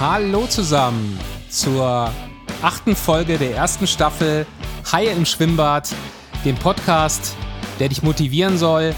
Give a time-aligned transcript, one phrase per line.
[0.00, 2.10] Hallo zusammen zur
[2.62, 4.44] achten Folge der ersten Staffel
[4.90, 5.88] Haie im Schwimmbad,
[6.44, 7.36] dem Podcast,
[7.78, 8.92] der dich motivieren soll,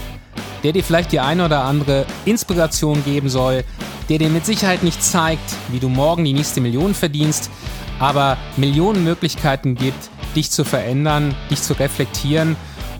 [0.63, 3.63] der dir vielleicht die eine oder andere Inspiration geben soll,
[4.09, 7.51] der dir mit Sicherheit nicht zeigt, wie du morgen die nächste Million verdienst,
[7.99, 12.55] aber Millionen Möglichkeiten gibt, dich zu verändern, dich zu reflektieren.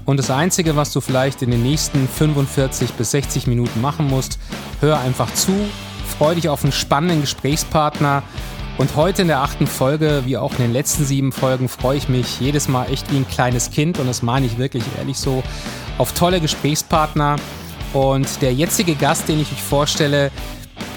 [0.05, 4.37] Und das Einzige, was du vielleicht in den nächsten 45 bis 60 Minuten machen musst,
[4.81, 5.51] hör einfach zu,
[6.07, 8.23] freu dich auf einen spannenden Gesprächspartner.
[8.77, 12.09] Und heute in der achten Folge, wie auch in den letzten sieben Folgen, freue ich
[12.09, 13.99] mich jedes Mal echt wie ein kleines Kind.
[13.99, 15.43] Und das meine ich wirklich ehrlich so,
[15.97, 17.37] auf tolle Gesprächspartner.
[17.93, 20.31] Und der jetzige Gast, den ich euch vorstelle,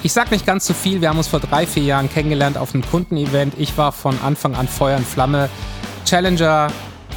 [0.03, 1.01] ich sage nicht ganz so viel.
[1.01, 3.55] Wir haben uns vor drei, vier Jahren kennengelernt auf einem Kundenevent.
[3.59, 5.49] Ich war von Anfang an Feuer und Flamme.
[6.05, 6.69] Challenger,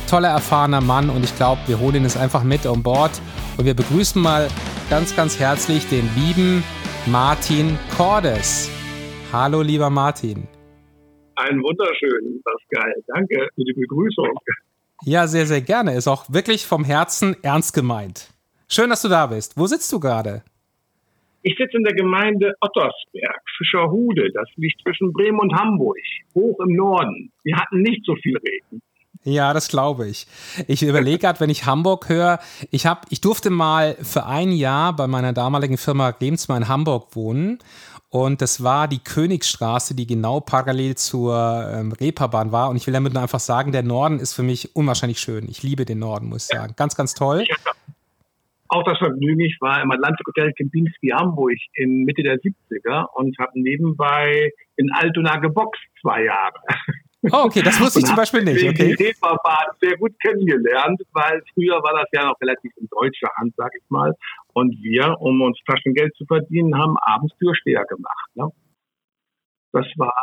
[0.09, 3.11] toller, erfahrener Mann und ich glaube, wir holen ihn jetzt einfach mit an Bord
[3.57, 4.47] und wir begrüßen mal
[4.89, 6.63] ganz, ganz herzlich den lieben
[7.07, 8.71] Martin Cordes.
[9.33, 10.47] Hallo, lieber Martin.
[11.35, 12.93] Einen wunderschönen, Pascal.
[13.07, 14.29] Danke für die Begrüßung.
[15.03, 15.95] Ja, sehr, sehr gerne.
[15.95, 18.29] Ist auch wirklich vom Herzen ernst gemeint.
[18.69, 19.57] Schön, dass du da bist.
[19.57, 20.43] Wo sitzt du gerade?
[21.41, 24.31] Ich sitze in der Gemeinde Ottersberg, Fischerhude.
[24.33, 25.97] Das liegt zwischen Bremen und Hamburg,
[26.33, 27.33] hoch im Norden.
[27.43, 28.81] Wir hatten nicht so viel Regen.
[29.23, 30.27] Ja, das glaube ich.
[30.67, 32.39] Ich überlege gerade, wenn ich Hamburg höre,
[32.71, 37.15] ich, hab, ich durfte mal für ein Jahr bei meiner damaligen Firma Lebensmal in Hamburg
[37.15, 37.59] wohnen.
[38.09, 42.69] Und das war die Königsstraße, die genau parallel zur ähm, Reeperbahn war.
[42.69, 45.49] Und ich will damit nur einfach sagen, der Norden ist für mich unwahrscheinlich schön.
[45.49, 46.73] Ich liebe den Norden, muss ich sagen.
[46.75, 47.43] Ganz, ganz toll.
[47.47, 47.55] Ja,
[48.73, 53.37] auch das Vergnügen, ich war im Atlantik Hotel Kempinski Hamburg in Mitte der 70er und
[53.39, 56.59] habe nebenbei in Altona geboxt zwei Jahre.
[57.31, 58.67] Oh, okay, das wusste ich zum Beispiel nicht.
[58.67, 58.95] Okay.
[58.99, 63.71] Reeperbahn sehr gut kennengelernt, weil früher war das ja noch relativ in deutscher Hand, sag
[63.75, 64.13] ich mal.
[64.53, 68.29] Und wir, um uns Taschengeld zu verdienen, haben abends Türsteher gemacht.
[68.35, 68.49] Ne?
[69.71, 70.13] Das war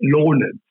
[0.00, 0.60] lohnend.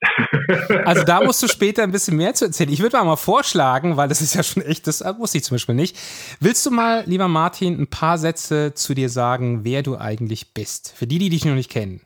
[0.84, 2.70] Also da musst du später ein bisschen mehr zu erzählen.
[2.70, 5.56] Ich würde mal, mal vorschlagen, weil das ist ja schon echt, das wusste ich zum
[5.56, 5.98] Beispiel nicht.
[6.40, 10.94] Willst du mal, lieber Martin, ein paar Sätze zu dir sagen, wer du eigentlich bist?
[10.96, 12.00] Für die, die dich noch nicht kennen.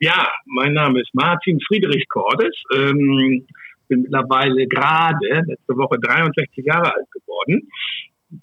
[0.00, 2.54] Ja, mein Name ist Martin Friedrich Cordes.
[2.72, 3.44] Ähm,
[3.88, 7.68] bin mittlerweile gerade letzte Woche 63 Jahre alt geworden.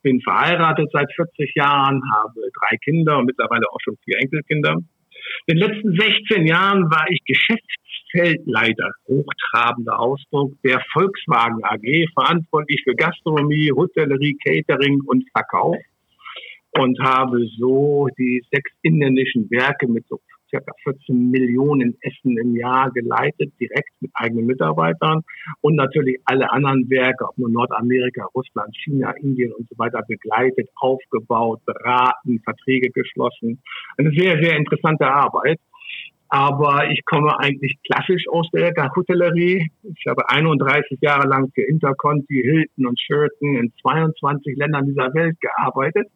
[0.04, 4.76] Bin verheiratet seit 40 Jahren, habe drei Kinder und mittlerweile auch schon vier Enkelkinder.
[5.46, 12.96] In den letzten 16 Jahren war ich Geschäftsfeldleiter, hochtrabender Ausdruck, der Volkswagen AG, verantwortlich für
[12.96, 15.78] Gastronomie, Hotellerie, Catering und Verkauf
[16.78, 20.20] und habe so die sechs inländischen Werke mit so
[20.56, 25.22] circa 14 Millionen Essen im Jahr geleitet, direkt mit eigenen Mitarbeitern
[25.62, 30.70] und natürlich alle anderen Werke, ob nur Nordamerika, Russland, China, Indien und so weiter begleitet,
[30.76, 33.62] aufgebaut, beraten, Verträge geschlossen.
[33.98, 35.60] Eine sehr, sehr interessante Arbeit.
[36.30, 39.70] Aber ich komme eigentlich klassisch aus der Hotellerie.
[39.84, 45.40] Ich habe 31 Jahre lang für Interconti, Hilton und Sheraton in 22 Ländern dieser Welt
[45.40, 46.08] gearbeitet.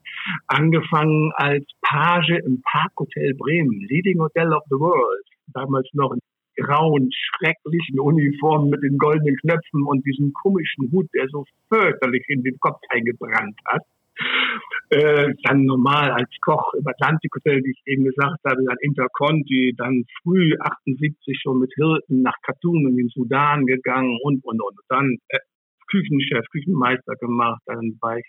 [0.48, 5.26] Angefangen als Page im Parkhotel Bremen, Leading Hotel of the World.
[5.54, 6.20] Damals noch in
[6.60, 12.44] grauen, schrecklichen Uniformen mit den goldenen Knöpfen und diesem komischen Hut, der so fürchterlich in
[12.44, 13.84] den Kopf eingebrannt hat.
[14.92, 19.76] Äh, dann normal als Koch im Atlantik Hotel, wie ich eben gesagt habe, dann Interconti,
[19.78, 24.76] dann früh 78 schon mit Hirten nach Khartoum in den Sudan gegangen und, und, und.
[24.88, 25.38] Dann äh,
[25.92, 28.26] Küchenchef, Küchenmeister gemacht, dann war ich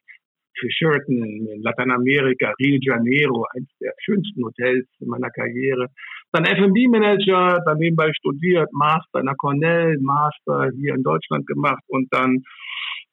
[0.58, 5.86] für Sheraton in Lateinamerika, Rio de Janeiro, eines der schönsten Hotels in meiner Karriere.
[6.32, 12.08] Dann F&B-Manager, dann nebenbei studiert, Master in der Cornell, Master hier in Deutschland gemacht und
[12.12, 12.42] dann,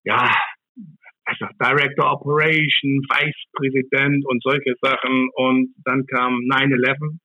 [0.03, 0.29] ja,
[1.27, 5.29] also Director Operation, Vice Präsident und solche Sachen.
[5.35, 7.19] Und dann kam 9-11,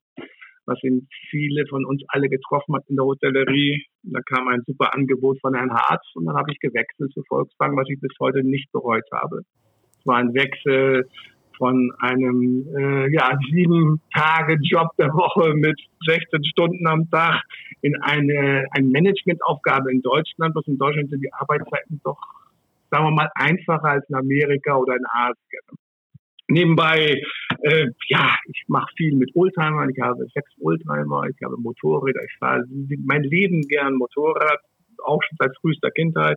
[0.66, 3.84] was ihn viele von uns alle getroffen hat in der Hotellerie.
[4.02, 7.76] Da kam ein super Angebot von Herrn Harz und dann habe ich gewechselt zu Volkswagen,
[7.76, 9.42] was ich bis heute nicht bereut habe.
[9.98, 11.08] Es war ein Wechsel
[11.58, 17.40] von einem äh, ja, sieben Tage Job der Woche mit 16 Stunden am Tag
[17.82, 22.18] in eine, eine Managementaufgabe in Deutschland, was in Deutschland sind die Arbeitszeiten doch
[22.92, 25.78] sagen wir mal, einfacher als in Amerika oder in Asien.
[26.48, 27.22] Nebenbei,
[27.62, 29.88] äh, ja, ich mache viel mit Oldtimern.
[29.90, 32.20] Ich habe sechs Oldtimer, ich habe Motorräder.
[32.24, 32.64] Ich fahre
[33.06, 34.60] mein Leben gern Motorrad,
[35.04, 36.36] auch schon seit frühester Kindheit.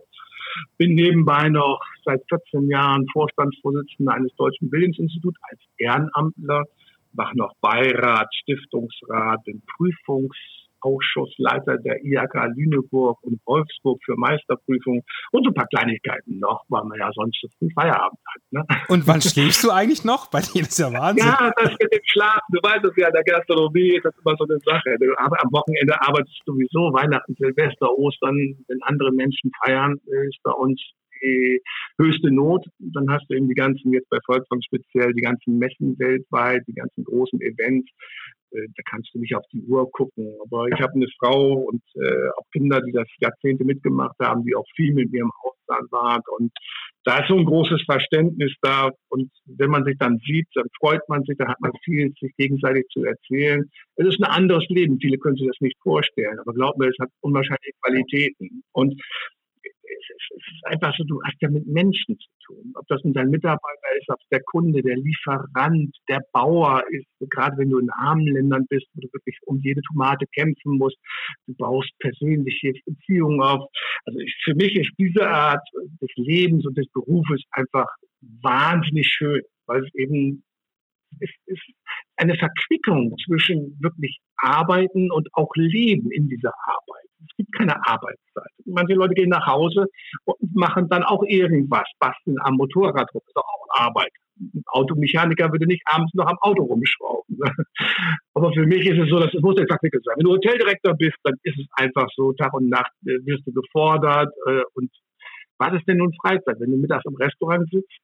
[0.78, 6.64] Bin nebenbei noch seit 14 Jahren Vorstandsvorsitzender eines deutschen Bildungsinstituts als Ehrenamtler,
[7.12, 15.02] mache noch Beirat, Stiftungsrat, bin Prüfungs Ausschussleiter der IHK Lüneburg und Wolfsburg für Meisterprüfung
[15.32, 18.42] und so ein paar Kleinigkeiten noch, weil man ja sonst früh Feierabend hat.
[18.50, 18.64] Ne?
[18.88, 20.30] Und wann schläfst du eigentlich noch?
[20.30, 21.26] Bei dir ist ja Wahnsinn.
[21.26, 24.36] Ja, das mit dem Schlafen, du weißt es ja, in der Gastronomie ist das immer
[24.38, 24.96] so eine Sache.
[25.18, 28.36] Aber am Wochenende arbeitest du sowieso, Weihnachten, Silvester, Ostern,
[28.68, 29.98] wenn andere Menschen feiern,
[30.28, 30.80] ist bei uns
[31.22, 31.60] die
[31.98, 32.66] höchste Not.
[32.78, 36.74] Dann hast du eben die ganzen, jetzt bei Volkswagen speziell, die ganzen Messen weltweit, die
[36.74, 37.90] ganzen großen Events.
[38.52, 40.36] Äh, da kannst du nicht auf die Uhr gucken.
[40.44, 44.54] Aber ich habe eine Frau und äh, auch Kinder, die das Jahrzehnte mitgemacht haben, die
[44.54, 46.22] auch viel mit mir im Ausland waren.
[46.38, 46.52] Und
[47.04, 48.90] da ist so ein großes Verständnis da.
[49.08, 52.34] Und wenn man sich dann sieht, dann freut man sich, dann hat man viel sich
[52.36, 53.64] gegenseitig zu erzählen.
[53.96, 54.98] Es ist ein anderes Leben.
[55.00, 56.38] Viele können sich das nicht vorstellen.
[56.40, 58.62] Aber glaub mir, es hat unwahrscheinliche Qualitäten.
[58.72, 59.00] Und
[59.88, 62.72] es ist einfach so, du hast ja mit Menschen zu tun.
[62.74, 67.06] Ob das nun dein Mitarbeiter ist, ob es der Kunde, der Lieferant, der Bauer ist,
[67.30, 70.96] gerade wenn du in armen Ländern bist, wo du wirklich um jede Tomate kämpfen musst,
[71.46, 73.68] du baust persönliche Beziehungen auf.
[74.04, 75.66] Also ich, für mich ist diese Art
[76.00, 77.86] des Lebens und des Berufes einfach
[78.42, 80.42] wahnsinnig schön, weil es eben
[81.20, 81.62] es ist
[82.16, 87.05] eine Verquickung zwischen wirklich Arbeiten und auch Leben in dieser Arbeit.
[87.20, 88.50] Es gibt keine Arbeitszeit.
[88.64, 89.86] Manche Leute gehen nach Hause
[90.24, 93.22] und machen dann auch irgendwas, basteln am Motorrad rum.
[93.26, 94.12] Ist auch Arbeit.
[94.38, 97.38] Ein Automechaniker würde nicht abends noch am Auto rumschrauben.
[98.34, 100.14] Aber für mich ist es so, dass es muss exakt sein.
[100.16, 103.52] Wenn du Hoteldirektor bist, dann ist es einfach so, Tag und Nacht äh, wirst du
[103.52, 104.32] gefordert.
[104.46, 104.90] Äh, und
[105.58, 106.60] was ist denn nun Freizeit?
[106.60, 107.98] Wenn du mittags im Restaurant sitzt,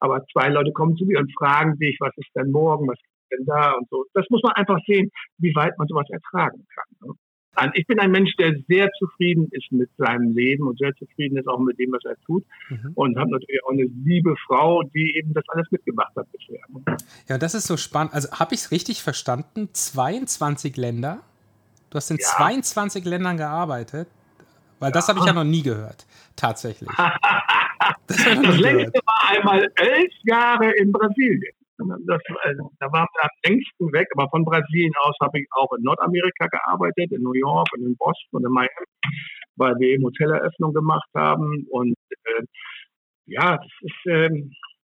[0.00, 3.38] aber zwei Leute kommen zu dir und fragen dich, was ist denn morgen, was ist
[3.38, 4.04] denn da und so.
[4.14, 7.16] Das muss man einfach sehen, wie weit man sowas ertragen kann.
[7.56, 7.72] Ne?
[7.74, 11.48] Ich bin ein Mensch, der sehr zufrieden ist mit seinem Leben und sehr zufrieden ist
[11.48, 12.44] auch mit dem, was er tut.
[12.68, 12.92] Mhm.
[12.94, 16.60] Und habe natürlich auch eine liebe Frau, die eben das alles mitgemacht hat bisher.
[17.28, 18.14] Ja, das ist so spannend.
[18.14, 19.68] Also habe ich es richtig verstanden?
[19.72, 21.20] 22 Länder?
[21.90, 22.26] Du hast in ja.
[22.26, 24.08] 22 Ländern gearbeitet?
[24.78, 24.92] Weil ja.
[24.92, 26.06] das habe ich ja noch nie gehört,
[26.36, 26.88] tatsächlich.
[28.06, 31.52] das, das längste war einmal elf Jahre in Brasilien.
[31.78, 35.72] Das, äh, da waren wir am längsten weg, aber von Brasilien aus habe ich auch
[35.76, 38.86] in Nordamerika gearbeitet, in New York und in Boston und in Miami,
[39.56, 41.66] weil wir eben Hoteleröffnung gemacht haben.
[41.70, 42.42] Und äh,
[43.26, 44.50] ja, das ist, ähm,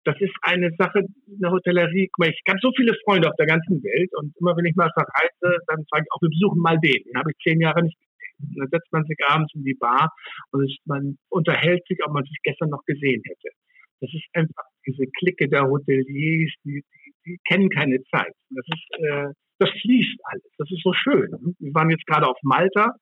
[0.04, 2.10] das ist eine Sache in der Hotellerie.
[2.24, 5.62] Ich habe so viele Freunde auf der ganzen Welt und immer wenn ich mal verreise,
[5.68, 7.02] dann sage ich auch, wir besuchen mal den.
[7.04, 8.58] Den habe ich zehn Jahre nicht gesehen.
[8.58, 10.10] Dann setzt man sich abends in die Bar
[10.50, 13.54] und man unterhält sich, ob man sich gestern noch gesehen hätte.
[14.02, 18.32] Das ist einfach diese Clique der Hoteliers, die, die, die kennen keine Zeit.
[18.50, 19.28] Das ist, äh,
[19.58, 20.52] das fließt alles.
[20.58, 21.30] Das ist so schön.
[21.60, 22.96] Wir waren jetzt gerade auf Malta,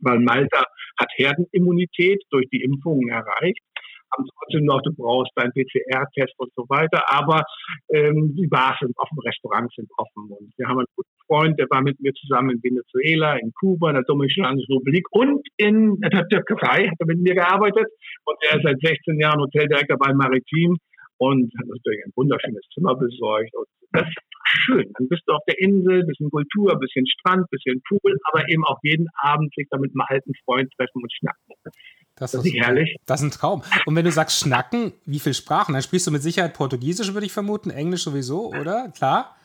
[0.00, 0.64] weil Malta
[0.98, 3.62] hat Herdenimmunität durch die Impfungen erreicht
[4.16, 7.42] haben trotzdem noch, du brauchst deinen PCR-Test und so weiter, aber
[7.92, 11.66] ähm, die Bars sind offen, Restaurants sind offen und wir haben einen guten Freund, der
[11.70, 16.28] war mit mir zusammen in Venezuela, in Kuba, in der Dominikanischen Republik und in der
[16.28, 17.86] Türkei, hat er mit mir gearbeitet
[18.24, 20.76] und er ist seit 16 Jahren Hoteldirektor bei Maritim
[21.18, 24.90] und hat natürlich ein wunderschönes Zimmer besorgt und das ist schön.
[24.98, 28.78] Dann bist du auf der Insel, bisschen Kultur, bisschen Strand, bisschen Pool, aber eben auch
[28.82, 31.54] jeden Abend sich da mit einem alten Freund treffen und schnacken.
[32.16, 32.96] Das, das ist nicht herrlich.
[33.06, 33.62] Das ist ein Traum.
[33.86, 35.72] Und wenn du sagst schnacken, wie viele Sprachen?
[35.72, 38.92] Dann sprichst du mit Sicherheit Portugiesisch, würde ich vermuten, Englisch sowieso, oder?
[38.94, 39.36] Klar?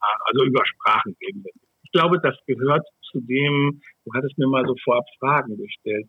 [0.00, 1.44] Also über Sprachen eben.
[1.82, 6.06] Ich glaube, das gehört zu dem, du hattest mir mal so vorab Fragen gestellt,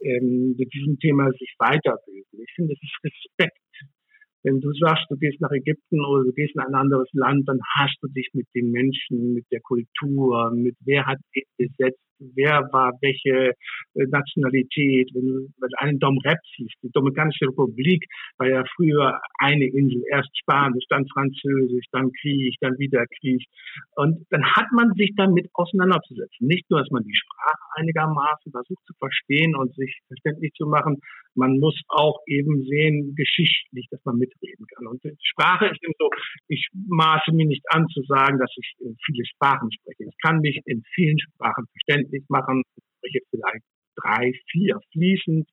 [0.00, 2.40] ähm, mit diesem Thema sich weiterbilden.
[2.42, 3.60] Ich finde, das ist Respekt
[4.42, 7.60] wenn du sagst, du gehst nach Ägypten oder du gehst in ein anderes Land, dann
[7.76, 12.00] hast du dich mit den Menschen, mit der Kultur, mit wer hat dich besetzt,
[12.34, 13.52] wer war welche
[13.94, 15.10] äh, Nationalität.
[15.14, 18.04] Wenn wenn einen Dom Rep siehst, die Dominikanische Republik
[18.38, 23.44] war ja früher eine Insel, erst Spanisch, dann Französisch, dann Krieg, dann wieder Krieg.
[23.96, 26.46] Und dann hat man sich damit auseinanderzusetzen.
[26.46, 30.98] Nicht nur, dass man die Sprache einigermaßen versucht zu verstehen und sich verständlich zu machen,
[31.34, 34.86] man muss auch eben sehen, geschichtlich, dass man mitreden kann.
[34.88, 36.10] Und Sprache ist eben so,
[36.48, 38.74] ich maße mir nicht an zu sagen, dass ich
[39.04, 40.04] viele Sprachen spreche.
[40.08, 41.66] Ich kann mich in vielen Sprachen
[42.10, 42.62] verständlich machen.
[42.76, 43.64] Ich spreche vielleicht
[43.96, 45.48] drei, vier fließend.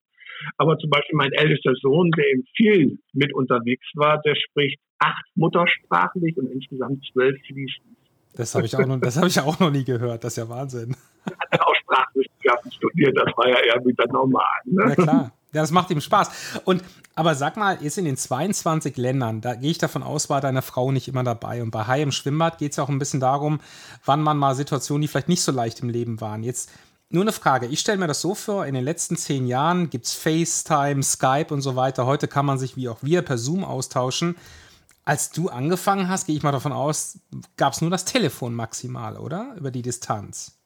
[0.57, 5.25] Aber zum Beispiel mein ältester Sohn, der eben viel mit unterwegs war, der spricht acht
[5.35, 7.97] muttersprachlich und insgesamt zwölf fließend.
[8.35, 10.23] Das habe ich, auch noch, hab ich auch noch nie gehört.
[10.23, 10.95] Das ist ja Wahnsinn.
[11.25, 13.17] Hat auch Sprachwissenschaften studiert.
[13.17, 14.61] Das war ja eher wieder normal.
[14.65, 14.83] Ne?
[14.89, 15.36] Ja, klar.
[15.53, 16.29] Ja, das macht ihm Spaß.
[16.65, 16.83] Und
[17.15, 20.61] aber sag mal, jetzt in den 22 Ländern, da gehe ich davon aus, war deine
[20.61, 21.63] Frau nicht immer dabei.
[21.63, 23.59] Und bei Hai im Schwimmbad geht es ja auch ein bisschen darum,
[24.05, 26.43] wann man mal Situationen, die vielleicht nicht so leicht im Leben waren.
[26.43, 26.69] Jetzt
[27.09, 27.67] nur eine Frage.
[27.67, 31.51] Ich stelle mir das so vor, in den letzten zehn Jahren gibt es FaceTime, Skype
[31.51, 32.05] und so weiter.
[32.05, 34.35] Heute kann man sich wie auch wir per Zoom austauschen.
[35.03, 37.17] Als du angefangen hast, gehe ich mal davon aus,
[37.55, 39.55] gab es nur das Telefon maximal, oder?
[39.57, 40.56] Über die Distanz.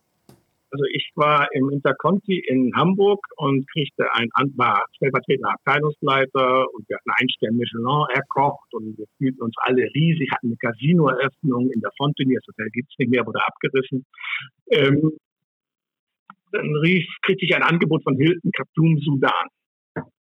[0.72, 6.96] Also ich war im Interconti in Hamburg und kriegte ein, war stellvertretender Abteilungsleiter und wir
[6.96, 11.82] hatten ein Stern Michelin erkocht und wir fühlten uns alle riesig, hatten eine Casinoeröffnung in
[11.82, 14.06] der Fontenay, das Hotel gibt's nicht mehr, wurde abgerissen.
[14.72, 15.12] Ähm,
[16.54, 19.48] dann rief, kriegte ich ein Angebot von Hilton Khartoum, Sudan.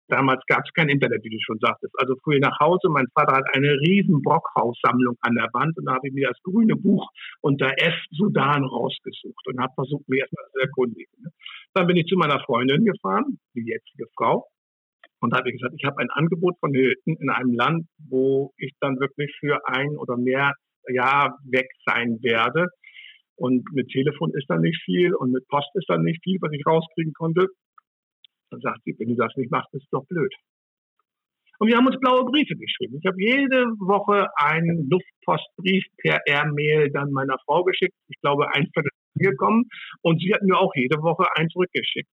[0.07, 1.93] Damals gab es kein Internet, wie du schon sagtest.
[1.97, 2.89] Also ich nach Hause.
[2.89, 6.41] Mein Vater hat eine riesen Brockhaus-Sammlung an der Wand und da habe ich mir das
[6.43, 7.09] grüne Buch
[7.41, 11.23] unter F Sudan rausgesucht und habe versucht, mir erstmal zu erkundigen.
[11.23, 11.29] Ne?
[11.73, 14.45] Dann bin ich zu meiner Freundin gefahren, die jetzige Frau,
[15.21, 18.99] und habe gesagt, ich habe ein Angebot von Hilton in einem Land, wo ich dann
[18.99, 20.53] wirklich für ein oder mehr
[20.89, 22.67] Jahr weg sein werde.
[23.35, 26.51] Und mit Telefon ist da nicht viel und mit Post ist da nicht viel, was
[26.51, 27.47] ich rauskriegen konnte.
[28.53, 30.31] Dann sagt sie, wenn du das nicht machst, ist doch blöd.
[31.57, 32.99] Und wir haben uns blaue Briefe geschrieben.
[33.01, 37.95] Ich habe jede Woche einen Luftpostbrief per Airmail dann meiner Frau geschickt.
[38.09, 39.65] Ich glaube, ein Viertel gekommen.
[40.01, 42.09] Und sie hat mir auch jede Woche einen zurückgeschickt.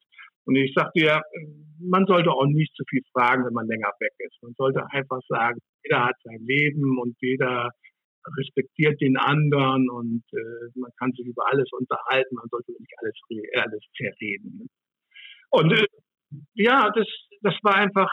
[0.46, 1.22] Und ich sagte ja,
[1.80, 4.38] man sollte auch nicht zu viel fragen, wenn man länger weg ist.
[4.44, 7.72] Man sollte einfach sagen, jeder hat sein Leben und jeder
[8.38, 12.36] respektiert den anderen und äh, man kann sich über alles unterhalten.
[12.36, 13.14] Man sollte nicht alles,
[13.56, 14.68] alles zerreden.
[15.50, 15.86] Und äh,
[16.54, 17.08] ja, das,
[17.42, 18.10] das war einfach,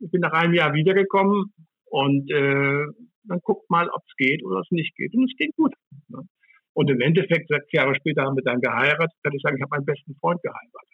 [0.00, 1.52] ich bin nach einem Jahr wiedergekommen
[1.86, 2.86] und äh,
[3.24, 5.14] dann guckt mal, ob es geht oder es nicht geht.
[5.14, 5.74] Und es geht gut.
[6.08, 6.26] Ne?
[6.74, 9.70] Und im Endeffekt, sechs Jahre später haben wir dann geheiratet, kann ich sagen, ich habe
[9.70, 10.88] meinen besten Freund geheiratet.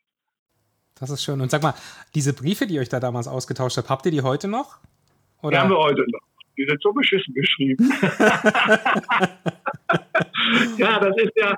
[0.98, 1.40] Das ist schön.
[1.40, 1.74] Und sag mal,
[2.14, 4.78] diese Briefe, die ihr euch da damals ausgetauscht habt, habt ihr die heute noch?
[5.42, 5.50] Oder?
[5.52, 6.20] Die haben wir heute noch.
[6.56, 7.88] Die sind so beschissen geschrieben.
[10.76, 11.54] ja, das ist ja,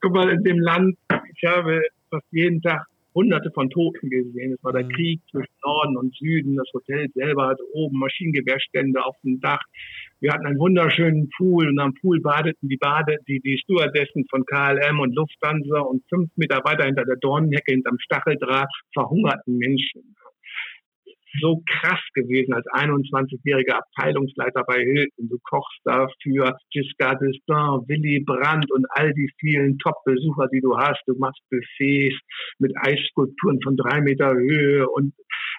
[0.00, 0.98] guck mal, in dem Land,
[1.32, 4.52] ich habe fast jeden Tag hunderte von Toten gesehen.
[4.52, 4.90] Es war der mhm.
[4.90, 6.56] Krieg zwischen Norden und Süden.
[6.56, 9.62] Das Hotel selber hatte oben Maschinengewehrstände auf dem Dach.
[10.20, 14.44] Wir hatten einen wunderschönen Pool und am Pool badeten die Bade, die, die Stewardessen von
[14.44, 20.14] KLM und Lufthansa und fünf Meter weiter hinter der Dornenhecke, hinterm Stacheldraht verhungerten Menschen
[21.40, 25.28] so krass gewesen als 21-jähriger Abteilungsleiter bei Hilton.
[25.28, 30.76] Du kochst da für Giscard d'Estaing, Willy Brandt und all die vielen Top-Besucher, die du
[30.76, 31.00] hast.
[31.06, 32.18] Du machst Buffets
[32.58, 35.14] mit Eisskulpturen von drei Meter Höhe und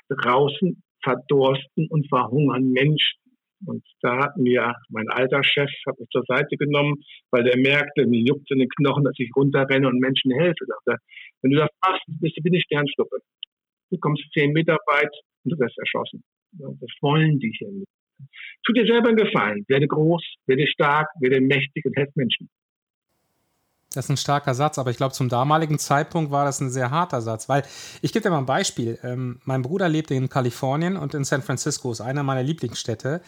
[0.09, 3.19] draußen verdorsten und verhungern Menschen.
[3.65, 6.95] Und da hat mir mein alter Chef hat mich zur Seite genommen,
[7.29, 10.65] weil der merkte, mir juckt in den Knochen, dass ich runterrenne und Menschen helfe.
[10.65, 10.97] Sagte,
[11.41, 13.17] wenn du das machst, bist du wie eine Sternschnuppe.
[13.91, 15.11] Du kommst zehn Meter weit,
[15.43, 16.23] und du wirst erschossen.
[16.53, 17.87] Das wollen die hier nicht.
[18.63, 19.65] Tu dir selber einen Gefallen.
[19.67, 22.49] Werde groß, werde stark, werde mächtig und helf Menschen.
[23.93, 26.91] Das ist ein starker Satz, aber ich glaube, zum damaligen Zeitpunkt war das ein sehr
[26.91, 27.63] harter Satz, weil
[28.01, 28.97] ich gebe dir mal ein Beispiel.
[29.03, 33.21] Ähm, mein Bruder lebt in Kalifornien und in San Francisco ist einer meiner Lieblingsstädte.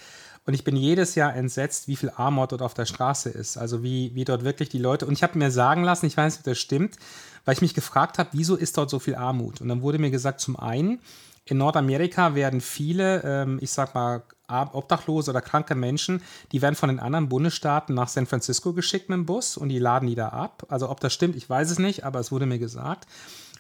[0.46, 3.58] Und ich bin jedes Jahr entsetzt, wie viel Armut dort auf der Straße ist.
[3.58, 5.06] Also wie, wie dort wirklich die Leute.
[5.06, 6.98] Und ich habe mir sagen lassen, ich weiß nicht, ob das stimmt,
[7.46, 9.62] weil ich mich gefragt habe, wieso ist dort so viel Armut?
[9.62, 11.00] Und dann wurde mir gesagt, zum einen,
[11.46, 16.22] in Nordamerika werden viele, ähm, ich sag mal, obdachlose oder kranke Menschen,
[16.52, 19.80] die werden von den anderen Bundesstaaten nach San Francisco geschickt mit dem Bus und die
[19.80, 20.66] laden die da ab.
[20.70, 23.08] Also ob das stimmt, ich weiß es nicht, aber es wurde mir gesagt.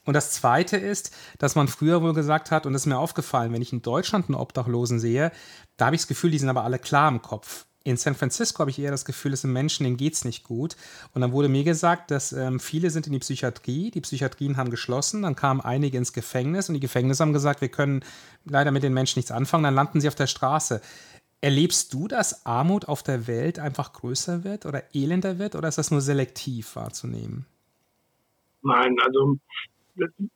[0.05, 3.53] Und das Zweite ist, dass man früher wohl gesagt hat, und das ist mir aufgefallen,
[3.53, 5.31] wenn ich in Deutschland einen Obdachlosen sehe,
[5.77, 8.59] da habe ich das Gefühl, die sind aber alle klar im Kopf in San Francisco
[8.59, 10.75] habe ich eher das Gefühl, es sind Menschen, denen geht es nicht gut.
[11.13, 14.69] Und dann wurde mir gesagt, dass ähm, viele sind in die Psychiatrie, die Psychiatrien haben
[14.69, 18.03] geschlossen, dann kamen einige ins Gefängnis und die Gefängnisse haben gesagt, wir können
[18.45, 20.81] leider mit den Menschen nichts anfangen, dann landen sie auf der Straße.
[21.41, 25.77] Erlebst du, dass Armut auf der Welt einfach größer wird oder elender wird oder ist
[25.77, 27.45] das nur selektiv wahrzunehmen?
[28.61, 29.37] Nein, also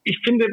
[0.04, 0.48] ich finde,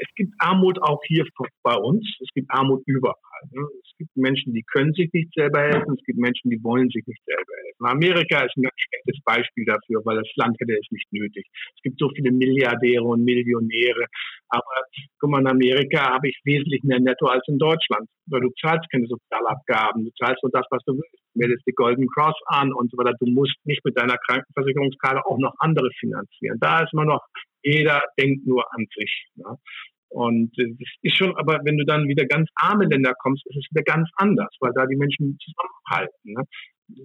[0.00, 1.24] es gibt Armut auch hier
[1.62, 3.14] bei uns, es gibt Armut überall.
[3.50, 3.62] Ne?
[3.82, 7.06] Es gibt Menschen, die können sich nicht selber helfen, es gibt Menschen, die wollen sich
[7.06, 7.86] nicht selber helfen.
[7.86, 11.46] Amerika ist ein ganz schlechtes Beispiel dafür, weil das Land hätte es nicht nötig.
[11.76, 14.06] Es gibt so viele Milliardäre und Millionäre,
[14.48, 14.76] aber
[15.18, 18.90] guck mal, in Amerika habe ich wesentlich mehr Netto als in Deutschland, weil du zahlst
[18.90, 22.72] keine Sozialabgaben, du zahlst nur das, was du willst, du meldest die Golden Cross an
[22.72, 23.14] und so weiter.
[23.20, 26.58] Du musst nicht mit deiner Krankenversicherungskarte auch noch andere finanzieren.
[26.60, 27.24] Da ist man noch
[27.62, 29.26] jeder denkt nur an sich.
[29.34, 29.56] Ne?
[30.08, 33.66] Und das ist schon, aber wenn du dann wieder ganz arme Länder kommst, ist es
[33.70, 36.32] wieder ganz anders, weil da die Menschen zusammenhalten.
[36.32, 36.42] Ne?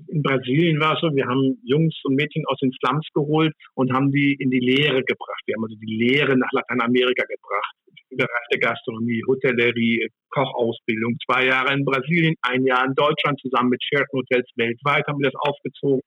[0.10, 3.92] In Brasilien war es so, wir haben Jungs und Mädchen aus den Slums geholt und
[3.92, 5.42] haben die in die Lehre gebracht.
[5.46, 7.76] Wir haben also die Lehre nach Lateinamerika gebracht.
[8.12, 11.18] Im Bereich der Gastronomie, Hotellerie, Kochausbildung.
[11.26, 15.32] Zwei Jahre in Brasilien, ein Jahr in Deutschland zusammen mit Sheraton Hotels weltweit haben wir
[15.32, 16.02] das aufgezogen.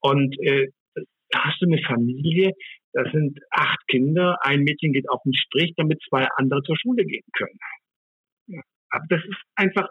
[0.00, 0.68] Und äh,
[1.30, 2.52] da hast du eine Familie,
[2.92, 7.04] das sind acht Kinder, ein Mädchen geht auf den Strich, damit zwei andere zur Schule
[7.04, 7.58] gehen können.
[8.90, 9.88] Aber das ist einfach,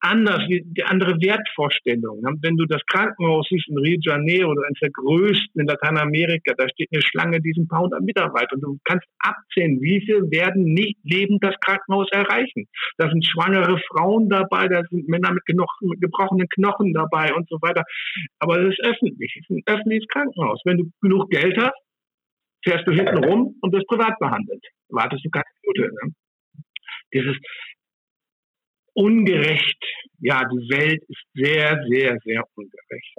[0.00, 2.38] anders, die andere Wertvorstellungen.
[2.42, 6.54] Wenn du das Krankenhaus siehst in Rio de Janeiro oder eines der größten in Lateinamerika,
[6.56, 10.64] da steht eine Schlange, diesen paar hundert Mitarbeiter und du kannst abzählen, wie viele werden
[10.64, 12.66] nicht lebend das Krankenhaus erreichen.
[12.98, 17.48] Da sind schwangere Frauen dabei, da sind Männer mit, Knochen, mit gebrochenen Knochen dabei und
[17.48, 17.84] so weiter.
[18.38, 20.60] Aber das ist öffentlich, es ist ein öffentliches Krankenhaus.
[20.64, 21.76] Wenn du genug Geld hast,
[22.64, 24.64] fährst du hinten rum und wirst privat behandelt.
[24.88, 25.94] Wartest du keine Minute.
[25.94, 26.12] Ne?
[27.12, 27.36] Dieses
[28.94, 29.82] ungerecht.
[30.20, 33.16] Ja, die Welt ist sehr, sehr, sehr ungerecht.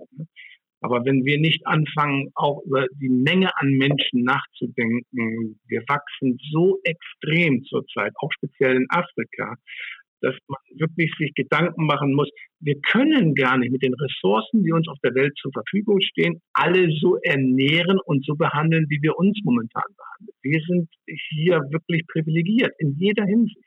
[0.82, 6.80] Aber wenn wir nicht anfangen, auch über die Menge an Menschen nachzudenken, wir wachsen so
[6.84, 9.56] extrem zurzeit, auch speziell in Afrika,
[10.22, 14.72] dass man wirklich sich Gedanken machen muss, wir können gar nicht mit den Ressourcen, die
[14.72, 19.18] uns auf der Welt zur Verfügung stehen, alle so ernähren und so behandeln, wie wir
[19.18, 20.38] uns momentan behandeln.
[20.42, 20.90] Wir sind
[21.30, 23.58] hier wirklich privilegiert in jeder Hinsicht.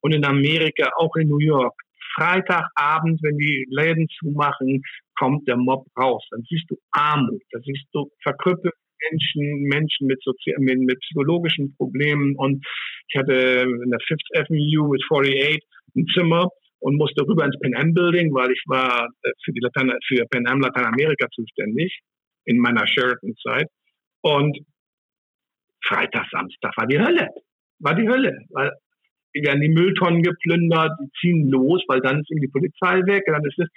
[0.00, 1.74] Und in Amerika, auch in New York,
[2.14, 4.82] Freitagabend, wenn die Läden zumachen,
[5.16, 6.26] kommt der Mob raus.
[6.30, 8.76] Dann siehst du Armut, da siehst du verkrüppelte
[9.10, 12.34] Menschen, Menschen mit, Sozi mit, mit psychologischen Problemen.
[12.36, 12.64] Und
[13.08, 15.62] ich hatte in der Fifth Avenue mit 48
[15.96, 16.48] ein Zimmer
[16.80, 20.24] und musste rüber ins Pan Am Building, weil ich war äh, für die Latein für
[20.30, 22.00] Pan Am Lateinamerika zuständig
[22.44, 23.68] in meiner Sheraton-Zeit.
[24.22, 24.58] Und
[25.84, 27.28] Freitag, Samstag war die Hölle.
[27.80, 28.36] War die Hölle.
[28.50, 28.72] Weil
[29.34, 33.24] werden die Mülltonnen geplündert, die ziehen los, weil dann ist eben die Polizei weg.
[33.26, 33.68] Dann ist es,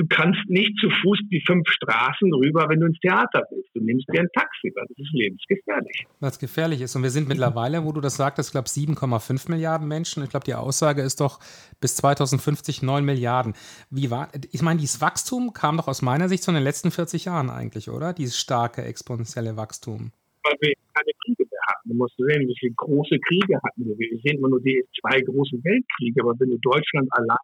[0.00, 3.68] du kannst nicht zu Fuß die fünf Straßen rüber, wenn du ins Theater willst.
[3.74, 6.06] Du nimmst dir ein Taxi, weil das ist lebensgefährlich.
[6.20, 6.96] Was gefährlich ist.
[6.96, 10.24] Und wir sind mittlerweile, wo du das sagtest, ich glaube 7,5 Milliarden Menschen.
[10.24, 11.38] Ich glaube, die Aussage ist doch
[11.80, 13.54] bis 2050 9 Milliarden.
[13.90, 17.26] Wie war, ich meine, dieses Wachstum kam doch aus meiner Sicht in den letzten 40
[17.26, 18.14] Jahren eigentlich, oder?
[18.14, 20.12] Dieses starke exponentielle Wachstum.
[20.42, 21.12] Weil wir keine
[21.70, 21.90] hatten.
[21.90, 23.96] Du musst sehen, wie viele große Kriege hatten wir.
[23.98, 27.38] Wir sehen immer nur die zwei großen Weltkriege, aber wenn du Deutschland allein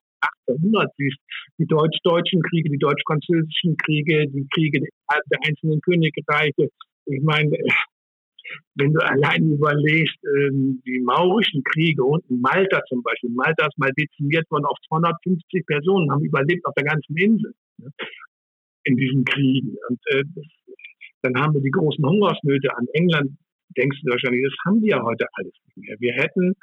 [0.48, 1.18] 1800 siehst,
[1.58, 6.68] die deutsch-deutschen Kriege, die deutsch-französischen Kriege, die Kriege der einzelnen Königreiche.
[7.06, 7.50] Ich meine,
[8.74, 13.92] wenn du allein überlegst, ähm, die maurischen Kriege unten Malta zum Beispiel, Malta ist mal
[13.96, 17.90] dezimiert worden auf 250 Personen, haben überlebt auf der ganzen Insel ne,
[18.84, 19.76] in diesen Kriegen.
[19.88, 20.24] Und äh,
[21.22, 23.32] dann haben wir die großen Hungersnöte an England,
[23.76, 25.96] denkst du wahrscheinlich, das haben wir ja heute alles nicht mehr.
[25.98, 26.54] Wir hätten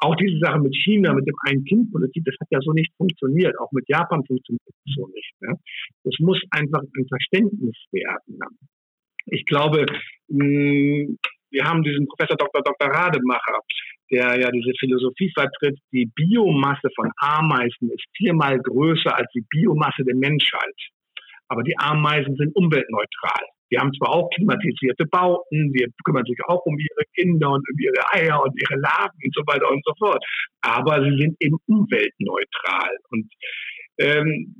[0.00, 3.58] auch diese Sache mit China, mit dem Ein-Kind-Politik, das hat ja so nicht funktioniert.
[3.58, 5.32] Auch mit Japan funktioniert das so nicht.
[5.40, 5.54] Ne?
[6.04, 8.38] Das muss einfach ein Verständnis werden.
[9.26, 9.86] Ich glaube,
[10.28, 11.18] mh, hm,
[11.50, 12.62] wir haben diesen Professor Dr.
[12.62, 12.88] Dr.
[12.88, 13.60] Rademacher,
[14.10, 20.04] der ja diese Philosophie vertritt, die Biomasse von Ameisen ist viermal größer als die Biomasse
[20.04, 20.76] der Menschheit.
[21.48, 23.44] Aber die Ameisen sind umweltneutral.
[23.70, 27.78] Die haben zwar auch klimatisierte Bauten, die kümmern sich auch um ihre Kinder und um
[27.78, 30.24] ihre Eier und ihre Larven und so weiter und so fort.
[30.62, 32.96] Aber sie sind eben umweltneutral.
[33.10, 33.30] Und
[33.98, 34.54] ähm,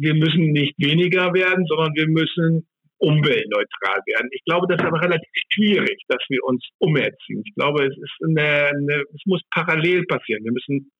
[0.00, 2.66] wir müssen nicht weniger werden, sondern wir müssen
[2.98, 4.28] umweltneutral werden.
[4.32, 7.42] Ich glaube, das ist aber relativ schwierig, dass wir uns umerziehen.
[7.44, 10.44] Ich glaube, es ist eine, eine, es muss parallel passieren.
[10.44, 10.90] Wir müssen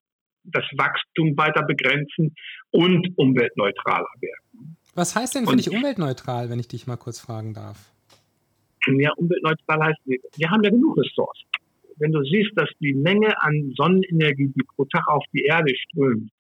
[0.44, 2.35] das Wachstum weiter begrenzen
[2.70, 4.73] und umweltneutraler werden.
[4.94, 7.92] Was heißt denn für dich umweltneutral, wenn ich dich mal kurz fragen darf?
[8.87, 11.48] Ja, umweltneutral heißt, wir haben ja genug Ressourcen.
[11.96, 16.30] Wenn du siehst, dass die Menge an Sonnenenergie, die pro Tag auf die Erde strömt,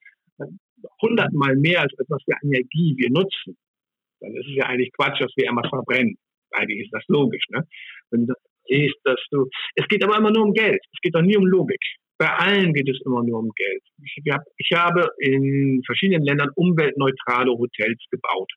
[1.00, 3.56] hundertmal mehr als etwas für Energie wir nutzen,
[4.20, 6.16] dann ist es ja eigentlich Quatsch, dass wir immer verbrennen.
[6.50, 7.44] Eigentlich ist das logisch.
[7.50, 7.66] Ne?
[8.10, 8.34] Wenn du
[8.68, 10.80] siehst, dass du, es geht aber immer nur um Geld.
[10.92, 11.80] Es geht doch nie um Logik.
[12.18, 13.82] Bei allen geht es immer nur um Geld.
[14.02, 14.22] Ich,
[14.58, 18.52] ich habe in verschiedenen Ländern umweltneutrale Hotels gebaut,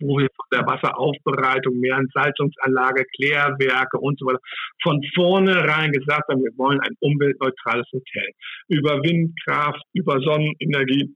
[0.00, 4.40] wo wir von der Wasseraufbereitung, Meerentsalzungsanlage, Klärwerke und so weiter
[4.82, 8.30] von vornherein gesagt haben, wir wollen ein umweltneutrales Hotel.
[8.68, 11.14] Über Windkraft, über Sonnenenergie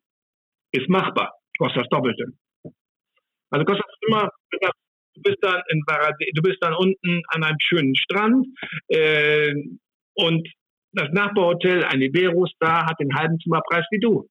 [0.73, 2.27] ist machbar, kostet das Doppelte.
[3.51, 7.59] Also kostet das immer, du bist dann in Paradies, du bist dann unten an einem
[7.61, 8.47] schönen Strand
[8.89, 9.55] äh,
[10.15, 10.49] und
[10.93, 14.29] das Nachbarhotel, ein Iberus da, hat den halben Zimmerpreis wie du.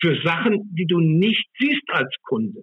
[0.00, 2.62] Für Sachen, die du nicht siehst als Kunde.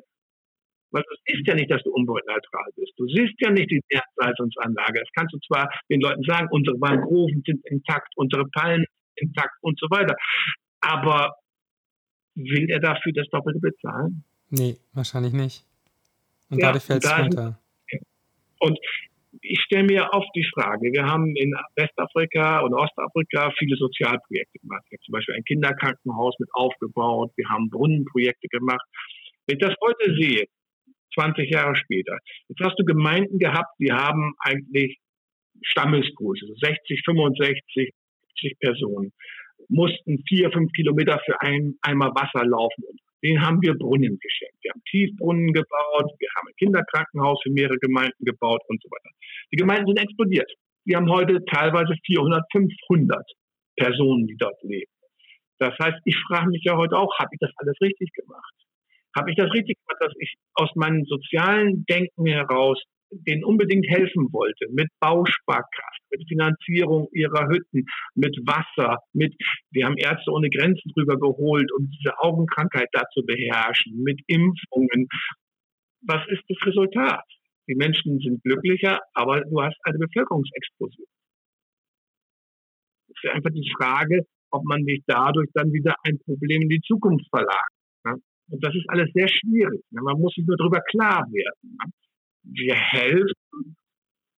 [0.92, 2.94] Weil du siehst ja nicht, dass du umweltneutral bist.
[2.98, 5.00] Du siehst ja nicht die Erdsalzungsanlage.
[5.00, 9.56] Das kannst du zwar den Leuten sagen, unsere Mangroven sind intakt, unsere Palmen sind intakt
[9.62, 10.16] und so weiter.
[10.82, 11.36] Aber
[12.36, 14.24] will er dafür das Doppelte bezahlen?
[14.50, 15.66] Nee, wahrscheinlich nicht.
[16.50, 17.60] Und ja, dadurch fällt es runter.
[18.60, 18.80] Und
[19.50, 24.84] ich stelle mir oft die Frage, wir haben in Westafrika und Ostafrika viele Sozialprojekte gemacht.
[24.90, 28.86] Ich habe zum Beispiel ein Kinderkrankenhaus mit aufgebaut, wir haben Brunnenprojekte gemacht.
[29.46, 30.46] Wenn ich das heute sehe,
[31.16, 32.18] 20 Jahre später,
[32.50, 34.98] jetzt hast du Gemeinden gehabt, die haben eigentlich
[35.64, 37.94] Stammesgröße, 60, 65,
[38.36, 39.14] 70 Personen.
[39.70, 42.84] mussten vier, fünf Kilometer für einen Eimer Wasser laufen.
[43.24, 44.58] Den haben wir Brunnen geschenkt.
[44.62, 49.10] Wir haben Tiefbrunnen gebaut, wir haben ein Kinderkrankenhaus für mehrere Gemeinden gebaut und so weiter.
[49.52, 50.52] Die Gemeinden sind explodiert.
[50.86, 53.26] Wir haben heute teilweise 400, 500
[53.76, 54.92] Personen, die dort leben.
[55.60, 58.54] Das heißt, ich frage mich ja heute auch, habe ich das alles richtig gemacht?
[59.16, 64.32] Habe ich das richtig gemacht, dass ich aus meinem sozialen Denken heraus denen unbedingt helfen
[64.32, 69.34] wollte, mit Bausparkraft, mit Finanzierung ihrer Hütten, mit Wasser, mit,
[69.72, 75.08] wir haben Ärzte ohne Grenzen drüber geholt, um diese Augenkrankheit da zu beherrschen, mit Impfungen.
[76.02, 77.24] Was ist das Resultat?
[77.68, 81.08] Die Menschen sind glücklicher, aber du hast eine Bevölkerungsexplosion.
[83.10, 86.82] Das ist einfach die Frage, ob man nicht dadurch dann wieder ein Problem in die
[86.82, 88.22] Zukunft verlagert.
[88.50, 89.82] Und das ist alles sehr schwierig.
[89.92, 91.78] Man muss sich nur darüber klar werden
[92.52, 93.76] wir helfen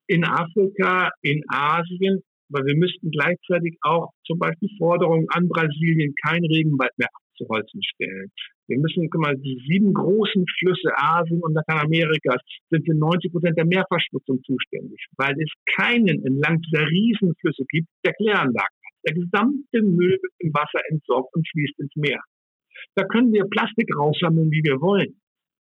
[0.08, 6.44] in Afrika, in Asien, aber wir müssten gleichzeitig auch zum Beispiel Forderungen an Brasilien, kein
[6.46, 8.32] Regenwald mehr abzuholzen stellen.
[8.68, 13.58] Wir müssen, guck mal, die sieben großen Flüsse Asien und Lateinamerikas sind für 90 Prozent
[13.58, 18.94] der Meerverschmutzung zuständig, weil es keinen entlang dieser Riesenflüsse gibt, der Kläranlagen hat.
[19.08, 22.22] Der gesamte Müll wird im Wasser entsorgt und fließt ins Meer.
[22.96, 25.20] Da können wir Plastik raussammeln, wie wir wollen.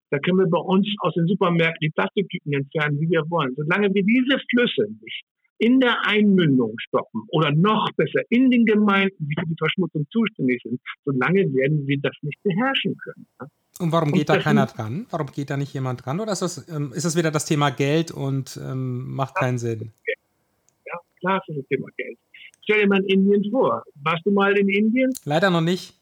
[0.10, 3.54] Da können wir bei uns aus den Supermärkten die Plastiktüten entfernen, wie wir wollen.
[3.56, 5.26] Solange wir diese Flüsse nicht
[5.60, 10.62] in der Einmündung stoppen oder noch besser in den Gemeinden, die für die Verschmutzung zuständig
[10.64, 13.26] sind, solange werden wir das nicht beherrschen können.
[13.80, 15.08] Und warum geht und da keiner dran?
[15.10, 16.20] Warum geht da nicht jemand dran?
[16.20, 19.92] Oder ist das, ähm, ist das wieder das Thema Geld und ähm, macht keinen Sinn?
[20.86, 22.18] Ja, klar ist das Thema Geld.
[22.64, 23.84] Stell dir mal in Indien vor.
[24.04, 25.14] Warst du mal in Indien?
[25.26, 25.94] Leider noch nicht.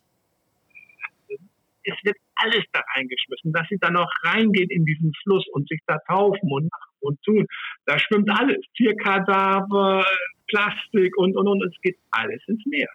[1.83, 5.79] Es wird alles da reingeschmissen, dass sie dann noch reingehen in diesen Fluss und sich
[5.87, 7.45] da taufen und machen und tun.
[7.85, 8.63] Da schwimmt alles.
[8.75, 10.05] Tierkadaver,
[10.47, 11.63] Plastik und, und, und.
[11.63, 12.89] Es geht alles ins Meer.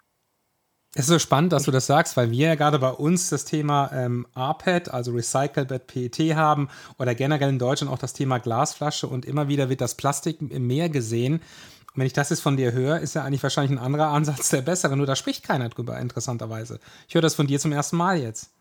[0.92, 3.44] Es ist so spannend, dass du das sagst, weil wir ja gerade bei uns das
[3.44, 9.06] Thema ähm, RPET, also Recycled PET haben oder generell in Deutschland auch das Thema Glasflasche
[9.06, 11.34] und immer wieder wird das Plastik im Meer gesehen.
[11.34, 14.48] Und wenn ich das jetzt von dir höre, ist ja eigentlich wahrscheinlich ein anderer Ansatz
[14.50, 16.80] der bessere, nur da spricht keiner drüber, interessanterweise.
[17.06, 18.52] Ich höre das von dir zum ersten Mal jetzt.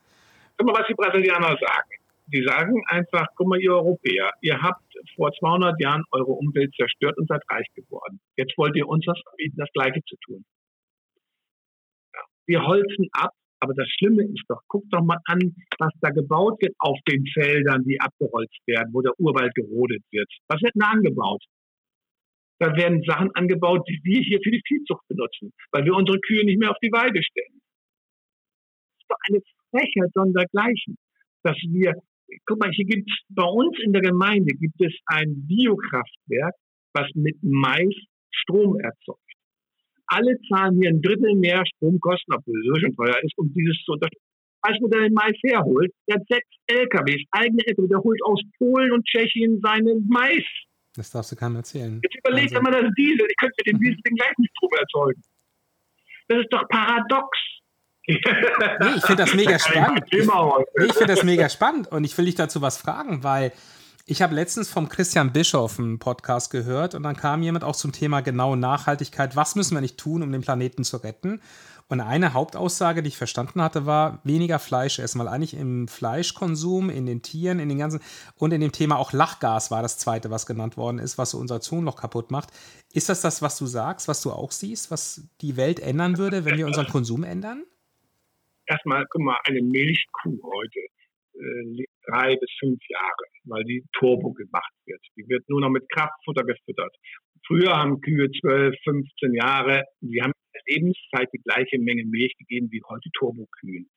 [0.60, 1.90] Guck mal, was die Brasilianer sagen.
[2.28, 4.84] Die sagen einfach, guck mal, ihr Europäer, ihr habt
[5.16, 8.20] vor 200 Jahren eure Umwelt zerstört und seid reich geworden.
[8.36, 10.44] Jetzt wollt ihr uns was verbieten, das Gleiche zu tun.
[12.14, 12.22] Ja.
[12.46, 15.40] Wir holzen ab, aber das Schlimme ist doch, guck doch mal an,
[15.80, 20.30] was da gebaut wird auf den Feldern, die abgeholzt werden, wo der Urwald gerodet wird.
[20.50, 21.44] Was wird denn da angebaut?
[22.60, 26.44] Da werden Sachen angebaut, die wir hier für die Viehzucht benutzen, weil wir unsere Kühe
[26.44, 27.62] nicht mehr auf die Weide stellen.
[28.92, 30.98] Das ist doch eine Frechheit sondergleichen,
[31.44, 31.94] dass wir,
[32.46, 36.56] guck mal, hier gibt es bei uns in der Gemeinde gibt es ein Biokraftwerk,
[36.94, 37.94] was mit Mais
[38.32, 39.20] Strom erzeugt.
[40.08, 43.94] Alle zahlen hier ein Drittel mehr Stromkosten, obwohl es schon teuer ist, um dieses zu
[43.94, 44.26] unterstützen.
[44.82, 45.92] Wo der den Mais herholt?
[46.08, 50.44] Der hat sechs LKWs, eigene LKW, der holt aus Polen und Tschechien seinen Mais.
[50.96, 52.02] Das darfst du keinem erzählen.
[52.04, 55.22] Jetzt überlegt mal das Diesel, ich könnte den Diesel den gleichen Strom erzeugen.
[56.28, 57.30] Das ist doch paradox.
[58.10, 60.04] Nee, ich finde das mega spannend.
[60.12, 63.52] Ich, nee, ich finde das mega spannend und ich will dich dazu was fragen, weil
[64.06, 67.92] ich habe letztens vom Christian Bischoff einen Podcast gehört und dann kam jemand auch zum
[67.92, 69.36] Thema genau Nachhaltigkeit.
[69.36, 71.42] Was müssen wir nicht tun, um den Planeten zu retten?
[71.90, 76.92] Und eine Hauptaussage, die ich verstanden hatte, war weniger Fleisch essen, weil eigentlich im Fleischkonsum,
[76.92, 78.00] in den Tieren, in den ganzen
[78.36, 81.40] und in dem Thema auch Lachgas war das zweite, was genannt worden ist, was so
[81.40, 82.50] unser Zungenloch kaputt macht.
[82.94, 86.46] Ist das das, was du sagst, was du auch siehst, was die Welt ändern würde,
[86.46, 87.64] wenn wir unseren Konsum ändern?
[88.70, 90.80] Erstmal, guck mal, eine Milchkuh heute
[91.34, 95.02] äh, drei bis fünf Jahre, weil die Turbo gemacht wird.
[95.18, 96.96] Die wird nur noch mit Kraftfutter gefüttert.
[97.48, 102.36] Früher haben Kühe 12, 15 Jahre, die haben in der Lebenszeit die gleiche Menge Milch
[102.38, 103.90] gegeben wie heute Turbokühen.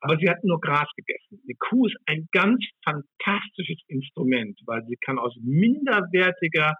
[0.00, 1.40] Aber sie hatten nur Gras gegessen.
[1.44, 6.74] Eine Kuh ist ein ganz fantastisches Instrument, weil sie kann aus minderwertiger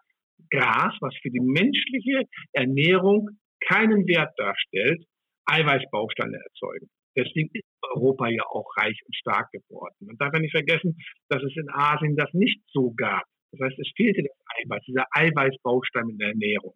[0.50, 5.04] Gras, was für die menschliche Ernährung keinen Wert darstellt,
[5.46, 6.88] Eiweißbausteine erzeugen.
[7.16, 9.94] Deswegen ist Europa ja auch reich und stark geworden.
[10.00, 10.96] Man darf ja nicht vergessen,
[11.28, 13.24] dass es in Asien das nicht so gab.
[13.52, 16.74] Das heißt, es fehlte das Eiweiß, dieser Eiweißbaustein in der Ernährung.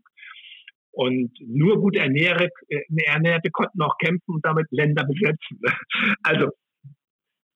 [0.93, 5.61] Und nur gut Ernährte, äh, Ernährte konnten auch kämpfen und damit Länder besetzen.
[6.23, 6.51] Also,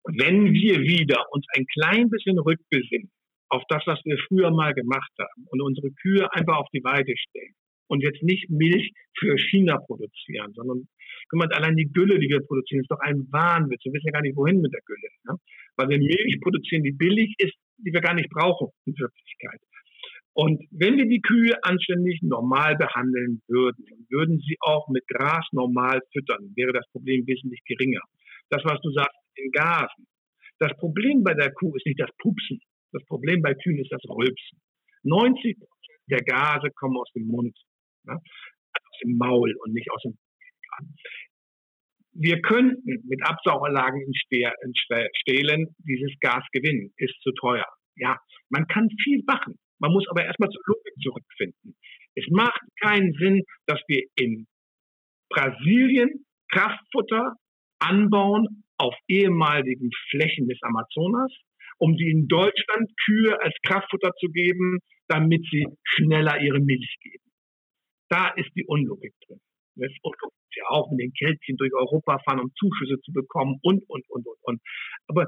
[0.05, 3.11] wenn wir wieder uns ein klein bisschen rückbesinnen
[3.49, 7.15] auf das, was wir früher mal gemacht haben und unsere Kühe einfach auf die Weide
[7.17, 7.55] stellen
[7.89, 10.89] und jetzt nicht Milch für China produzieren, sondern
[11.33, 13.81] Guck mal, allein die Gülle, die wir produzieren, ist doch ein Wahnwitz.
[13.87, 15.09] Wir wissen ja gar nicht, wohin mit der Gülle.
[15.25, 15.35] Ne?
[15.77, 19.59] Weil wir Milch produzieren, die billig ist, die wir gar nicht brauchen in Wirklichkeit.
[20.35, 26.01] Und wenn wir die Kühe anständig normal behandeln würden, würden sie auch mit Gras normal
[26.13, 28.03] füttern, wäre das Problem wesentlich geringer.
[28.51, 30.07] Das, was du sagst, in Gasen.
[30.59, 32.61] Das Problem bei der Kuh ist nicht das Pupsen.
[32.93, 34.61] Das Problem bei Kühen ist das Rülpsen.
[35.05, 35.57] 90%
[36.11, 37.57] der Gase kommen aus dem Mund,
[38.05, 38.17] ne?
[38.17, 40.19] aus dem Maul und nicht aus dem
[42.15, 44.75] wir könnten mit Absaugerlagen in
[45.15, 47.67] Stählen dieses Gas gewinnen, ist zu teuer.
[47.97, 48.19] Ja,
[48.51, 49.59] man kann viel machen.
[49.79, 51.77] Man muss aber erstmal zur Logik zurückfinden.
[52.15, 54.47] Es macht keinen Sinn, dass wir in
[55.31, 57.35] Brasilien Kraftfutter
[57.79, 61.33] anbauen auf ehemaligen Flächen des Amazonas,
[61.79, 67.25] um die in Deutschland Kühe als Kraftfutter zu geben, damit sie schneller ihre Milch geben.
[68.09, 69.41] Da ist die Unlogik drin.
[69.77, 70.01] Das ist
[70.57, 74.27] ja auch mit den Kälbchen durch Europa fahren, um Zuschüsse zu bekommen und, und, und,
[74.27, 74.61] und, und.
[75.09, 75.27] Aber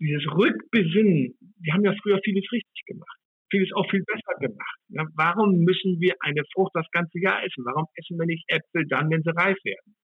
[0.00, 3.18] dieses Rückbesinnen, die haben ja früher vieles richtig gemacht.
[3.50, 4.78] Vieles auch viel besser gemacht.
[4.88, 7.64] Ja, warum müssen wir eine Frucht das ganze Jahr essen?
[7.64, 9.94] Warum essen wir nicht Äpfel dann, wenn sie reif werden?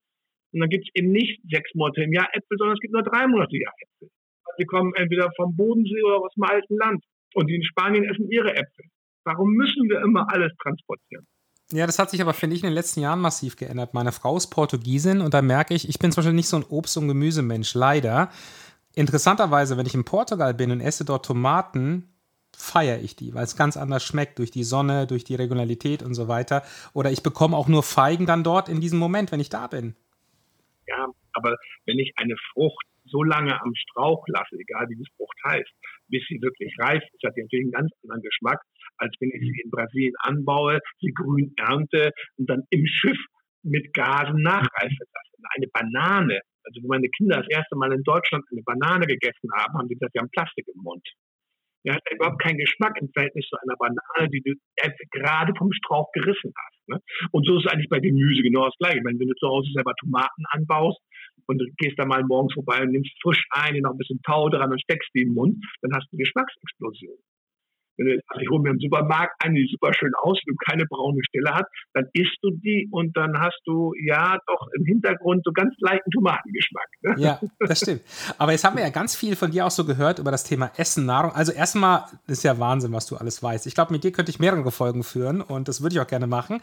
[0.52, 3.02] Und dann gibt es eben nicht sechs Monate im Jahr Äpfel, sondern es gibt nur
[3.02, 4.08] drei Monate im Jahr Äpfel.
[4.58, 7.04] Sie kommen entweder vom Bodensee oder aus dem alten Land.
[7.34, 8.86] Und die in Spanien essen ihre Äpfel.
[9.24, 11.26] Warum müssen wir immer alles transportieren?
[11.72, 13.94] Ja, das hat sich aber, finde ich, in den letzten Jahren massiv geändert.
[13.94, 16.64] Meine Frau ist Portugiesin und da merke ich, ich bin zum Beispiel nicht so ein
[16.64, 18.30] Obst- und Gemüsemensch, leider.
[18.94, 22.12] Interessanterweise, wenn ich in Portugal bin und esse dort Tomaten,
[22.56, 26.14] feiere ich die, weil es ganz anders schmeckt durch die Sonne, durch die Regionalität und
[26.14, 26.64] so weiter.
[26.92, 29.94] Oder ich bekomme auch nur Feigen dann dort in diesem Moment, wenn ich da bin.
[30.88, 31.56] Ja, aber
[31.86, 35.70] wenn ich eine Frucht so lange am Strauch lasse, egal wie die Frucht heißt,
[36.08, 38.60] bis sie wirklich reif ist, hat die natürlich einen ganz anderen Geschmack,
[39.00, 43.18] als wenn ich sie in Brasilien anbaue, sie grün ernte und dann im Schiff
[43.62, 45.30] mit Gasen nachreifen lasse.
[45.56, 49.74] Eine Banane, also wenn meine Kinder das erste Mal in Deutschland eine Banane gegessen haben,
[49.78, 51.06] haben die gesagt, die haben Plastik im Mund.
[51.84, 54.52] Der hat überhaupt keinen Geschmack im Verhältnis zu einer Banane, die du
[55.12, 56.88] gerade vom Strauch gerissen hast.
[56.88, 57.00] Ne?
[57.32, 59.00] Und so ist es eigentlich bei Gemüse genau das Gleiche.
[59.02, 61.00] Wenn du zu Hause selber Tomaten anbaust
[61.46, 64.50] und du gehst da mal morgens vorbei und nimmst frisch ein, noch ein bisschen Tau
[64.50, 67.16] dran und steckst die im Mund, dann hast du eine Geschmacksexplosion.
[68.00, 71.20] Wenn du ich hole mir im Supermarkt eine, die super schön aussieht und keine braune
[71.28, 75.52] Stelle hat, dann isst du die und dann hast du ja doch im Hintergrund so
[75.52, 76.88] ganz leichten Tomatengeschmack.
[77.02, 77.14] Ne?
[77.18, 78.02] Ja, das stimmt.
[78.38, 80.72] Aber jetzt haben wir ja ganz viel von dir auch so gehört über das Thema
[80.76, 81.32] Essen, Nahrung.
[81.32, 83.66] Also erstmal ist ja Wahnsinn, was du alles weißt.
[83.66, 86.26] Ich glaube, mit dir könnte ich mehrere Folgen führen und das würde ich auch gerne
[86.26, 86.60] machen.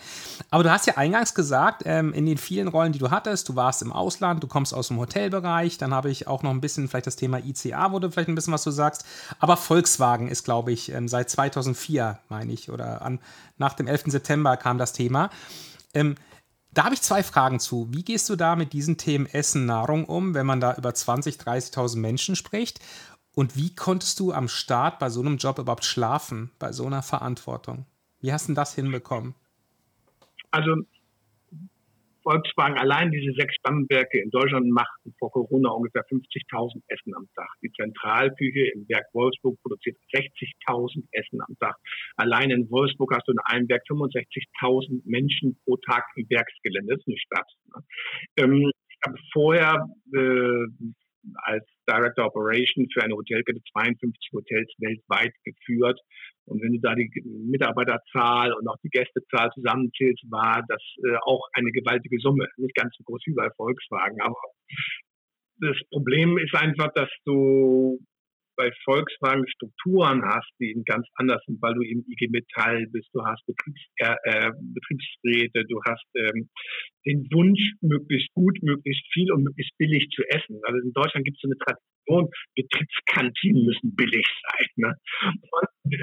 [0.49, 3.55] Aber du hast ja eingangs gesagt, ähm, in den vielen Rollen, die du hattest, du
[3.55, 6.87] warst im Ausland, du kommst aus dem Hotelbereich, dann habe ich auch noch ein bisschen
[6.87, 9.05] vielleicht das Thema ICA, wo du vielleicht ein bisschen was du sagst.
[9.39, 13.19] Aber Volkswagen ist, glaube ich, ähm, seit seit 2004, meine ich, oder an,
[13.57, 14.03] nach dem 11.
[14.07, 15.29] September kam das Thema.
[15.93, 16.15] Ähm,
[16.73, 17.87] da habe ich zwei Fragen zu.
[17.91, 21.43] Wie gehst du da mit diesen Themen Essen, Nahrung um, wenn man da über 20.000,
[21.43, 22.79] 30.000 Menschen spricht?
[23.33, 27.03] Und wie konntest du am Start bei so einem Job überhaupt schlafen, bei so einer
[27.03, 27.85] Verantwortung?
[28.19, 29.35] Wie hast du das hinbekommen?
[30.51, 30.75] Also
[32.27, 37.47] Volkswagen allein diese sechs Stammwerke in Deutschland machten vor Corona ungefähr 50.000 Essen am Tag.
[37.63, 41.75] Die Zentralküche im Werk Wolfsburg produziert 60.000 Essen am Tag.
[42.17, 46.95] Allein in Wolfsburg hast du in einem Werk 65.000 Menschen pro Tag im Werksgelände.
[46.95, 47.47] Das ist eine Stadt.
[47.67, 47.83] Ne?
[48.39, 50.65] Ähm, ich habe vorher äh,
[51.43, 55.99] als Director Operation für eine Hotelkette 52 Hotels weltweit geführt.
[56.45, 61.47] Und wenn du da die Mitarbeiterzahl und auch die Gästezahl zusammenzählst, war das äh, auch
[61.53, 62.47] eine gewaltige Summe.
[62.57, 64.35] Nicht ganz so groß wie bei Volkswagen, aber
[65.59, 67.99] das Problem ist einfach, dass du
[68.57, 73.07] bei Volkswagen Strukturen hast, die eben ganz anders sind, weil du eben IG Metall bist,
[73.13, 76.49] du hast Betriebs, äh, äh, Betriebsräte, du hast ähm,
[77.05, 80.59] den Wunsch, möglichst gut, möglichst viel und möglichst billig zu essen.
[80.63, 84.67] Also in Deutschland gibt es so eine Tradition, Betriebskantinen müssen billig sein.
[84.75, 84.93] Ne?
[85.23, 85.93] Und,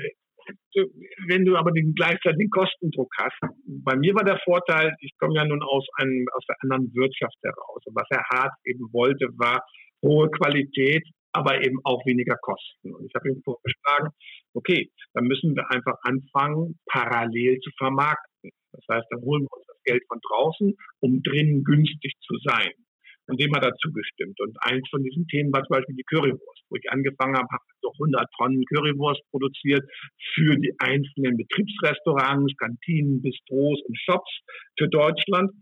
[1.28, 3.38] wenn du aber den gleichzeitigen Kostendruck hast.
[3.66, 7.36] Bei mir war der Vorteil, ich komme ja nun aus einem aus der anderen Wirtschaft
[7.42, 7.82] heraus.
[7.86, 9.64] Und was Herr Hart eben wollte, war
[10.02, 12.94] hohe Qualität aber eben auch weniger Kosten.
[12.94, 14.10] Und ich habe ihm vorgeschlagen,
[14.54, 18.50] okay, dann müssen wir einfach anfangen, parallel zu vermarkten.
[18.72, 22.72] Das heißt, dann holen wir uns das Geld von draußen, um drinnen günstig zu sein.
[23.26, 24.38] Und dem hat er zugestimmt.
[24.40, 27.64] Und eins von diesen Themen war zum Beispiel die Currywurst, wo ich angefangen habe, habe
[27.80, 29.82] so 100 Tonnen Currywurst produziert
[30.34, 34.30] für die einzelnen Betriebsrestaurants, Kantinen, Bistros und Shops
[34.78, 35.52] für Deutschland.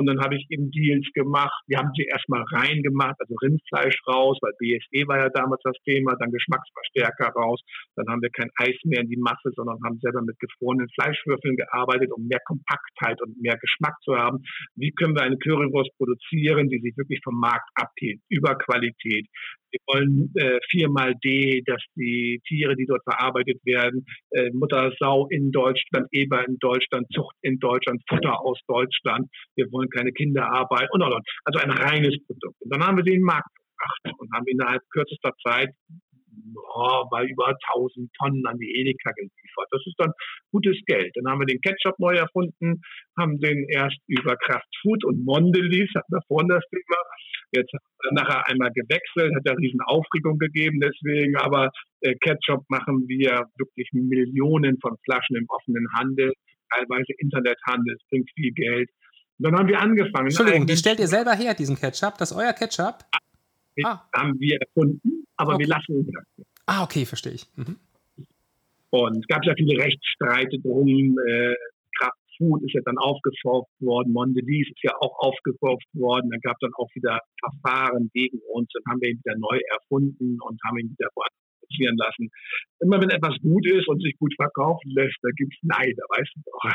[0.00, 1.52] Und dann habe ich eben Deals gemacht.
[1.66, 6.16] Wir haben sie erstmal reingemacht, also Rindfleisch raus, weil BSE war ja damals das Thema,
[6.16, 7.60] dann Geschmacksverstärker raus.
[7.96, 11.54] Dann haben wir kein Eis mehr in die Masse, sondern haben selber mit gefrorenen Fleischwürfeln
[11.54, 14.38] gearbeitet, um mehr Kompaktheit und mehr Geschmack zu haben.
[14.74, 19.28] Wie können wir eine Currywurst produzieren, die sich wirklich vom Markt abhebt, über Qualität?
[19.70, 25.52] Wir wollen äh, viermal D, dass die Tiere, die dort verarbeitet werden, äh, Muttersau in
[25.52, 29.28] Deutschland, Eber in Deutschland, Zucht in Deutschland, Futter aus Deutschland.
[29.54, 31.26] Wir wollen keine Kinderarbeit und, und, und.
[31.44, 32.60] Also ein reines Produkt.
[32.60, 35.70] Und dann haben wir den Markt gebracht und haben innerhalb kürzester Zeit
[36.74, 39.68] oh, bei über 1000 Tonnen an die Edeka geliefert.
[39.70, 40.12] Das ist dann
[40.52, 41.12] gutes Geld.
[41.14, 42.80] Dann haben wir den Ketchup neu erfunden,
[43.18, 46.96] haben den erst über Kraft Food und Mondelez, hatten wir vorhin das Thema.
[47.52, 47.72] Jetzt
[48.12, 53.88] nachher einmal gewechselt, hat ja riesen Aufregung gegeben deswegen, aber äh, Ketchup machen wir wirklich
[53.92, 56.32] Millionen von Flaschen im offenen Handel,
[56.70, 58.88] teilweise Internethandel, es bringt viel Geld.
[59.40, 60.26] Und dann haben wir angefangen.
[60.26, 62.18] Entschuldigung, die stellt ihr selber her, diesen Ketchup?
[62.18, 63.04] Das ist euer Ketchup?
[63.82, 64.00] Ah.
[64.12, 65.64] Haben wir erfunden aber okay.
[65.64, 66.46] wir lassen ihn das.
[66.66, 67.46] Ah, okay, verstehe ich.
[67.56, 67.76] Mhm.
[68.90, 71.16] Und es gab ja viele Rechtsstreite drum.
[71.26, 71.54] Äh,
[71.98, 76.30] Kraftfood ist ja dann aufgekauft worden, Mondelez ist ja auch aufgekauft worden.
[76.30, 80.38] Da gab dann auch wieder Verfahren gegen uns und haben wir ihn wieder neu erfunden
[80.40, 81.08] und haben ihn wieder
[81.70, 82.30] produzieren lassen.
[82.80, 86.32] Immer wenn etwas gut ist und sich gut verkaufen lässt, da gibt es Neider, weißt
[86.34, 86.74] du doch.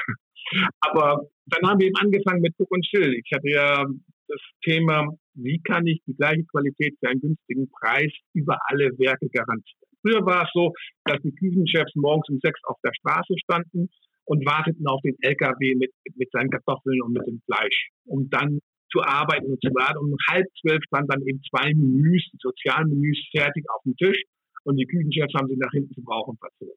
[0.82, 3.14] Aber dann haben wir eben angefangen mit Cook und Chill.
[3.14, 3.86] Ich hatte ja
[4.28, 9.30] das Thema, wie kann ich die gleiche Qualität für einen günstigen Preis über alle Werke
[9.30, 9.82] garantieren.
[10.02, 10.72] Früher war es so,
[11.06, 13.90] dass die Küchenchefs morgens um sechs auf der Straße standen
[14.26, 18.60] und warteten auf den LKW mit, mit seinen Kartoffeln und mit dem Fleisch, um dann
[18.92, 19.98] zu arbeiten und zu warten.
[19.98, 24.22] Um halb zwölf standen dann eben zwei Menüs, Sozialmenüs fertig auf dem Tisch
[24.66, 26.38] und die Küchenchefs haben sie nach hinten zu brauchen.
[26.42, 26.74] Also,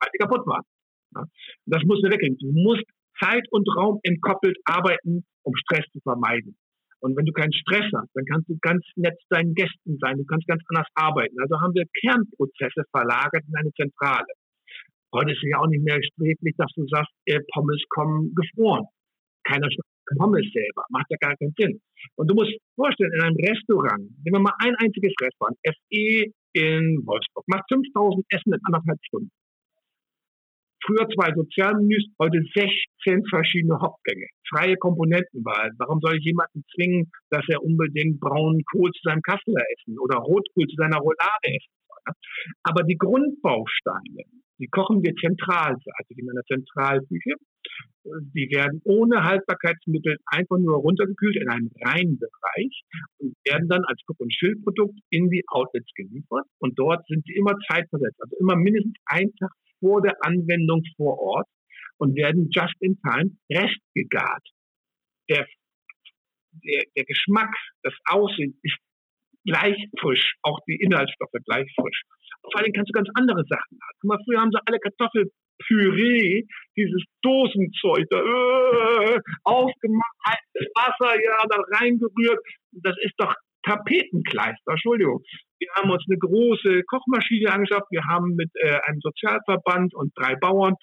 [0.00, 0.64] weil sie kaputt waren.
[1.16, 1.24] Ja.
[1.66, 2.36] Das muss wir weggehen.
[2.38, 2.84] Du musst
[3.20, 6.56] Zeit und Raum entkoppelt arbeiten, um Stress zu vermeiden.
[7.00, 10.24] Und wenn du keinen Stress hast, dann kannst du ganz nett deinen Gästen sein, du
[10.24, 11.34] kannst ganz anders arbeiten.
[11.40, 14.32] Also haben wir Kernprozesse verlagert in eine Zentrale.
[15.12, 18.86] Heute ist es ja auch nicht mehr sträflich, dass du sagst, äh, Pommes kommen gefroren.
[19.44, 19.68] Keiner
[20.16, 20.84] Pommes selber.
[20.90, 21.80] Macht ja gar keinen Sinn.
[22.16, 27.02] Und du musst vorstellen, in einem Restaurant, nehmen wir mal ein einziges Restaurant, FE in
[27.04, 29.30] Wolfsburg, macht 5000 Essen in anderthalb Stunden.
[30.84, 34.26] Früher zwei Sozialmenüs, heute 16 verschiedene Hauptgänge.
[34.48, 35.70] Freie Komponentenwahl.
[35.78, 40.18] Warum soll ich jemanden zwingen, dass er unbedingt braunen Kohl zu seinem Kassler essen oder
[40.18, 41.81] Rotkohl zu seiner Roulade essen
[42.62, 44.24] Aber die Grundbausteine,
[44.58, 47.34] die kochen wir zentral, also in einer Zentralküche.
[48.04, 52.82] Die werden ohne Haltbarkeitsmittel einfach nur runtergekühlt in einen reinen Bereich
[53.18, 56.46] und werden dann als Cook- und Schildprodukt in die Outlets geliefert.
[56.58, 61.18] Und dort sind sie immer zeitversetzt, also immer mindestens einen Tag vor der Anwendung vor
[61.18, 61.48] Ort
[61.98, 64.46] und werden just in time restgegart.
[65.28, 65.46] Der,
[66.52, 68.78] der, der Geschmack, das Aussehen ist
[69.44, 72.02] gleich frisch, auch die Inhaltsstoffe gleich frisch.
[72.42, 73.96] Vor allem kannst du ganz andere Sachen haben.
[74.00, 76.44] Guck mal, früher haben sie alle Kartoffelpüree,
[76.76, 82.40] dieses Dosenzeug, da, äh, aufgemacht, heißes Wasser, ja, da reingerührt.
[82.72, 85.22] Das ist doch Tapetenkleister, Entschuldigung.
[85.58, 87.86] Wir haben uns eine große Kochmaschine angeschafft.
[87.90, 90.74] Wir haben mit äh, einem Sozialverband und drei Bauern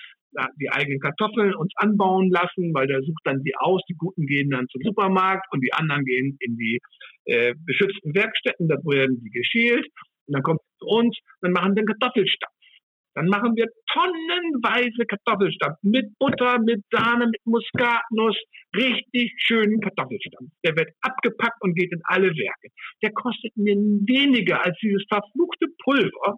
[0.59, 3.81] die eigenen Kartoffeln uns anbauen lassen, weil der sucht dann die aus.
[3.89, 6.79] Die Guten gehen dann zum Supermarkt und die anderen gehen in die
[7.25, 8.67] äh, beschützten Werkstätten.
[8.67, 9.87] Da werden die geschält
[10.27, 11.17] und dann kommt zu uns.
[11.41, 12.53] Dann machen wir einen Kartoffelstampf.
[13.15, 18.37] Dann machen wir tonnenweise Kartoffelstampf mit Butter, mit Sahne, mit Muskatnuss.
[18.75, 20.51] Richtig schönen Kartoffelstampf.
[20.63, 22.69] Der wird abgepackt und geht in alle Werke.
[23.01, 26.37] Der kostet mir weniger als dieses verfluchte Pulver.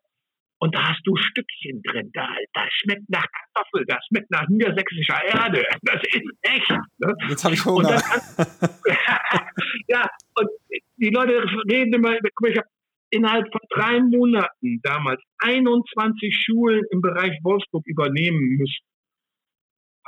[0.64, 2.12] Und da hast du Stückchen drin.
[2.14, 5.66] Da, das schmeckt nach Kartoffel, das schmeckt nach niedersächsischer Erde.
[5.82, 6.70] Das ist echt.
[7.00, 7.16] Ne?
[7.30, 7.90] Jetzt habe ich Hunger.
[7.90, 7.98] Und
[9.88, 10.50] ja, und
[10.98, 12.68] die Leute reden immer, ich habe
[13.10, 18.86] innerhalb von drei Monaten damals 21 Schulen im Bereich Wolfsburg übernehmen müssen,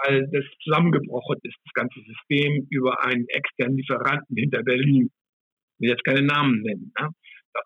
[0.05, 5.09] weil das zusammengebrochen ist, das ganze System über einen externen Lieferanten hinter Berlin.
[5.09, 6.93] Ich will jetzt keine Namen nennen.
[6.99, 7.09] Ne?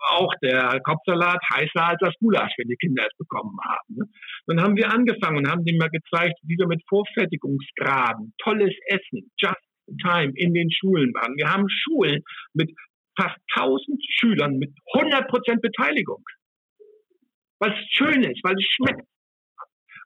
[0.10, 3.95] Auch der Kopfsalat heißer als das Gulasch, wenn die Kinder es bekommen haben.
[3.95, 4.06] Ne?
[4.47, 9.32] Dann haben wir angefangen und haben denen mal gezeigt, wie wir mit Vorfertigungsgraden, tolles Essen,
[9.38, 9.56] just
[9.88, 11.36] in time in den Schulen waren.
[11.38, 12.23] Wir haben Schulen
[12.54, 12.71] mit
[13.19, 16.23] fast 1000 Schülern mit 100% Beteiligung.
[17.60, 19.08] Was schön ist, weil es schmeckt.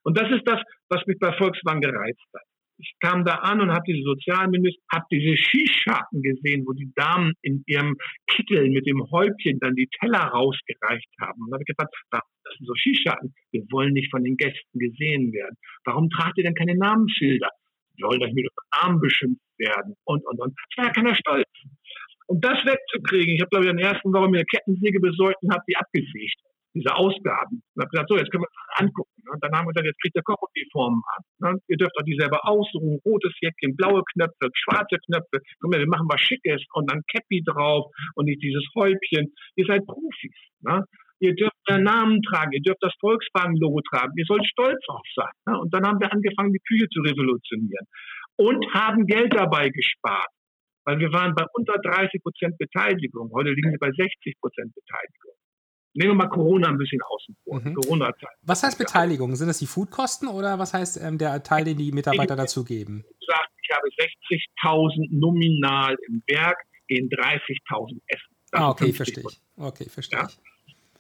[0.04, 2.44] Und das ist das, was mich bei Volkswagen gereizt hat.
[2.82, 7.34] Ich kam da an und habe diese Sozialmenüs, habe diese Skischatten gesehen, wo die Damen
[7.42, 7.96] in ihrem
[8.28, 11.42] Kittel mit dem Häubchen dann die Teller rausgereicht haben.
[11.42, 12.22] Und da habe ich gedacht, das
[12.58, 13.34] sind so Skischatten.
[13.52, 15.56] Wir wollen nicht von den Gästen gesehen werden.
[15.86, 17.50] Warum tragt ihr denn keine Namensschilder?
[18.00, 20.56] sollen das mit Arm beschimpft werden und, und, und.
[20.58, 21.48] Das war ja keiner stolz.
[22.28, 25.44] Um das wegzukriegen, ich habe, glaube ich, in der ersten Woche mir eine Kettensäge besorgt
[25.44, 26.42] und habe die abgesägt
[26.74, 27.62] diese Ausgaben.
[27.76, 29.12] Und habe gesagt, so, jetzt können wir das angucken.
[29.28, 29.40] Und ne?
[29.42, 31.22] dann haben wir gesagt, jetzt kriegt ihr Kochuniformen an.
[31.40, 31.60] Ne?
[31.68, 35.44] Ihr dürft auch die selber aussuchen, rotes Jäckchen, blaue Knöpfe, schwarze Knöpfe.
[35.60, 39.34] Guck mal, wir machen was Schickes und dann Cappy drauf und nicht dieses Häubchen.
[39.56, 40.36] Ihr seid Profis.
[40.62, 40.84] Ne?
[41.20, 45.32] Ihr dürft euren Namen tragen, ihr dürft das Volkswagen-Logo tragen, ihr sollt stolz drauf sein.
[45.46, 45.60] Ne?
[45.60, 47.86] Und dann haben wir angefangen, die Küche zu revolutionieren.
[48.38, 50.30] Und haben Geld dabei gespart.
[50.84, 53.30] Weil wir waren bei unter 30 Prozent Beteiligung.
[53.36, 55.38] Heute liegen wir bei 60 Prozent Beteiligung.
[55.94, 57.60] Nehmen wir mal Corona ein bisschen außen vor.
[57.60, 57.74] Mhm.
[57.76, 58.36] Corona-Zeit.
[58.44, 59.36] Was heißt Beteiligung?
[59.36, 63.04] Sind das die Foodkosten oder was heißt ähm, der Teil, den die Mitarbeiter dazugeben?
[63.20, 63.28] Ich,
[63.64, 63.88] ich habe
[64.64, 68.36] 60.000 nominal im Werk, gehen 30.000 Essen.
[68.52, 69.42] Das ah, okay, verstehe ich.
[69.58, 70.28] Okay, verstehe ja?
[70.28, 70.38] ich.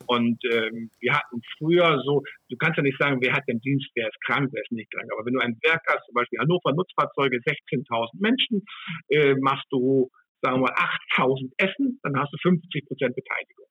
[0.07, 3.87] Und ähm, wir hatten früher so, du kannst ja nicht sagen, wer hat den Dienst,
[3.95, 5.09] wer ist krank, wer ist nicht krank.
[5.13, 8.65] Aber wenn du ein Werk hast, zum Beispiel Hannover Nutzfahrzeuge, 16.000 Menschen,
[9.09, 10.09] äh, machst du,
[10.41, 10.75] sagen wir mal,
[11.15, 13.67] 8.000 Essen, dann hast du 50 Prozent Beteiligung.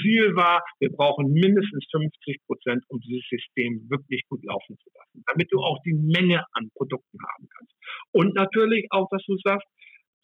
[0.00, 5.24] Ziel war, wir brauchen mindestens 50 Prozent, um dieses System wirklich gut laufen zu lassen,
[5.26, 7.72] damit du auch die Menge an Produkten haben kannst.
[8.12, 9.66] Und natürlich auch, dass du sagst,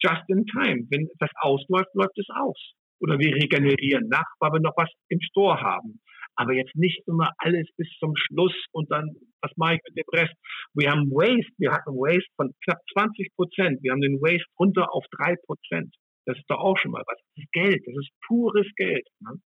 [0.01, 0.87] just in time.
[0.89, 2.59] Wenn das ausläuft, läuft es aus.
[2.99, 5.99] Oder wir regenerieren nach, weil wir noch was im Store haben.
[6.37, 9.09] Aber jetzt nicht immer alles bis zum Schluss und dann,
[9.41, 10.35] was mache ich mit dem Rest?
[10.73, 13.83] Wir haben Waste, wir hatten Waste von knapp 20 Prozent.
[13.83, 15.95] Wir haben den Waste runter auf drei Prozent.
[16.25, 17.19] Das ist doch auch schon mal was.
[17.35, 19.07] Das ist Geld, das ist pures Geld.
[19.21, 19.39] Ne?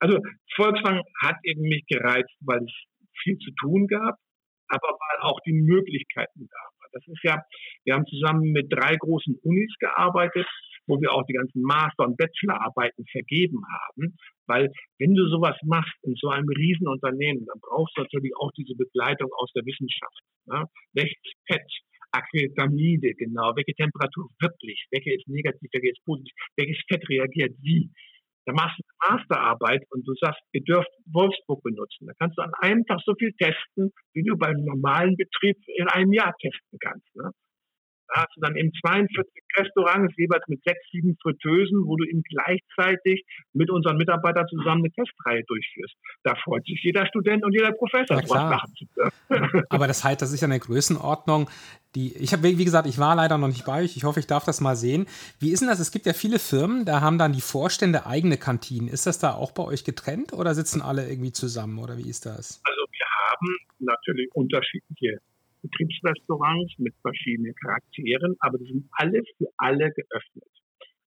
[0.00, 0.18] Also
[0.54, 2.72] Volkswagen hat eben mich gereizt, weil es
[3.22, 4.16] viel zu tun gab,
[4.68, 6.90] aber weil auch die Möglichkeiten da waren.
[6.92, 7.42] Das ist ja,
[7.84, 10.46] wir haben zusammen mit drei großen Unis gearbeitet,
[10.86, 14.16] wo wir auch die ganzen Master- und Bachelorarbeiten vergeben haben.
[14.46, 18.74] Weil wenn du sowas machst in so einem Riesenunternehmen, dann brauchst du natürlich auch diese
[18.76, 20.22] Begleitung aus der Wissenschaft.
[20.46, 20.64] Ne?
[20.94, 21.66] Welches PET,
[22.12, 27.90] Acrylamide, genau, welche Temperatur wirklich, welche ist negativ, welche ist positiv, welches Fett reagiert wie.
[28.46, 32.06] Da machst du eine Masterarbeit und du sagst, ihr dürft Wolfsburg benutzen.
[32.06, 35.88] Da kannst du an einem Tag so viel testen, wie du beim normalen Betrieb in
[35.88, 37.16] einem Jahr testen kannst.
[37.16, 37.30] Ne?
[38.16, 42.22] Da hast du dann eben 42 Restaurants, jeweils mit sechs, sieben Fritteusen, wo du eben
[42.22, 45.94] gleichzeitig mit unseren Mitarbeitern zusammen eine Testreihe durchführst.
[46.22, 49.64] Da freut sich jeder Student und jeder Professor, sowas machen zu können.
[49.68, 51.50] Aber das heißt, das ist ja eine Größenordnung,
[51.94, 53.96] die, ich habe, wie gesagt, ich war leider noch nicht bei euch.
[53.98, 55.06] Ich hoffe, ich darf das mal sehen.
[55.38, 55.78] Wie ist denn das?
[55.78, 58.88] Es gibt ja viele Firmen, da haben dann die Vorstände eigene Kantinen.
[58.88, 62.24] Ist das da auch bei euch getrennt oder sitzen alle irgendwie zusammen oder wie ist
[62.24, 62.62] das?
[62.64, 65.20] Also wir haben natürlich unterschiedliche
[65.68, 70.50] Betriebsrestaurants mit verschiedenen Charakteren, aber die sind alle für alle geöffnet.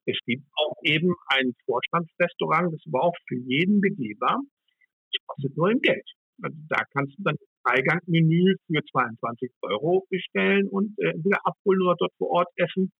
[0.05, 4.39] Es gibt auch eben ein Vorstandsrestaurant, das war auch für jeden begehbar.
[5.11, 6.07] Das kostet nur im Geld.
[6.41, 7.35] Also da kannst du dann
[7.65, 12.91] Dreigangmenü für 22 Euro bestellen und äh, entweder abholen oder dort vor Ort essen.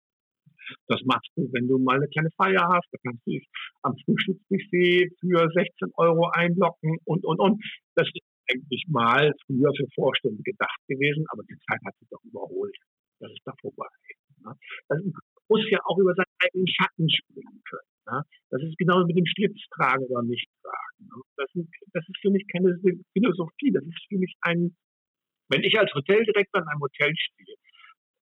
[0.87, 2.87] Das machst du, wenn du mal eine kleine Feier hast.
[2.91, 3.47] Da kannst du dich
[3.83, 7.63] am Frühstücksbuffet für 16 Euro einlocken und, und, und.
[7.95, 12.23] Das ist eigentlich mal früher für Vorstände gedacht gewesen, aber die Zeit hat sich doch
[12.23, 12.75] überholt.
[13.19, 13.87] Das ist da vorbei.
[14.43, 14.53] Ne?
[14.89, 14.99] Das
[15.49, 17.91] muss ja auch über seinen eigenen Schatten springen können.
[18.07, 18.21] Ne?
[18.49, 20.99] Das ist genauso mit dem Schlips tragen oder nicht tragen.
[20.99, 21.21] Ne?
[21.35, 22.77] Das, sind, das ist für mich keine
[23.13, 23.71] Philosophie.
[23.71, 24.75] Das ist für mich ein,
[25.49, 27.55] wenn ich als Hoteldirektor in einem Hotel stehe,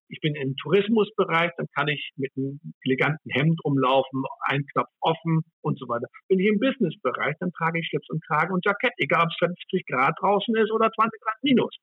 [0.08, 5.42] ich bin im Tourismusbereich, dann kann ich mit einem eleganten Hemd rumlaufen, ein Knopf offen
[5.62, 6.06] und so weiter.
[6.28, 9.36] Bin ich im Businessbereich, dann trage ich Schlips und Kragen und Jackett, egal ob es
[9.38, 11.74] 50 Grad draußen ist oder 20 Grad minus,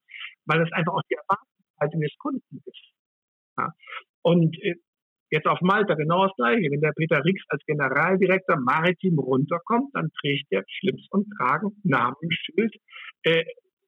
[0.45, 2.93] weil das einfach auch die Erwartungshaltung des Kunden ist.
[3.57, 3.69] Ja.
[4.21, 4.76] Und äh,
[5.32, 6.69] jetzt auf Malta genau das Gleiche.
[6.71, 12.74] Wenn der Peter Rix als Generaldirektor maritim runterkommt, dann trägt er Schlips und Kragen, Namensschild,
[13.24, 13.43] äh,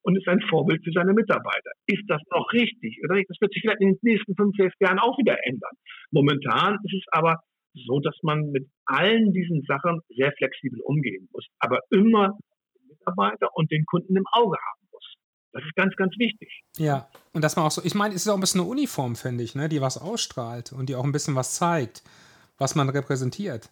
[0.06, 1.72] und ist ein Vorbild für seine Mitarbeiter.
[1.86, 3.00] Ist das noch richtig?
[3.02, 5.72] Oder Das wird sich vielleicht in den nächsten fünf, sechs Jahren auch wieder ändern.
[6.12, 7.40] Momentan ist es aber
[7.74, 12.38] so, dass man mit allen diesen Sachen sehr flexibel umgehen muss, aber immer
[12.78, 15.14] den Mitarbeiter und den Kunden im Auge haben muss.
[15.52, 16.62] Das ist ganz, ganz wichtig.
[16.78, 19.16] Ja, und dass man auch so, ich meine, es ist auch ein bisschen eine Uniform,
[19.16, 22.04] finde ich, ne, die was ausstrahlt und die auch ein bisschen was zeigt,
[22.58, 23.70] was man repräsentiert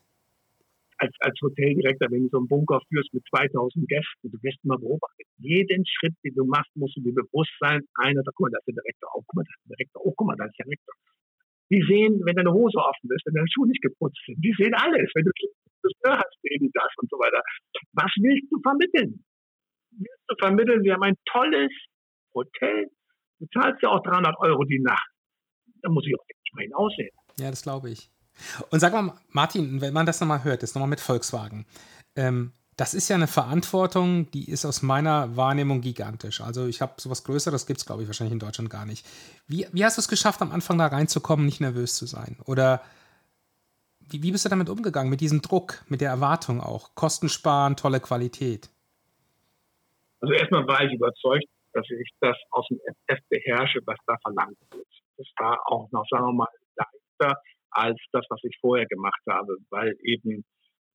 [0.99, 4.79] als, als Hoteldirektor, wenn du so einen Bunker führst mit 2000 Gästen, du wirst immer
[4.79, 5.27] beobachtet.
[5.39, 8.59] Jeden Schritt, den du machst, musst du dir bewusst sein, einer, da, guck mal, da
[8.59, 10.59] ist der Direktor, oh, guck mal, da ist der Direktor, oh, guck mal, da ist
[10.59, 10.95] der Direktor.
[11.71, 14.75] Die sehen, wenn deine Hose offen ist, wenn deine Schuhe nicht geputzt sind, die sehen
[14.75, 15.33] alles, wenn du
[15.83, 17.41] das Gehör hast, sehen das und so weiter.
[17.93, 19.25] Was willst du vermitteln?
[19.97, 21.73] Willst du vermitteln, wir haben ein tolles
[22.35, 22.89] Hotel,
[23.41, 25.09] du zahlst ja auch 300 Euro die Nacht.
[25.83, 27.11] Da muss ich auch entsprechend aussehen.
[27.39, 28.11] Ja, das glaube ich.
[28.71, 31.67] Und sag mal, Martin, wenn man das nochmal hört, jetzt nochmal mit Volkswagen.
[32.17, 36.41] Ähm, Das ist ja eine Verantwortung, die ist aus meiner Wahrnehmung gigantisch.
[36.41, 39.07] Also ich habe sowas Größeres, gibt es, glaube ich, wahrscheinlich in Deutschland gar nicht.
[39.47, 42.37] Wie, wie hast du es geschafft, am Anfang da reinzukommen, nicht nervös zu sein?
[42.47, 42.83] Oder
[44.01, 46.97] wie, wie bist du damit umgegangen, mit diesem Druck, mit der Erwartung auch?
[46.97, 48.71] Kosten sparen, tolle Qualität.
[50.21, 54.59] Also erstmal war ich überzeugt, dass ich das aus dem FF beherrsche, was da verlangt
[54.73, 54.89] wird.
[55.17, 57.41] Das war auch noch, sagen wir mal, leichter
[57.75, 60.45] als das, was ich vorher gemacht habe, weil eben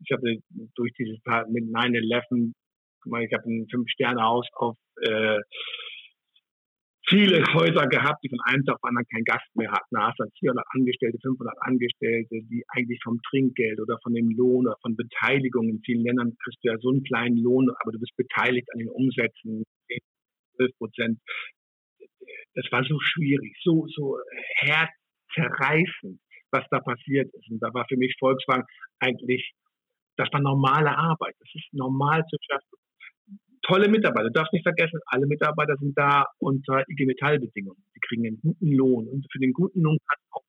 [0.01, 0.37] ich habe
[0.75, 2.53] durch dieses Tag mit 9-11,
[3.05, 5.39] ich habe ein Fünf-Sterne-Haus auf äh,
[7.09, 9.91] viele Häuser gehabt, die von einem Tag auf anderen keinen Gast mehr hatten.
[9.91, 14.67] Da hast du 400 Angestellte, 500 Angestellte, die eigentlich vom Trinkgeld oder von dem Lohn
[14.67, 17.99] oder von Beteiligung in vielen Ländern kriegst du ja so einen kleinen Lohn, aber du
[17.99, 19.63] bist beteiligt an den Umsätzen,
[20.57, 21.19] 12 Prozent.
[22.53, 24.17] Das war so schwierig, so, so
[24.57, 26.19] herzzerreißend,
[26.51, 27.49] was da passiert ist.
[27.49, 28.63] Und da war für mich Volkswagen
[28.99, 29.53] eigentlich
[30.19, 31.33] das war normale Arbeit.
[31.39, 32.77] Das ist normal zu schaffen.
[33.61, 34.27] Tolle Mitarbeiter.
[34.27, 37.81] Du darfst nicht vergessen, alle Mitarbeiter sind da unter IG Metall-Bedingungen.
[37.93, 40.43] Sie kriegen einen guten Lohn und für den guten Lohn kann auch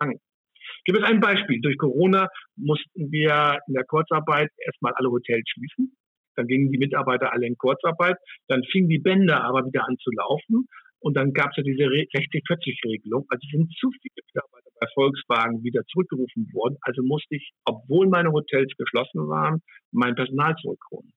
[0.00, 0.16] lange.
[0.16, 1.60] Ich gebe es ein Beispiel.
[1.62, 5.96] Durch Corona mussten wir in der Kurzarbeit erstmal alle Hotels schließen.
[6.36, 8.16] Dann gingen die Mitarbeiter alle in Kurzarbeit.
[8.48, 10.68] Dann fingen die Bänder aber wieder an zu laufen.
[10.98, 13.24] Und dann gab es ja diese 60-40-Regelung.
[13.28, 16.76] Also sind zu viele Mitarbeiter bei Volkswagen wieder zurückgerufen worden.
[16.82, 19.60] Also musste ich, obwohl meine Hotels geschlossen waren,
[19.92, 21.12] mein Personal zurückholen.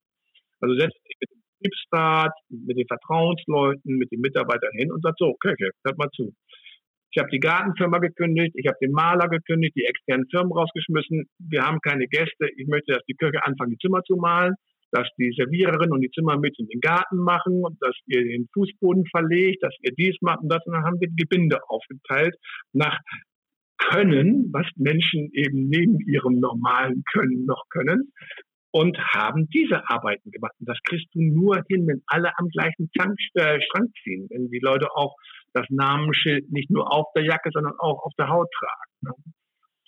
[0.62, 5.20] Also setze ich mit dem Betriebsrat, mit den Vertrauensleuten, mit den Mitarbeitern hin und sagt
[5.20, 6.34] so, okay, hört mal zu.
[7.12, 11.26] Ich habe die Gartenfirma gekündigt, ich habe den Maler gekündigt, die externen Firmen rausgeschmissen.
[11.40, 12.50] Wir haben keine Gäste.
[12.58, 14.54] Ich möchte, dass die Kirche anfangen, die Zimmer zu malen,
[14.92, 18.48] dass die Serviererin und die Zimmer mit in den Garten machen und dass ihr den
[18.54, 20.66] Fußboden verlegt, dass ihr dies macht und das.
[20.66, 22.36] Und dann haben wir die Gebinde aufgeteilt
[22.74, 22.98] nach
[23.78, 28.12] können, was Menschen eben neben ihrem normalen Können noch können
[28.72, 30.54] und haben diese Arbeiten gemacht.
[30.60, 33.60] Und das kriegst du nur hin, wenn alle am gleichen Tank, äh,
[34.04, 35.16] ziehen, wenn die Leute auch
[35.54, 38.92] das Namensschild nicht nur auf der Jacke, sondern auch auf der Haut tragen.
[39.02, 39.12] Ne?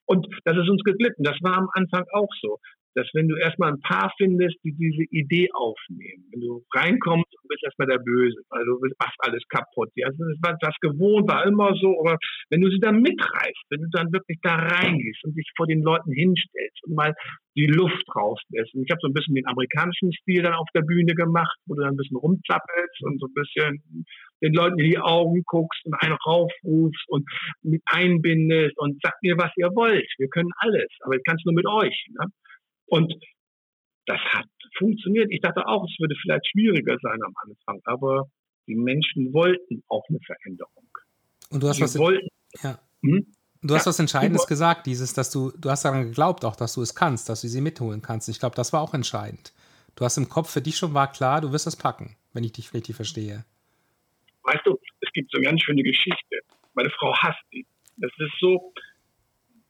[0.05, 1.23] Und das ist uns geglitten.
[1.23, 2.57] Das war am Anfang auch so
[2.95, 7.47] dass wenn du erstmal ein paar findest, die diese Idee aufnehmen, wenn du reinkommst und
[7.49, 9.89] bist erstmal der Böse, weil du machst alles kaputt.
[10.03, 12.17] Also das war das gewohnt, war immer so, aber
[12.49, 15.81] wenn du sie dann mitreißt, wenn du dann wirklich da reingehst und dich vor den
[15.81, 17.13] Leuten hinstellst und mal
[17.55, 18.73] die Luft rauslässt.
[18.73, 21.75] Und ich habe so ein bisschen den amerikanischen Stil dann auf der Bühne gemacht, wo
[21.75, 24.05] du dann ein bisschen rumzappelst und so ein bisschen
[24.41, 27.27] den Leuten in die Augen guckst und einen raufrufst und
[27.61, 30.07] mit einbindest und sagt mir, was ihr wollt.
[30.17, 32.07] Wir können alles, aber ich kann es nur mit euch.
[32.11, 32.27] Ne?
[32.89, 33.13] Und
[34.05, 35.31] das hat funktioniert.
[35.31, 38.29] Ich dachte auch, es würde vielleicht schwieriger sein am Anfang, aber
[38.67, 40.87] die Menschen wollten auch eine Veränderung.
[41.49, 42.27] Und du hast was, wollten,
[42.61, 42.79] ja.
[43.01, 43.25] Hm?
[43.61, 46.73] Du hast ja, was Entscheidendes gesagt, dieses, dass du, du hast daran geglaubt auch, dass
[46.73, 48.29] du es kannst, dass du sie mitholen kannst.
[48.29, 49.53] Ich glaube, das war auch entscheidend.
[49.95, 52.53] Du hast im Kopf, für dich schon war klar, du wirst das packen, wenn ich
[52.53, 53.43] dich richtig verstehe.
[54.43, 56.39] Weißt du, es gibt so eine ganz schöne Geschichte.
[56.73, 57.65] Meine Frau hasst die.
[57.97, 58.73] Das ist so,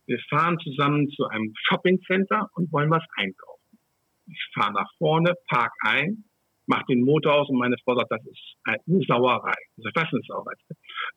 [0.09, 3.77] wir fahren zusammen zu einem Shoppingcenter und wollen was einkaufen.
[4.25, 6.23] Ich fahre nach vorne, park ein,
[6.65, 9.53] mache den Motor aus und meine Frau sagt, das ist eine Sauerei.
[9.77, 10.53] Ich sage, was ist Sauerei?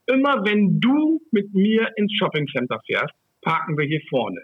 [0.07, 4.43] Immer wenn du mit mir ins Shoppingcenter fährst, parken wir hier vorne.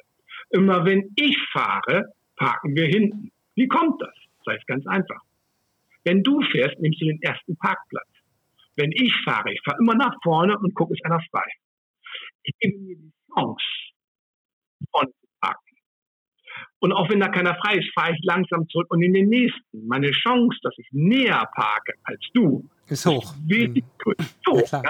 [0.50, 3.30] Immer wenn ich fahre, parken wir hinten.
[3.54, 4.14] Wie kommt das?
[4.44, 5.20] Das heißt ganz einfach.
[6.04, 8.08] Wenn du fährst, nimmst du den ersten Parkplatz.
[8.76, 11.50] Wenn ich fahre, ich fahre immer nach vorne und gucke, ist einer frei.
[12.44, 13.64] Ich gebe mir die Chance,
[14.92, 15.76] zu parken.
[16.80, 19.86] Und auch wenn da keiner frei ist, fahre ich langsam zurück und in den nächsten.
[19.86, 23.34] Meine Chance, dass ich näher parke als du, ist hoch.
[24.48, 24.72] Hoch.
[24.72, 24.82] Ja,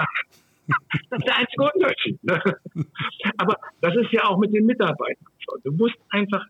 [1.09, 2.23] das ist der einzige Unterschied.
[2.23, 2.41] Ne?
[3.37, 5.57] Aber das ist ja auch mit den Mitarbeitern so.
[5.63, 6.45] Du musst einfach,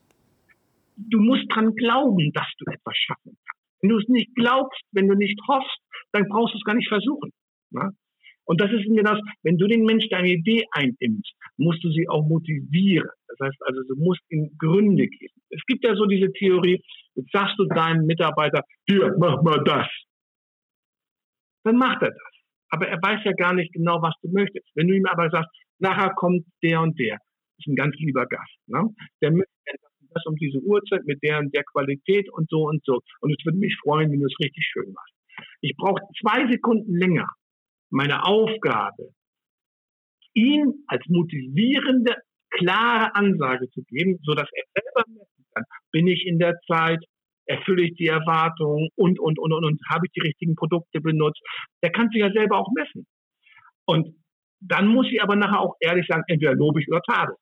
[0.98, 3.64] du musst dran glauben, dass du etwas schaffen kannst.
[3.82, 5.80] Wenn du es nicht glaubst, wenn du nicht hoffst,
[6.12, 7.32] dann brauchst du es gar nicht versuchen.
[7.72, 7.92] Ne?
[8.50, 12.10] Und das ist mir das, wenn du den Menschen deine Idee einimmst, musst du sie
[12.10, 13.08] auch motivieren.
[13.28, 15.36] Das heißt also, du musst ihnen Gründe geben.
[15.52, 16.82] Es gibt ja so diese Theorie,
[17.14, 19.88] jetzt sagst du deinem Mitarbeiter, hier, mach mal das.
[21.64, 22.34] Dann macht er das.
[22.70, 24.66] Aber er weiß ja gar nicht genau, was du möchtest.
[24.74, 27.20] Wenn du ihm aber sagst, nachher kommt der und der,
[27.60, 28.58] ist ein ganz lieber Gast.
[28.66, 28.84] Ne?
[29.22, 29.54] Der möchte
[30.10, 33.00] das um diese Uhrzeit mit der und der Qualität und so und so.
[33.22, 35.14] Und es würde mich freuen, wenn du es richtig schön machst.
[35.62, 37.28] Ich brauche zwei Sekunden länger,
[37.90, 39.14] meine Aufgabe,
[40.34, 42.16] ihn als motivierende,
[42.52, 47.04] klare Ansage zu geben, so dass er selber messen kann, bin ich in der Zeit,
[47.46, 51.42] erfülle ich die Erwartungen und, und, und, und, und, habe ich die richtigen Produkte benutzt.
[51.84, 53.06] Der kann sich ja selber auch messen.
[53.86, 54.16] Und
[54.62, 57.36] dann muss ich aber nachher auch ehrlich sagen, entweder lobe ich oder tadel.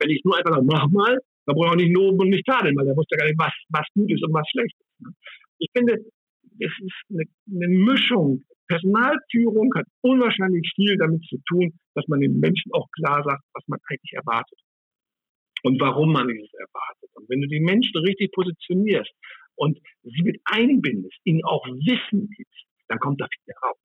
[0.00, 1.18] Wenn ich nur einfach sage, mach mal,
[1.48, 3.86] Da braucht man nicht loben und nicht tadeln, weil er wusste gar nicht, was, was
[3.94, 5.14] gut ist und was schlecht ist.
[5.58, 8.44] Ich finde, es ist eine, eine Mischung.
[8.68, 13.64] Personalführung hat unwahrscheinlich viel damit zu tun, dass man den Menschen auch klar sagt, was
[13.66, 14.58] man eigentlich erwartet
[15.62, 17.10] und warum man es erwartet.
[17.14, 19.12] Und wenn du die Menschen richtig positionierst
[19.56, 23.78] und sie mit einbindest, ihnen auch Wissen gibst, dann kommt da viel raus.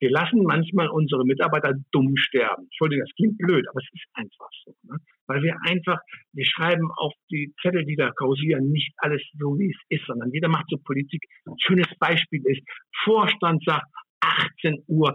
[0.00, 2.64] Wir lassen manchmal unsere Mitarbeiter dumm sterben.
[2.64, 4.74] Entschuldigung, das klingt blöd, aber es ist einfach so.
[4.84, 4.96] Ne?
[5.26, 5.98] Weil wir einfach,
[6.32, 10.30] wir schreiben auf die Zettel, die da kausieren, nicht alles so, wie es ist, sondern
[10.32, 11.22] jeder macht so Politik.
[11.46, 12.62] Ein schönes Beispiel ist,
[13.04, 13.86] Vorstand sagt,
[14.20, 15.14] 18 Uhr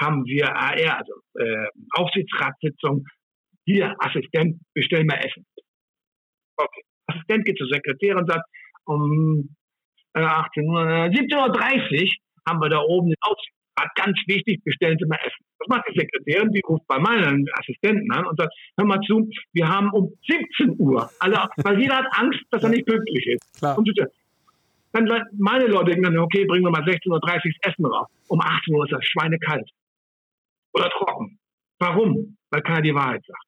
[0.00, 3.04] haben wir AR, also äh, Aufsichtsratssitzung,
[3.64, 5.46] hier, Assistent, bestell mal Essen.
[6.56, 6.82] Okay.
[7.06, 8.44] Assistent geht zur Sekretärin und sagt,
[8.84, 9.56] um
[10.14, 12.10] äh, 18 Uhr, äh, 17.30 Uhr
[12.48, 13.16] haben wir da oben den
[13.74, 15.44] Aufsichtsrat ganz wichtig, bestellen Sie mal Essen.
[15.58, 19.28] Das macht die Sekretärin, die ruft bei meinen Assistenten an und sagt, hör mal zu,
[19.52, 23.58] wir haben um 17 Uhr, alle, weil jeder hat Angst, dass er nicht pünktlich ist.
[23.58, 23.78] Klar.
[23.78, 23.88] Und
[24.92, 25.08] dann
[25.38, 28.08] meine Leute denken dann, okay, bringen wir mal 16.30 Uhr das Essen raus.
[28.28, 29.68] Um 18 Uhr ist das schweinekalt.
[30.72, 31.38] Oder trocken.
[31.78, 32.36] Warum?
[32.50, 33.44] Weil keiner die Wahrheit sagt.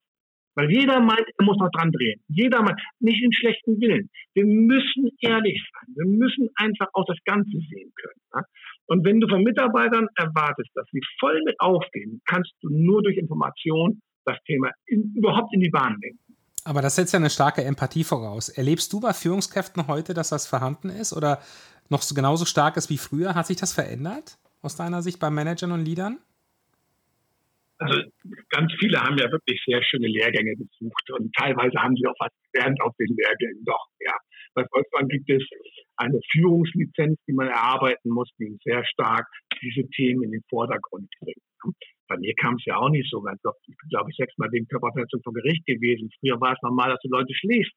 [0.56, 2.20] Weil jeder meint, er muss noch dran drehen.
[2.28, 4.08] Jeder meint, nicht in schlechten Willen.
[4.34, 5.94] Wir müssen ehrlich sein.
[5.94, 8.44] Wir müssen einfach auch das Ganze sehen können.
[8.86, 13.16] Und wenn du von Mitarbeitern erwartest, dass sie voll mit aufgehen, kannst du nur durch
[13.16, 16.18] Information das Thema in, überhaupt in die Bahn lenken.
[16.64, 18.48] Aber das setzt ja eine starke Empathie voraus.
[18.48, 21.40] Erlebst du bei Führungskräften heute, dass das vorhanden ist oder
[21.88, 23.34] noch so genauso stark ist wie früher?
[23.34, 26.18] Hat sich das verändert aus deiner Sicht bei Managern und Leadern?
[27.78, 28.00] Also
[28.48, 32.32] ganz viele haben ja wirklich sehr schöne Lehrgänge besucht und teilweise haben sie auch was
[32.52, 33.64] gelernt auf den Lehrgängen.
[33.64, 34.14] Doch, ja.
[34.56, 35.44] Bei Volkswagen gibt es
[35.98, 39.26] eine Führungslizenz, die man erarbeiten muss, die sehr stark
[39.60, 41.76] diese Themen in den Vordergrund bringt.
[42.08, 43.58] Bei mir kam es ja auch nicht so ganz oft.
[43.68, 46.08] Ich bin, glaube ich, sechsmal wegen Körperverletzung vor Gericht gewesen.
[46.20, 47.72] Früher war es normal, dass du Leute schläfst.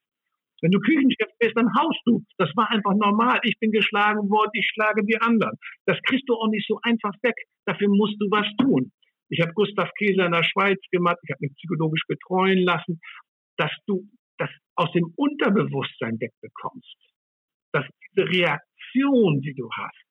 [0.62, 2.24] Wenn du Küchenchef bist, dann haust du.
[2.38, 3.40] Das war einfach normal.
[3.44, 5.56] Ich bin geschlagen worden, ich schlage die anderen.
[5.84, 7.34] Das kriegst du auch nicht so einfach weg.
[7.66, 8.90] Dafür musst du was tun.
[9.28, 13.00] Ich habe Gustav Käser in der Schweiz gemacht, ich habe mich psychologisch betreuen lassen,
[13.56, 14.08] dass du
[14.40, 16.96] das aus dem Unterbewusstsein wegbekommst.
[17.72, 20.04] Dass diese Reaktion, die du hast,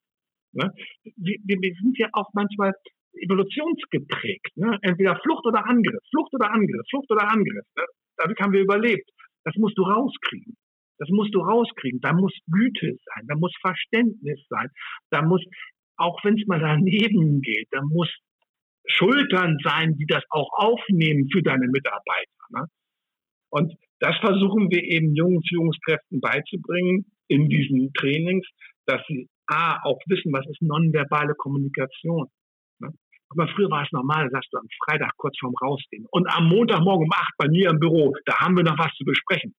[0.53, 0.71] ne?
[1.17, 2.73] wir, wir sind ja auch manchmal
[3.13, 4.55] evolutionsgeprägt.
[4.55, 4.77] Ne?
[4.81, 7.65] Entweder Flucht oder Angriff, Flucht oder Angriff, Flucht oder Angriff.
[7.75, 7.83] Ne?
[8.17, 9.09] Dadurch haben wir überlebt.
[9.43, 10.55] Das musst du rauskriegen.
[10.99, 11.99] Das musst du rauskriegen.
[12.01, 14.67] Da muss Güte sein, da muss Verständnis sein,
[15.09, 15.43] da muss,
[15.97, 18.09] auch wenn es mal daneben geht, da muss
[18.85, 22.31] Schultern sein, die das auch aufnehmen für deine Mitarbeiter.
[22.49, 22.65] Ne?
[23.49, 28.47] Und das versuchen wir eben jungen Führungskräften beizubringen in diesen Trainings,
[28.85, 32.27] dass sie A, auch wissen, was ist nonverbale Kommunikation.
[32.79, 32.93] Ne?
[33.29, 36.05] Aber früher war es normal, sagst du am Freitag kurz vorm Rausgehen.
[36.11, 39.05] Und am Montagmorgen um acht bei mir im Büro, da haben wir noch was zu
[39.05, 39.53] besprechen.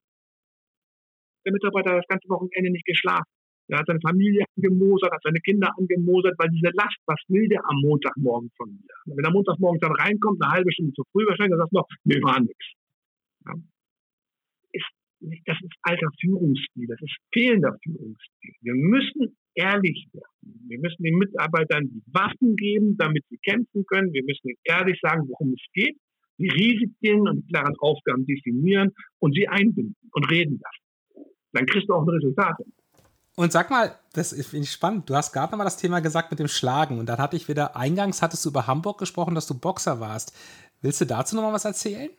[1.45, 3.31] Der Mitarbeiter hat das ganze Wochenende nicht geschlafen.
[3.69, 7.63] Er hat seine Familie angemosert, hat seine Kinder angemosert, weil diese Last, was will der
[7.69, 9.15] am Montagmorgen von mir?
[9.17, 11.89] Wenn er Montagmorgen dann reinkommt, eine halbe Stunde zu früh wahrscheinlich, dann sagt er noch,
[12.05, 12.67] nee, war nichts.
[13.47, 13.55] Ja.
[15.21, 18.55] Das ist alter Führungsstil, das ist fehlender Führungsstil.
[18.63, 20.69] Wir müssen ehrlich werden.
[20.69, 24.13] Wir müssen den Mitarbeitern die Waffen geben, damit sie kämpfen können.
[24.13, 25.97] Wir müssen ehrlich sagen, worum es geht,
[26.39, 31.27] die Risiken und die klaren Aufgaben definieren und sie einbinden und reden lassen.
[31.53, 32.57] Dann kriegst du auch ein Resultat.
[33.37, 35.09] Und sag mal, das finde ich spannend.
[35.09, 36.99] Du hast gerade mal das Thema gesagt mit dem Schlagen.
[36.99, 40.37] Und dann hatte ich wieder, eingangs hattest du über Hamburg gesprochen, dass du Boxer warst.
[40.83, 42.11] Willst du dazu noch mal was erzählen?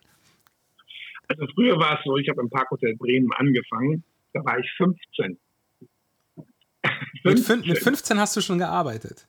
[1.32, 4.04] Also früher war es so, ich habe im Parkhotel Bremen angefangen.
[4.34, 5.40] Da war ich 15.
[7.24, 7.60] 15.
[7.60, 9.28] Mit, mit 15 hast du schon gearbeitet?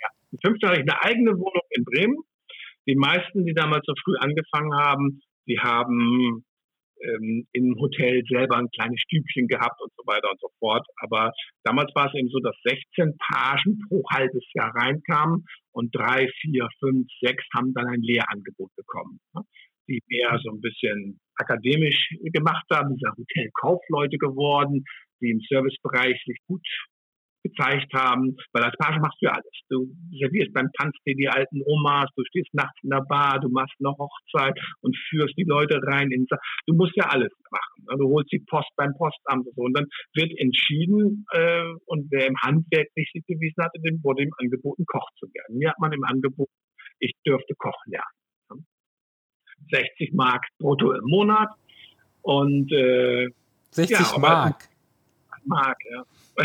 [0.00, 2.16] Ja, mit 15 hatte ich eine eigene Wohnung in Bremen.
[2.86, 6.44] Die meisten, die damals so früh angefangen haben, die haben
[7.00, 10.86] ähm, im Hotel selber ein kleines Stübchen gehabt und so weiter und so fort.
[10.98, 11.32] Aber
[11.64, 16.68] damals war es eben so, dass 16 Pagen pro halbes Jahr reinkamen und drei, vier,
[16.78, 19.20] fünf, sechs haben dann ein Lehrangebot bekommen?
[19.88, 24.84] Die mehr so ein bisschen akademisch gemacht haben, sind Hotelkaufleute geworden,
[25.20, 26.62] die im Servicebereich sich gut
[27.44, 29.52] gezeigt haben, weil als Page machst du ja alles.
[29.68, 29.86] Du
[30.18, 33.92] servierst beim Tanztee die alten Omas, du stehst nachts in der Bar, du machst eine
[33.96, 36.10] Hochzeit und führst die Leute rein.
[36.10, 36.26] In,
[36.66, 37.84] du musst ja alles machen.
[37.84, 37.96] Ne?
[37.98, 39.62] Du holst die Post beim Postamt und so.
[39.62, 44.22] Und dann wird entschieden, äh, und wer im Handwerk nicht sich bewiesen hatte, dem wurde
[44.22, 45.58] ihm angeboten, Koch zu werden.
[45.58, 46.48] Mir hat man im Angebot,
[46.98, 48.23] ich dürfte Koch lernen.
[49.70, 51.48] 60 Mark brutto im Monat.
[52.22, 53.28] Und äh,
[53.70, 54.68] 60 ja, Mark.
[55.44, 56.02] Mark, ja.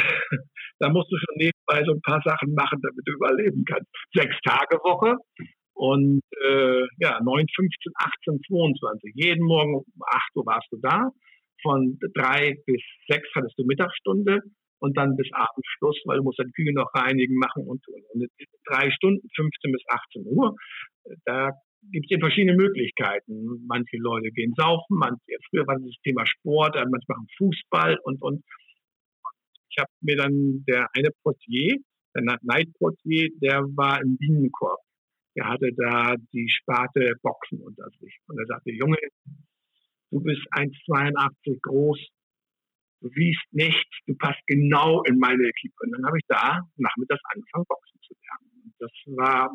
[0.79, 3.89] da musst du schon nebenbei so ein paar Sachen machen, damit du überleben kannst.
[4.13, 5.15] Sechs Tage Woche
[5.73, 9.13] Und äh, ja, 9, 15, 18, 22.
[9.15, 11.09] Jeden Morgen um 8 Uhr warst du da.
[11.61, 14.39] Von 3 bis 6 hattest du Mittagsstunde
[14.79, 18.01] und dann bis Abend Schluss, weil du musst dann Kühe noch reinigen, machen und tun.
[18.13, 18.27] Und
[18.65, 20.55] drei Stunden, 15 bis 18 Uhr,
[21.25, 21.51] da
[21.91, 23.65] gibt es ja verschiedene Möglichkeiten.
[23.67, 28.43] Manche Leute gehen saufen, manche, früher war das Thema Sport, manche machen Fußball und, und.
[29.71, 31.77] Ich habe mir dann der eine Portier,
[32.15, 34.79] der Night Portier, der war im Bienenkorb.
[35.35, 38.17] Der hatte da die Sparte Boxen unter sich.
[38.27, 38.97] Und er sagte, Junge,
[40.11, 41.99] du bist 1,82 groß,
[43.01, 45.75] du wiest nichts, du passt genau in meine Equipe.
[45.81, 48.73] Und dann habe ich da nachmittags angefangen, Boxen zu lernen.
[48.79, 49.49] das war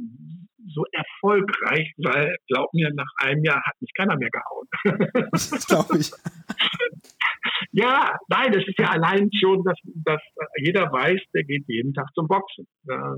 [0.75, 4.69] so erfolgreich, weil, glaub mir, nach einem Jahr hat mich keiner mehr gehauen.
[5.31, 6.11] Das glaube ich.
[7.73, 10.21] ja, nein, das ist ja allein schon, dass, dass
[10.57, 12.67] jeder weiß, der geht jeden Tag zum Boxen.
[12.85, 13.15] Ja,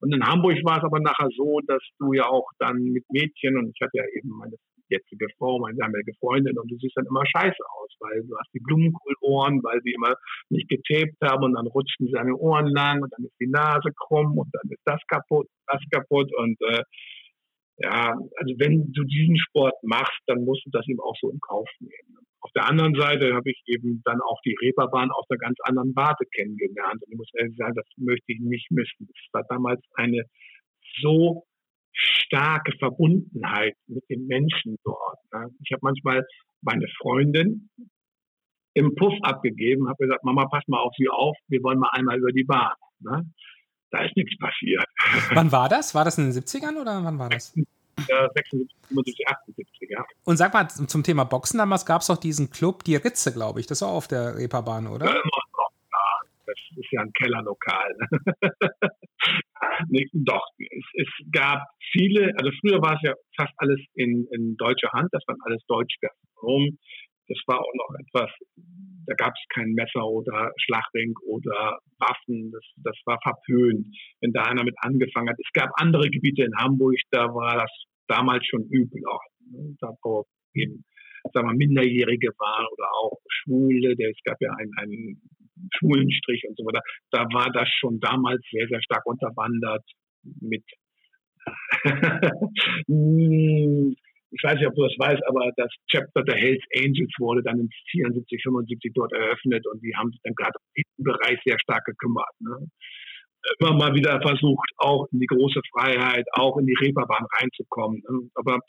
[0.00, 3.58] und in Hamburg war es aber nachher so, dass du ja auch dann mit Mädchen,
[3.58, 4.56] und ich hatte ja eben meine
[4.90, 8.50] jetzige Frau, meine damalige Freundin, und du siehst dann immer scheiße aus, weil du hast
[8.52, 10.14] die Blumenkohlohren, weil sie immer
[10.50, 13.90] nicht getaped haben und dann rutschen sie deine Ohren lang und dann ist die Nase
[13.96, 16.82] krumm und dann ist das kaputt, das kaputt und äh,
[17.82, 21.40] ja, also wenn du diesen Sport machst, dann musst du das eben auch so in
[21.40, 22.18] Kauf nehmen.
[22.42, 25.94] Auf der anderen Seite habe ich eben dann auch die Reeperbahn aus einer ganz anderen
[25.96, 27.02] Warte kennengelernt.
[27.02, 29.08] Und ich muss ehrlich sagen, das möchte ich nicht missen.
[29.10, 30.24] Es war damals eine
[31.00, 31.44] so
[31.92, 35.18] starke Verbundenheit mit den Menschen dort.
[35.32, 35.50] Ne?
[35.64, 36.26] Ich habe manchmal
[36.62, 37.70] meine Freundin
[38.74, 42.18] im Puff abgegeben, habe gesagt, Mama, pass mal auf sie auf, wir wollen mal einmal
[42.18, 42.74] über die Bahn.
[43.00, 43.26] Ne?
[43.90, 44.86] Da ist nichts passiert.
[45.34, 45.94] Wann war das?
[45.94, 47.54] War das in den 70ern oder wann war das?
[47.96, 50.04] 76, 75, 78, ja.
[50.24, 53.60] Und sag mal, zum Thema Boxen damals gab es doch diesen Club, die Ritze, glaube
[53.60, 53.66] ich.
[53.66, 55.06] Das war auf der Reeperbahn, oder?
[55.06, 55.22] Ja,
[56.46, 57.96] das ist ja ein Kellerlokal.
[60.12, 64.90] doch, es, es, gab viele, also früher war es ja fast alles in, in deutscher
[64.92, 66.78] Hand, das waren alles Deutschgastronomen.
[67.28, 68.30] Das war auch noch etwas,
[69.06, 73.86] da gab es kein Messer oder Schlachtring oder Waffen, das, das war verpönt,
[74.20, 75.36] wenn da einer mit angefangen hat.
[75.38, 77.70] Es gab andere Gebiete in Hamburg, da war das
[78.08, 79.22] damals schon übel auch.
[79.52, 79.76] Ne?
[79.80, 80.84] Da wo eben,
[81.32, 85.22] sagen wir, Minderjährige waren oder auch Schwule, es gab ja einen, einen
[85.76, 86.82] Schwulenstrich und so weiter.
[87.10, 89.84] Da war das schon damals sehr, sehr stark unterwandert
[90.40, 90.64] mit
[92.86, 93.96] hm,
[94.30, 97.58] ich weiß nicht, ob du das weißt, aber das Chapter der Hells Angels wurde dann
[97.58, 101.84] in 74, 75 dort eröffnet und die haben sich dann gerade im Bereich sehr stark
[101.84, 102.30] gekümmert.
[102.38, 102.68] Ne?
[103.58, 108.02] Immer mal wieder versucht, auch in die große Freiheit, auch in die Reeperbahn reinzukommen.
[108.08, 108.30] Ne?
[108.34, 108.60] Aber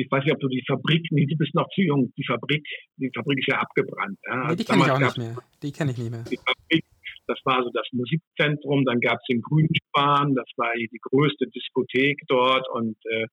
[0.00, 2.12] ich weiß nicht, ob du die Fabrik, nee, du bist noch zu jung.
[2.16, 4.18] Die Fabrik, die Fabrik ist ja abgebrannt.
[4.26, 4.48] Ja?
[4.48, 5.36] Nee, die kenne ich auch nicht mehr.
[5.62, 6.24] Die kenne ich nicht mehr.
[6.30, 6.84] Die Fabrik,
[7.26, 8.84] das war so das Musikzentrum.
[8.84, 12.68] Dann gab es den Grünspan, das war die größte Diskothek dort.
[12.70, 13.26] Und äh,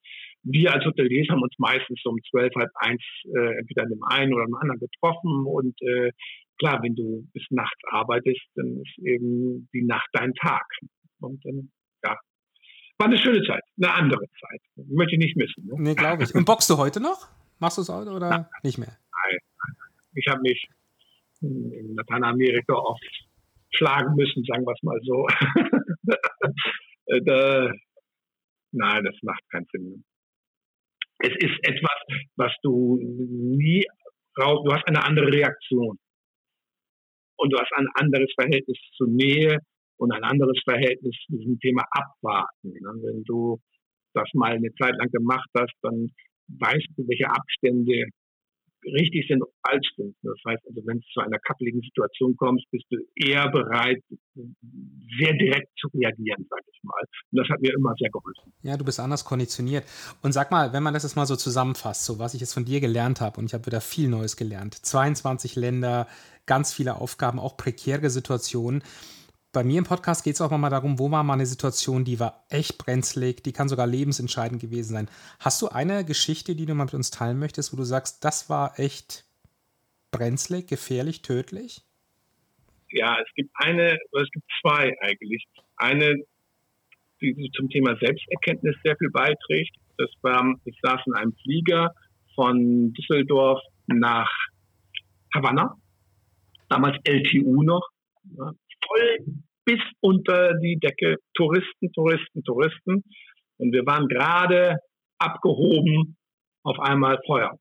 [0.43, 4.33] wir als Hoteliers haben uns meistens um zwölf, halb eins äh, entweder in dem einen
[4.33, 5.45] oder dem anderen getroffen.
[5.45, 6.11] Und äh,
[6.59, 10.65] klar, wenn du bis nachts arbeitest, dann ist eben die Nacht dein Tag.
[11.19, 11.71] Und dann,
[12.99, 14.61] war eine schöne Zeit, eine andere Zeit.
[14.75, 15.65] Möchte ich nicht missen.
[15.65, 15.75] Ne?
[15.77, 16.33] Nee, glaube ich.
[16.33, 17.27] Und boxst du heute noch?
[17.59, 18.45] Machst du es heute oder Nein.
[18.63, 18.89] nicht mehr?
[18.89, 19.37] Nein.
[20.13, 20.67] Ich habe mich
[21.41, 23.03] in Lateinamerika oft
[23.71, 25.27] schlagen müssen, sagen wir es mal so.
[27.25, 27.71] da,
[28.71, 30.03] nein, das macht keinen Sinn
[31.19, 31.97] es ist etwas,
[32.35, 33.85] was du nie
[34.39, 35.97] raus, du hast eine andere Reaktion.
[37.39, 39.59] Und du hast ein anderes Verhältnis zur Nähe
[39.97, 42.73] und ein anderes Verhältnis zu diesem Thema Abwarten.
[42.73, 43.59] Wenn du
[44.13, 46.09] das mal eine Zeit lang gemacht hast, dann
[46.47, 48.05] weißt du, welche Abstände
[48.85, 50.15] richtig sind und falsch sind.
[50.21, 54.01] Das heißt also, wenn es zu einer kappeligen Situation kommt, bist du eher bereit,
[55.19, 57.01] sehr direkt zu reagieren, sage ich mal.
[57.31, 58.53] Und das hat mir immer sehr geholfen.
[58.61, 59.83] Ja, du bist anders konditioniert.
[60.21, 62.65] Und sag mal, wenn man das jetzt mal so zusammenfasst, so was ich jetzt von
[62.65, 66.07] dir gelernt habe, und ich habe wieder viel Neues gelernt, 22 Länder,
[66.45, 68.83] ganz viele Aufgaben, auch prekäre Situationen
[69.57, 72.19] bei mir im Podcast geht es auch mal darum, wo war mal eine Situation, die
[72.19, 75.09] war echt brenzlig, die kann sogar lebensentscheidend gewesen sein.
[75.39, 78.51] Hast du eine Geschichte, die du mal mit uns teilen möchtest, wo du sagst, das
[78.51, 79.25] war echt
[80.11, 81.81] brenzlig, gefährlich, tödlich?
[82.91, 85.43] Ja, es gibt eine, es gibt zwei eigentlich.
[85.77, 86.23] Eine,
[87.19, 89.75] die zum Thema Selbsterkenntnis sehr viel beiträgt.
[89.97, 91.95] Das war, ich saß in einem Flieger
[92.35, 94.29] von Düsseldorf nach
[95.33, 95.75] Havanna,
[96.69, 97.89] damals LTU noch,
[98.85, 99.25] voll
[99.67, 103.03] bis unter die Decke Touristen, Touristen, Touristen.
[103.57, 104.77] Und wir waren gerade
[105.19, 106.15] abgehoben,
[106.63, 107.51] auf einmal Feuer.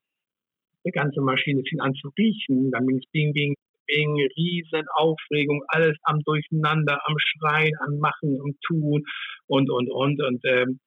[0.85, 3.55] Die ganze Maschine fing an zu riechen, dann ging es bing, bing,
[3.89, 9.03] wegen riesen Aufregung, alles am Durcheinander, am Schreien, am Machen, am Tun
[9.47, 10.23] und, und, und.
[10.23, 10.79] Und ähm,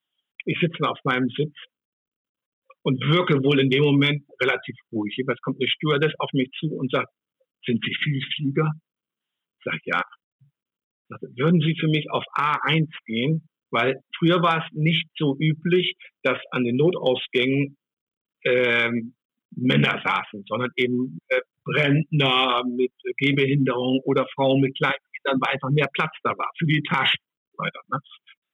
[0.45, 1.55] ich sitze auf meinem Sitz
[2.84, 5.13] und wirke wohl in dem Moment relativ ruhig.
[5.17, 7.11] Jeweils kommt eine Stewardess auf mich zu und sagt,
[7.65, 8.72] sind Sie Vielflieger?
[9.59, 10.01] Ich sage, ja.
[11.10, 13.47] Würden Sie für mich auf A1 gehen?
[13.72, 17.78] Weil früher war es nicht so üblich, dass an den Notausgängen
[18.43, 19.14] ähm,
[19.55, 25.70] Männer saßen, sondern eben äh, Rentner mit Gehbehinderung oder Frauen mit kleinen Kindern, weil einfach
[25.70, 27.20] mehr Platz da war für die Taschen
[27.57, 27.72] und.
[27.89, 27.99] Ne?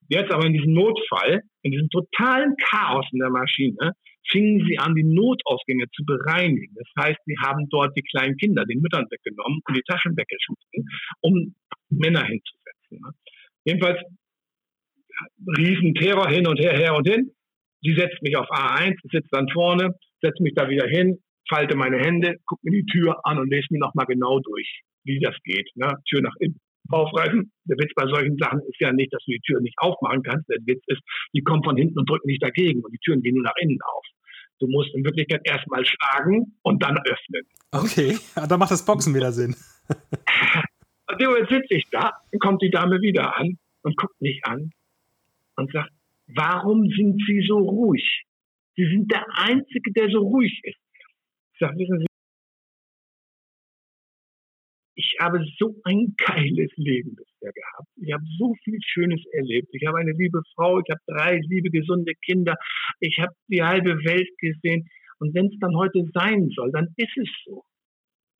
[0.07, 3.93] Jetzt aber in diesem Notfall, in diesem totalen Chaos in der Maschine,
[4.29, 6.75] fingen sie an, die Notausgänge zu bereinigen.
[6.75, 10.89] Das heißt, sie haben dort die kleinen Kinder den Müttern weggenommen und die Taschen weggeschnitten,
[11.21, 11.55] um
[11.89, 13.01] Männer hinzusetzen.
[13.65, 13.99] Jedenfalls
[15.57, 17.31] Riesenterror hin und her, her und hin.
[17.81, 21.99] Sie setzt mich auf A1, sitzt dann vorne, setzt mich da wieder hin, falte meine
[21.99, 25.69] Hände, guckt mir die Tür an und lese mir nochmal genau durch, wie das geht.
[25.75, 25.93] Ne?
[26.09, 26.59] Tür nach innen
[26.89, 27.51] aufreißen.
[27.65, 30.47] Der Witz bei solchen Sachen ist ja nicht, dass du die Tür nicht aufmachen kannst.
[30.49, 31.01] Der Witz ist,
[31.33, 33.79] die kommen von hinten und drücken nicht dagegen und die Türen gehen nur nach innen
[33.81, 34.05] auf.
[34.59, 37.43] Du musst in Wirklichkeit erstmal schlagen und dann öffnen.
[37.71, 38.17] Okay,
[38.49, 39.55] da macht das Boxen wieder Sinn.
[39.89, 44.71] und jetzt sitze ich da, dann kommt die Dame wieder an und guckt mich an
[45.57, 45.91] und sagt,
[46.27, 48.23] warum sind Sie so ruhig?
[48.75, 50.79] Sie sind der Einzige, der so ruhig ist.
[51.53, 52.05] Ich sage, wissen Sie,
[55.19, 57.87] habe so ein geiles Leben bisher gehabt.
[57.97, 59.69] Ich habe so viel Schönes erlebt.
[59.71, 62.55] Ich habe eine liebe Frau, ich habe drei liebe, gesunde Kinder.
[62.99, 64.87] Ich habe die halbe Welt gesehen.
[65.19, 67.63] Und wenn es dann heute sein soll, dann ist es so.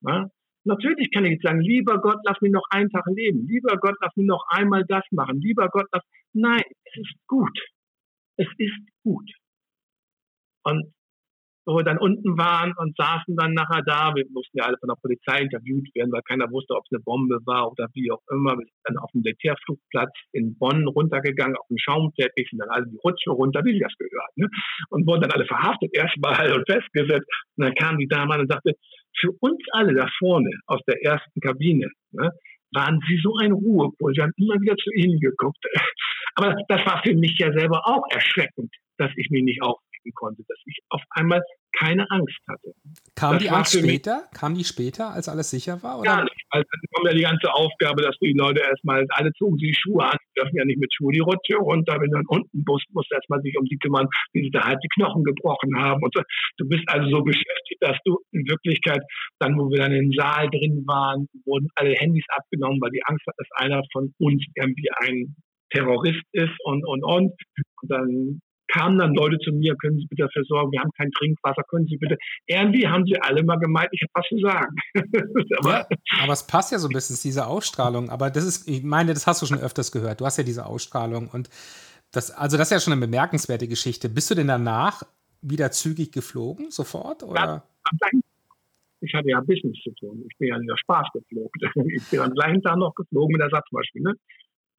[0.01, 0.30] Na?
[0.65, 3.47] Natürlich kann ich jetzt sagen, lieber Gott, lass mich noch einen Tag leben.
[3.47, 5.39] Lieber Gott, lass mich noch einmal das machen.
[5.39, 6.03] Lieber Gott, lass.
[6.34, 7.57] Nein, es ist gut.
[8.38, 8.73] Es ist
[9.03, 9.32] gut.
[10.63, 10.91] Und
[11.66, 14.13] wo wir dann unten waren und saßen dann nachher da.
[14.16, 17.03] Wir mussten ja alle von der Polizei interviewt werden, weil keiner wusste, ob es eine
[17.03, 18.53] Bombe war oder wie auch immer.
[18.53, 22.88] Wir sind dann auf dem Militärflugplatz in Bonn runtergegangen, auf dem Schaumteppich, sind dann alle
[22.88, 24.38] die Rutsche runter, wie sie das gehört.
[24.38, 24.47] Ne?
[24.89, 27.28] Und wurden dann alle verhaftet erstmal und festgesetzt.
[27.57, 28.74] Und dann kam die Dame an und sagte,
[29.20, 32.32] für uns alle da vorne aus der ersten Kabine, ne,
[32.74, 34.13] waren sie so ein Ruhepol.
[34.13, 35.63] Wir haben immer wieder zu ihnen geguckt.
[36.36, 40.14] Aber das war für mich ja selber auch erschreckend, dass ich mich nicht auf leisten
[40.14, 41.41] konnte, dass ich auf einmal
[41.78, 42.74] keine Angst hatte.
[43.16, 44.24] Kam das die Angst später?
[44.34, 45.99] Kam die später, als alles sicher war?
[45.99, 46.10] Oder?
[46.10, 46.45] Gar nicht.
[46.49, 50.06] Also dann kommt ja die ganze Aufgabe, dass die Leute erstmal, alle zogen sich Schuhe
[50.06, 53.12] an, dürfen ja nicht mit Schuhe die Rutsche runter, wenn du dann unten bist, musst
[53.12, 56.01] du erstmal sich um die kümmern, wie sie da halt die Knochen gebrochen haben.
[56.01, 56.22] Und so.
[56.58, 59.01] Du bist also so beschäftigt, dass du in Wirklichkeit,
[59.39, 63.26] dann wo wir dann im Saal drin waren, wurden alle Handys abgenommen, weil die Angst
[63.28, 65.36] hat, dass einer von uns irgendwie ein
[65.72, 67.34] Terrorist ist und, und, und.
[67.82, 71.11] Und dann kamen dann Leute zu mir, können Sie bitte dafür sorgen, wir haben kein
[71.11, 72.18] Trinkwasser, können Sie bitte.
[72.47, 74.76] Irgendwie haben sie alle mal gemeint, ich habe was zu sagen.
[75.59, 75.88] aber, ja,
[76.24, 78.09] aber es passt ja so ein bisschen, diese Ausstrahlung.
[78.09, 80.22] Aber das ist, ich meine, das hast du schon öfters gehört.
[80.22, 81.49] Du hast ja diese Ausstrahlung und
[82.11, 84.09] das, also das ist ja schon eine bemerkenswerte Geschichte.
[84.09, 85.03] Bist du denn danach
[85.41, 87.24] wieder zügig geflogen, sofort?
[87.24, 87.63] Oder?
[88.01, 88.09] Ja,
[89.01, 90.26] ich hatte ja Business zu tun.
[90.30, 91.51] Ich bin ja in der Spaß geflogen.
[91.95, 94.13] Ich bin am gleichen Tag noch geflogen mit der Satzmaschine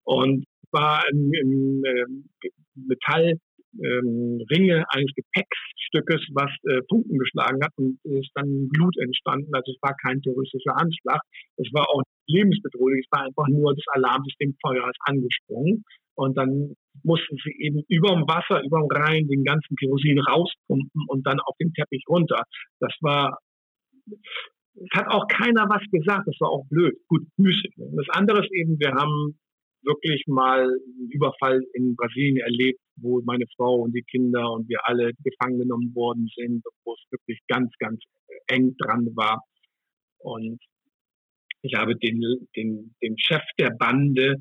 [0.04, 3.38] und war im, im äh, Metall
[3.82, 9.54] ähm, Ringe eines Gepäckstückes, was äh, Punkten geschlagen hat und ist dann Blut entstanden.
[9.54, 11.20] Also es war kein terroristischer Anschlag.
[11.56, 13.06] Es war auch lebensbedrohlich.
[13.06, 15.84] Es war einfach nur das Alarmsystem Feuer ist angesprungen.
[16.16, 21.04] Und dann mussten sie eben über dem Wasser, über dem Rhein den ganzen Kerosin rauspumpen
[21.08, 22.42] und dann auf den Teppich runter.
[22.80, 23.38] Das war,
[24.06, 26.26] es hat auch keiner was gesagt.
[26.26, 26.96] Das war auch blöd.
[27.08, 27.74] Gut, müßig.
[27.76, 29.38] Das andere ist eben, wir haben
[29.86, 34.78] wirklich mal einen Überfall in Brasilien erlebt, wo meine Frau und die Kinder und wir
[34.84, 38.00] alle gefangen genommen worden sind, wo es wirklich ganz, ganz
[38.48, 39.42] eng dran war.
[40.18, 40.58] Und
[41.62, 42.20] ich habe den,
[42.56, 44.36] den, den Chef der Bande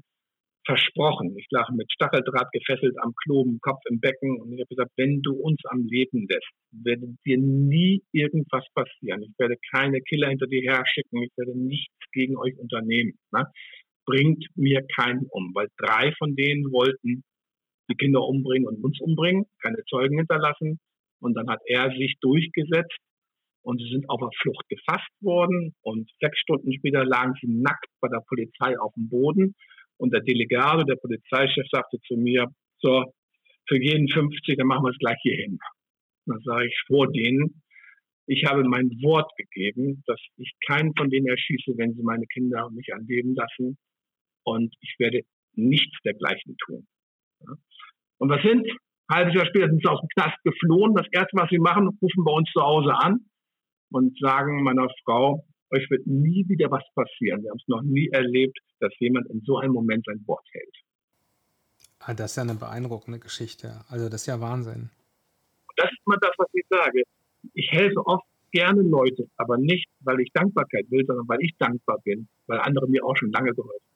[0.65, 1.35] versprochen.
[1.37, 5.21] Ich lag mit Stacheldraht gefesselt am Kloben, Kopf im Becken und ich habe gesagt, wenn
[5.21, 9.21] du uns am Leben lässt, werde dir nie irgendwas passieren.
[9.21, 11.21] Ich werde keine Killer hinter dir her schicken.
[11.21, 13.13] Ich werde nichts gegen euch unternehmen.
[13.31, 13.45] Ne?
[14.05, 17.23] Bringt mir keinen um, weil drei von denen wollten
[17.89, 20.79] die Kinder umbringen und uns umbringen, keine Zeugen hinterlassen.
[21.19, 22.97] Und dann hat er sich durchgesetzt
[23.61, 25.73] und sie sind auf der Flucht gefasst worden.
[25.81, 29.55] Und sechs Stunden später lagen sie nackt bei der Polizei auf dem Boden.
[29.97, 32.47] Und der Delegate, der Polizeichef, sagte zu mir,
[32.79, 33.05] so,
[33.67, 35.57] für jeden 50, dann machen wir es gleich hier hin.
[36.25, 37.61] Dann sage ich vor denen,
[38.27, 42.69] ich habe mein Wort gegeben, dass ich keinen von denen erschieße, wenn sie meine Kinder
[42.71, 43.77] mich anleben lassen.
[44.45, 45.21] Und ich werde
[45.55, 46.87] nichts dergleichen tun.
[48.17, 48.65] Und was sind?
[49.07, 50.95] Ein halbes Jahr später sind sie aus dem Knast geflohen.
[50.95, 53.25] Das erste, was sie machen, rufen bei uns zu Hause an
[53.91, 57.43] und sagen meiner Frau, euch wird nie wieder was passieren.
[57.43, 60.75] Wir haben es noch nie erlebt, dass jemand in so einem Moment sein Wort hält.
[61.99, 63.81] Ah, das ist ja eine beeindruckende Geschichte.
[63.89, 64.89] Also das ist ja Wahnsinn.
[65.75, 67.03] Das ist immer das, was ich sage.
[67.53, 71.99] Ich helfe oft gerne Leute, aber nicht, weil ich Dankbarkeit will, sondern weil ich dankbar
[72.03, 73.94] bin, weil andere mir auch schon lange geholfen haben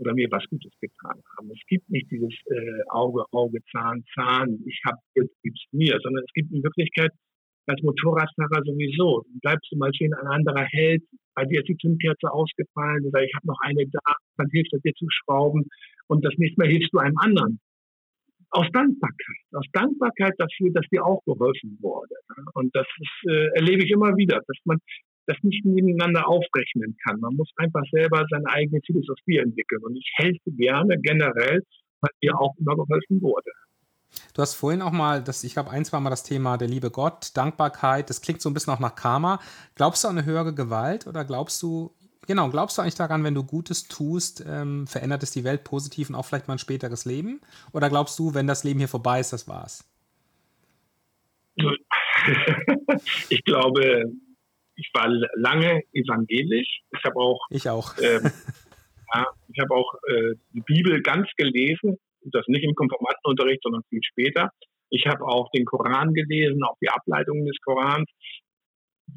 [0.00, 1.50] oder mir was Gutes getan haben.
[1.50, 6.24] Es gibt nicht dieses äh, Auge, Auge, Zahn, Zahn, ich habe, jetzt gibt's mir, sondern
[6.24, 7.10] es gibt in Wirklichkeit
[7.66, 9.24] als Motorradfahrer sowieso.
[9.42, 11.02] Bleibst du mal stehen, ein anderer hält,
[11.34, 14.80] bei dir ist die Zündkerze ausgefallen oder ich habe noch eine da, dann hilft er
[14.80, 15.64] dir zu schrauben
[16.08, 17.60] und das nächste Mal hilfst du einem anderen.
[18.52, 22.16] Aus Dankbarkeit, aus Dankbarkeit dafür, dass dir auch geholfen wurde.
[22.54, 24.78] Und das ist, äh, erlebe ich immer wieder, dass man
[25.30, 27.20] das nicht nebeneinander aufrechnen kann.
[27.20, 29.82] Man muss einfach selber seine eigene Philosophie entwickeln.
[29.84, 31.62] Und ich helfe gerne generell,
[32.00, 33.50] weil mir auch immer geholfen wurde.
[34.34, 36.90] Du hast vorhin auch mal, das, ich glaube, ein, zwei Mal das Thema der liebe
[36.90, 39.40] Gott, Dankbarkeit, das klingt so ein bisschen auch nach Karma.
[39.76, 41.94] Glaubst du an eine höhere Gewalt oder glaubst du,
[42.26, 46.08] genau, glaubst du eigentlich daran, wenn du Gutes tust, ähm, verändert es die Welt positiv
[46.08, 47.40] und auch vielleicht mal ein späteres Leben?
[47.72, 49.84] Oder glaubst du, wenn das Leben hier vorbei ist, das war's?
[53.28, 54.10] ich glaube,
[54.80, 56.80] ich war lange evangelisch.
[56.96, 57.40] Ich habe auch.
[57.50, 57.96] Ich auch.
[57.98, 58.22] Ähm,
[59.14, 64.02] ja, ich habe auch äh, die Bibel ganz gelesen das nicht im Konformantenunterricht, sondern viel
[64.02, 64.50] später.
[64.90, 68.08] Ich habe auch den Koran gelesen, auch die Ableitungen des Korans.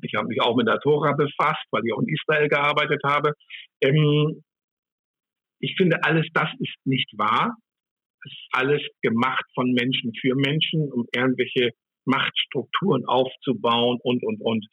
[0.02, 3.34] Ich habe mich auch mit der Tora befasst, weil ich auch in Israel gearbeitet habe.
[3.82, 4.44] Ähm,
[5.60, 7.56] ich finde, alles das ist nicht wahr.
[8.26, 11.72] Es ist alles gemacht von Menschen für Menschen, um irgendwelche
[12.06, 14.66] Machtstrukturen aufzubauen und, und, und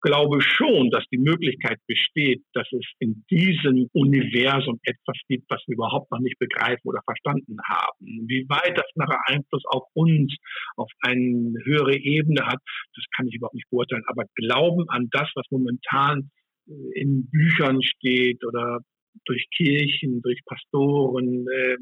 [0.00, 5.74] glaube schon, dass die Möglichkeit besteht, dass es in diesem Universum etwas gibt, was wir
[5.74, 8.26] überhaupt noch nicht begreifen oder verstanden haben.
[8.26, 10.34] Wie weit das nachher Einfluss auf uns,
[10.76, 12.60] auf eine höhere Ebene hat,
[12.94, 14.04] das kann ich überhaupt nicht beurteilen.
[14.06, 16.30] Aber Glauben an das, was momentan
[16.68, 18.80] äh, in Büchern steht oder
[19.24, 21.76] durch Kirchen, durch Pastoren äh,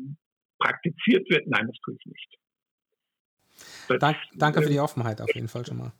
[0.59, 2.37] praktiziert wird, nein, das tue ich nicht.
[3.89, 5.93] Das, Dank, danke für die Offenheit auf jeden Fall schon mal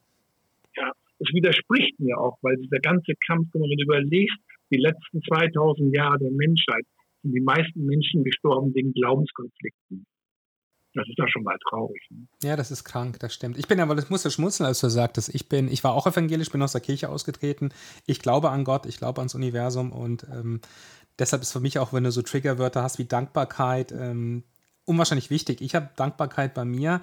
[1.19, 4.37] es widerspricht mir auch, weil dieser ganze Kampf, wenn man überlegt,
[4.71, 6.85] die letzten 2000 Jahre der Menschheit
[7.23, 10.07] sind die meisten Menschen gestorben wegen Glaubenskonflikten.
[10.95, 12.01] Das ist doch schon mal traurig.
[12.11, 12.27] Ne?
[12.43, 13.59] Ja, das ist krank, das stimmt.
[13.59, 16.07] Ich bin aber, das musst du schmunzeln, als du sagtest, ich bin, ich war auch
[16.07, 17.71] evangelisch, bin aus der Kirche ausgetreten.
[18.07, 20.61] Ich glaube an Gott, ich glaube ans Universum und ähm,
[21.19, 24.45] deshalb ist für mich auch, wenn du so Triggerwörter hast wie Dankbarkeit, ähm,
[24.87, 25.61] unwahrscheinlich wichtig.
[25.61, 27.01] Ich habe Dankbarkeit bei mir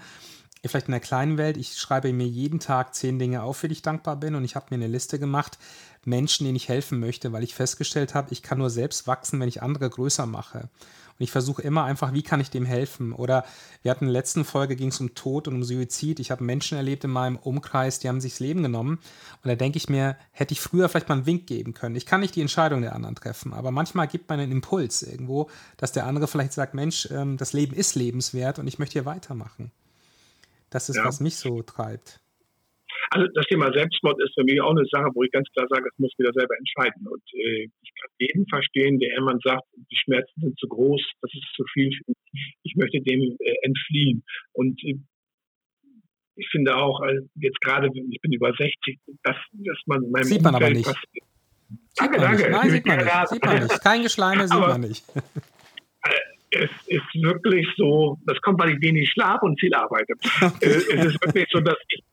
[0.70, 3.74] vielleicht in der kleinen Welt, ich schreibe mir jeden Tag zehn Dinge auf, für die
[3.74, 5.58] ich dankbar bin und ich habe mir eine Liste gemacht,
[6.06, 9.50] Menschen, denen ich helfen möchte, weil ich festgestellt habe, ich kann nur selbst wachsen, wenn
[9.50, 10.70] ich andere größer mache.
[11.18, 13.14] Und ich versuche immer einfach, wie kann ich dem helfen?
[13.14, 13.46] Oder
[13.82, 16.20] wir hatten in der letzten Folge, ging es um Tod und um Suizid.
[16.20, 19.00] Ich habe Menschen erlebt in meinem Umkreis, die haben sich das Leben genommen.
[19.42, 21.96] Und da denke ich mir, hätte ich früher vielleicht mal einen Wink geben können.
[21.96, 25.50] Ich kann nicht die Entscheidung der anderen treffen, aber manchmal gibt man einen Impuls irgendwo,
[25.78, 29.06] dass der andere vielleicht sagt, Mensch, ähm, das Leben ist lebenswert und ich möchte hier
[29.06, 29.72] weitermachen.
[30.76, 31.06] Das ist, ja.
[31.06, 32.20] was mich so treibt.
[33.12, 35.86] Also das Thema Selbstmord ist für mich auch eine Sache, wo ich ganz klar sage,
[35.86, 37.08] das muss wieder selber entscheiden.
[37.08, 41.32] Und äh, ich kann jeden verstehen, der immer sagt, die Schmerzen sind zu groß, das
[41.34, 41.98] ist zu viel.
[42.64, 44.26] Ich möchte dem äh, entfliehen.
[44.52, 45.00] Und äh,
[46.36, 50.26] ich finde auch, also jetzt gerade, ich bin über 60, dass, dass man in meinem
[50.26, 50.84] Sieht man aber nicht.
[50.84, 51.24] Passiert.
[51.96, 52.50] Danke, danke.
[52.50, 53.28] Nein, sieht man nicht.
[53.30, 53.82] Sieht man nicht.
[53.82, 55.06] Kein Geschleime sieht man nicht.
[56.52, 60.14] es ist wirklich so, das kommt, weil ich wenig schlaf und viel arbeite.
[60.62, 62.04] Es ist wirklich so, dass ich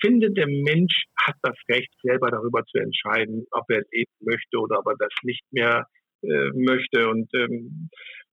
[0.00, 4.78] finde, der Mensch hat das Recht, selber darüber zu entscheiden, ob er leben möchte oder
[4.78, 5.86] ob er das nicht mehr
[6.22, 7.08] äh, möchte.
[7.08, 7.90] Und ähm,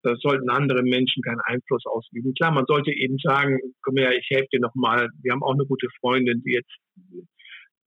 [0.03, 2.35] da sollten andere Menschen keinen Einfluss ausüben.
[2.35, 5.09] Klar, man sollte eben sagen, komm her, ich helfe dir nochmal.
[5.23, 6.75] Wir haben auch eine gute Freundin, die jetzt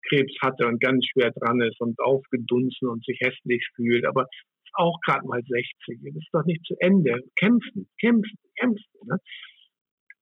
[0.08, 4.06] Krebs hatte und ganz schwer dran ist und aufgedunsen und sich hässlich fühlt.
[4.06, 4.28] Aber
[4.74, 6.00] auch gerade mal 60.
[6.04, 7.22] Das ist doch nicht zu Ende.
[7.36, 9.08] Kämpfen, kämpfen, kämpfen.
[9.08, 9.18] Ne?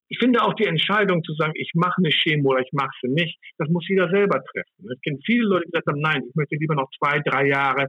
[0.10, 3.08] Ich finde auch die Entscheidung zu sagen, ich mache eine Chemo oder ich mache sie
[3.08, 4.92] nicht, das muss jeder selber treffen.
[4.92, 7.88] Es gibt viele Leute, die gesagt haben, nein, ich möchte lieber noch zwei, drei Jahre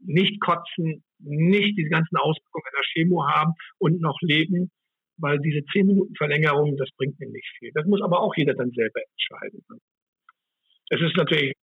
[0.00, 4.70] nicht kotzen, nicht diese ganzen Auswirkungen einer Chemo haben und noch leben,
[5.16, 7.70] weil diese zehn Minuten Verlängerung, das bringt mir nicht viel.
[7.74, 9.64] Das muss aber auch jeder dann selber entscheiden.
[10.90, 11.54] Es ist natürlich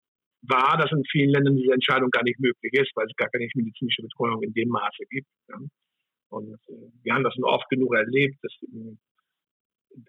[0.48, 3.48] war, dass in vielen Ländern diese Entscheidung gar nicht möglich ist, weil es gar keine
[3.56, 5.28] medizinische Betreuung in dem Maße gibt.
[5.50, 5.58] Ja.
[6.30, 8.98] Und äh, wir haben das nur oft genug erlebt, dass in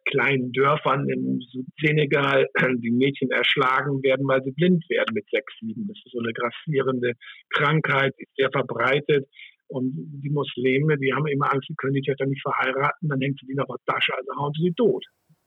[0.05, 1.41] kleinen Dörfern im
[1.81, 2.47] Senegal
[2.83, 5.87] die Mädchen erschlagen werden, weil sie blind werden mit sechs, sieben.
[5.89, 7.13] Das ist so eine grassierende
[7.51, 9.29] Krankheit, die ist sehr verbreitet.
[9.69, 13.39] Und die Muslime, die haben immer Angst, sie können die Töchter nicht verheiraten, dann hängt
[13.41, 15.05] sie die noch auf Tasche, also hauen sie sie tot.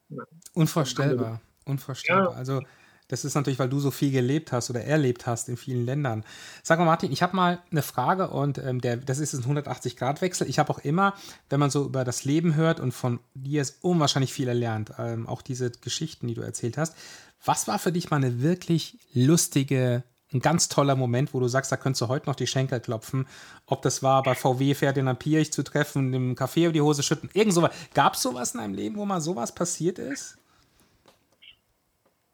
[0.09, 0.23] Ja.
[0.55, 2.33] Unvorstellbar, unvorstellbar.
[2.33, 2.37] Ja.
[2.37, 2.61] Also
[3.09, 6.23] Das ist natürlich, weil du so viel gelebt hast oder erlebt hast in vielen Ländern.
[6.63, 10.47] Sag mal, Martin, ich habe mal eine Frage und ähm, der, das ist ein 180-Grad-Wechsel.
[10.47, 11.15] Ich habe auch immer,
[11.49, 15.27] wenn man so über das Leben hört und von dir ist unwahrscheinlich viel erlernt, ähm,
[15.27, 16.95] auch diese Geschichten, die du erzählt hast.
[17.43, 21.71] Was war für dich mal eine wirklich lustige, ein ganz toller Moment, wo du sagst,
[21.71, 23.25] da könntest du heute noch die Schenkel klopfen?
[23.65, 27.31] Ob das war bei VW Ferdinand Pierich zu treffen, im Café über die Hose schütten,
[27.33, 27.73] irgend sowas.
[27.95, 30.37] Gab es sowas in deinem Leben, wo mal sowas passiert ist?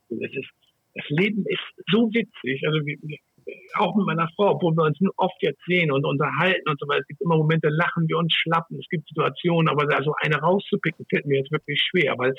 [0.09, 0.64] Es ist
[0.95, 2.61] das Leben ist so witzig.
[2.65, 2.97] Also wir,
[3.75, 7.01] auch mit meiner Frau, obwohl wir uns oft jetzt sehen und unterhalten und so weiter.
[7.01, 8.79] Es gibt immer Momente, lachen wir uns schlappen.
[8.79, 12.33] Es gibt Situationen, aber da so eine rauszupicken, fällt mir jetzt wirklich schwer, weil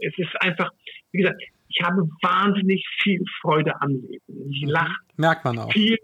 [0.00, 0.70] es ist einfach,
[1.12, 4.50] wie gesagt, ich habe wahnsinnig viel Freude am Leben.
[4.50, 4.96] Ich lache.
[5.16, 5.72] Merkt man auch.
[5.72, 5.98] Viel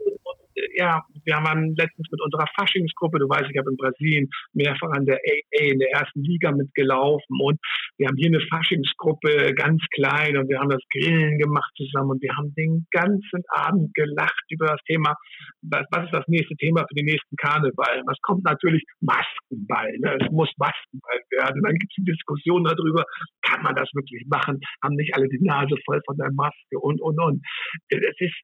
[0.77, 5.07] ja, wir haben letztens mit unserer Faschingsgruppe, du weißt, ich habe in Brasilien mehrfach an
[5.07, 7.59] der AA in der ersten Liga mitgelaufen und
[7.99, 12.23] wir haben hier eine Faschingsgruppe, ganz klein und wir haben das Grillen gemacht zusammen und
[12.23, 15.15] wir haben den ganzen Abend gelacht über das Thema,
[15.63, 18.03] was, ist das nächste Thema für den nächsten Karneval?
[18.07, 18.83] Was kommt natürlich?
[19.01, 20.19] Maskenball, ne?
[20.21, 21.63] es muss Maskenball werden.
[21.63, 23.05] Dann gibt es eine Diskussion darüber,
[23.43, 24.61] kann man das wirklich machen?
[24.83, 27.43] Haben nicht alle die Nase voll von der Maske und, und, und.
[27.89, 28.35] Es ist,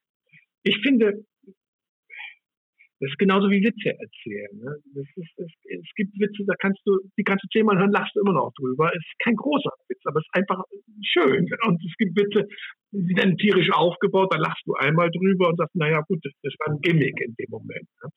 [0.62, 1.24] ich finde,
[3.00, 4.52] das ist genauso wie Witze erzählen.
[4.60, 4.76] Ne?
[4.92, 8.20] Ist, es, es gibt Witze, da kannst du, die kannst du zehnmal hören, lachst du
[8.20, 8.92] immer noch drüber.
[8.92, 10.60] Es ist kein großer Witz, aber es ist einfach
[11.02, 11.48] schön.
[11.64, 12.46] Und es gibt Witze,
[12.92, 16.52] die sind tierisch aufgebaut, da lachst du einmal drüber und sagst, naja gut, das, das
[16.60, 17.88] war ein Gimmick in dem Moment.
[18.04, 18.10] Ne?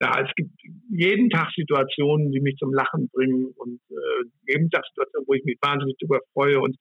[0.00, 0.50] Ja, es gibt
[0.90, 5.44] jeden Tag Situationen, die mich zum Lachen bringen und äh, jeden Tag Situationen, wo ich
[5.44, 6.60] mich wahnsinnig darüber freue.
[6.60, 6.76] Und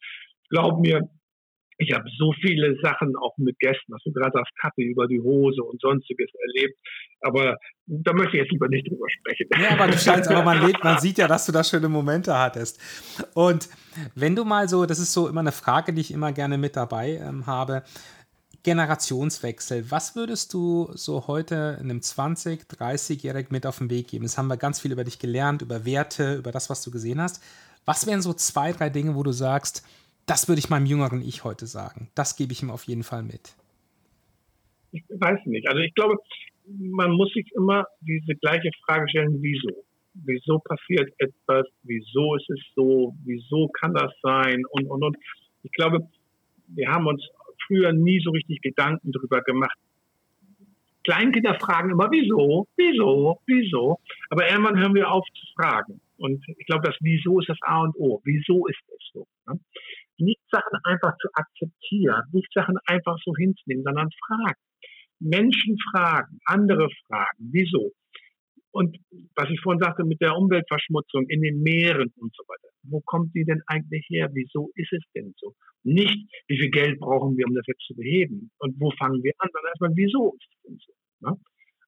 [0.49, 1.07] glaub mir,
[1.77, 5.19] ich habe so viele Sachen auch mit Gästen, was du gerade sagst, Kaffee über die
[5.19, 6.77] Hose und sonstiges erlebt.
[7.21, 9.49] Aber da möchte ich jetzt lieber nicht drüber sprechen.
[9.59, 12.37] Ja, aber du scheinst, aber man, lebt, man sieht ja, dass du da schöne Momente
[12.37, 12.79] hattest.
[13.33, 13.69] Und
[14.15, 16.75] wenn du mal so, das ist so immer eine Frage, die ich immer gerne mit
[16.75, 17.83] dabei ähm, habe.
[18.63, 19.91] Generationswechsel.
[19.91, 24.23] Was würdest du so heute einem 20-, 30-Jährigen mit auf den Weg geben?
[24.23, 27.21] Das haben wir ganz viel über dich gelernt, über Werte, über das, was du gesehen
[27.21, 27.43] hast.
[27.85, 29.83] Was wären so zwei, drei Dinge, wo du sagst,
[30.25, 32.09] das würde ich meinem jüngeren Ich heute sagen.
[32.15, 33.55] Das gebe ich ihm auf jeden Fall mit.
[34.91, 35.67] Ich weiß nicht.
[35.67, 36.17] Also ich glaube,
[36.67, 39.83] man muss sich immer diese gleiche Frage stellen, wieso?
[40.13, 41.67] Wieso passiert etwas?
[41.83, 43.13] Wieso ist es so?
[43.25, 44.63] Wieso kann das sein?
[44.71, 45.17] Und, und, und.
[45.63, 46.07] Ich glaube,
[46.67, 47.21] wir haben uns
[47.67, 49.77] früher nie so richtig Gedanken darüber gemacht.
[51.03, 53.99] Kleinkinder fragen immer, wieso, wieso, wieso.
[54.29, 55.99] Aber irgendwann hören wir auf zu fragen.
[56.17, 58.21] Und ich glaube, das Wieso ist das A und O.
[58.23, 59.27] Wieso ist es so?
[59.47, 59.59] Ne?
[60.17, 64.59] Nicht Sachen einfach zu akzeptieren, nicht Sachen einfach so hinzunehmen, sondern fragen.
[65.19, 67.91] Menschen fragen, andere fragen, wieso?
[68.71, 68.97] Und
[69.35, 73.33] was ich vorhin sagte mit der Umweltverschmutzung in den Meeren und so weiter, wo kommt
[73.33, 74.29] die denn eigentlich her?
[74.33, 75.55] Wieso ist es denn so?
[75.83, 78.51] Nicht, wie viel Geld brauchen wir, um das jetzt zu beheben?
[78.57, 79.49] Und wo fangen wir an?
[79.53, 80.93] Sondern erstmal, wieso ist es denn so?
[81.21, 81.37] Ne?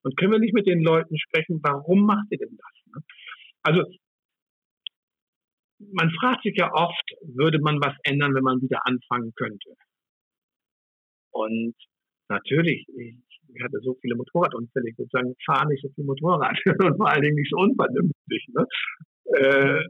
[0.02, 2.94] Und können wir nicht mit den Leuten sprechen, warum macht ihr denn das?
[2.94, 3.02] Ne?
[3.62, 3.84] Also
[5.78, 9.74] man fragt sich ja oft, würde man was ändern, wenn man wieder anfangen könnte?
[11.30, 11.74] Und
[12.28, 16.96] natürlich, ich hatte so viele Motorradunfälle, ich würde sagen, fahre nicht so viel Motorrad und
[16.96, 18.46] vor allen Dingen nicht so unvernünftig.
[18.54, 18.66] Ne?
[19.36, 19.84] Äh,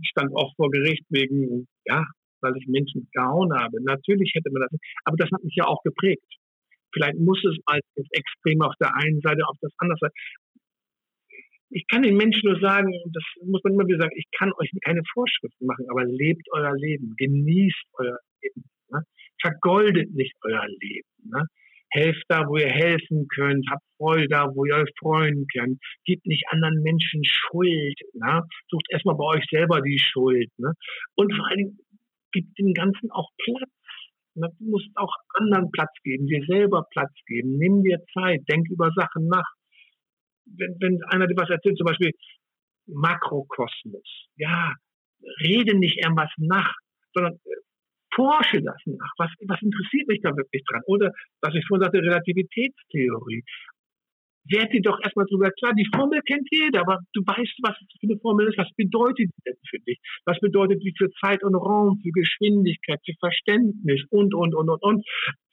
[0.00, 2.04] ich stand oft vor Gericht wegen, ja,
[2.40, 3.82] weil ich Menschen gehauen habe.
[3.82, 6.24] Natürlich hätte man das, aber das hat mich ja auch geprägt.
[6.92, 10.14] Vielleicht muss es als extrem auf der einen Seite, auf das andere Seite
[11.70, 14.70] ich kann den Menschen nur sagen, das muss man immer wieder sagen, ich kann euch
[14.84, 19.02] keine Vorschriften machen, aber lebt euer Leben, genießt euer Leben, ne?
[19.40, 21.08] vergoldet nicht euer Leben.
[21.24, 21.46] Ne?
[21.92, 26.26] Helft da, wo ihr helfen könnt, habt Freude da, wo ihr euch freuen könnt, gebt
[26.26, 28.42] nicht anderen Menschen Schuld, ne?
[28.68, 30.50] sucht erstmal bei euch selber die Schuld.
[30.58, 30.72] Ne?
[31.14, 31.78] Und vor allen Dingen,
[32.32, 33.70] gibt dem Ganzen auch Platz.
[34.34, 34.48] Ne?
[34.58, 38.90] Du musst auch anderen Platz geben, dir selber Platz geben, nimm dir Zeit, denk über
[38.94, 39.46] Sachen nach
[40.56, 42.12] wenn, wenn einer dir was erzählt, zum Beispiel
[42.86, 44.74] Makrokosmos, ja,
[45.42, 46.74] rede nicht irgendwas nach,
[47.14, 47.60] sondern äh,
[48.14, 49.12] forsche das nach.
[49.18, 50.82] Was, was interessiert mich da wirklich dran?
[50.86, 53.44] Oder, was ich vorhin sagte, Relativitätstheorie
[54.44, 58.06] werd dir doch erstmal drüber klar, die Formel kennt jeder, aber du weißt, was für
[58.06, 59.98] eine Formel ist, was bedeutet die denn für dich?
[60.24, 64.82] Was bedeutet die für Zeit und Raum, für Geschwindigkeit, für Verständnis und, und, und, und,
[64.82, 65.06] und.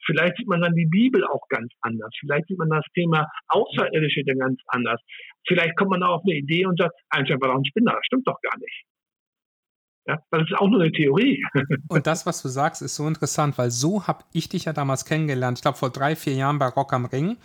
[0.06, 2.10] Vielleicht sieht man dann die Bibel auch ganz anders.
[2.20, 5.00] Vielleicht sieht man das Thema Außerirdische dann ganz anders.
[5.46, 7.92] Vielleicht kommt man auch auf eine Idee und sagt, Einstein war doch ein Spinner.
[7.92, 8.84] Das stimmt doch gar nicht.
[10.06, 11.44] Ja, das ist auch nur eine Theorie.
[11.88, 15.04] Und das, was du sagst, ist so interessant, weil so habe ich dich ja damals
[15.04, 15.58] kennengelernt.
[15.58, 17.36] Ich glaube, vor drei, vier Jahren bei Rock am Ring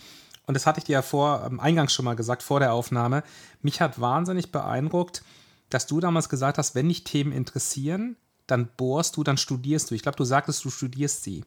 [0.46, 3.24] und das hatte ich dir ja vor, ähm, eingangs schon mal gesagt, vor der Aufnahme,
[3.62, 5.24] mich hat wahnsinnig beeindruckt,
[5.70, 8.18] dass du damals gesagt hast, wenn dich Themen interessieren,
[8.48, 9.96] dann bohrst du, dann studierst du.
[9.96, 11.44] Ich glaube, du sagtest, du studierst sie.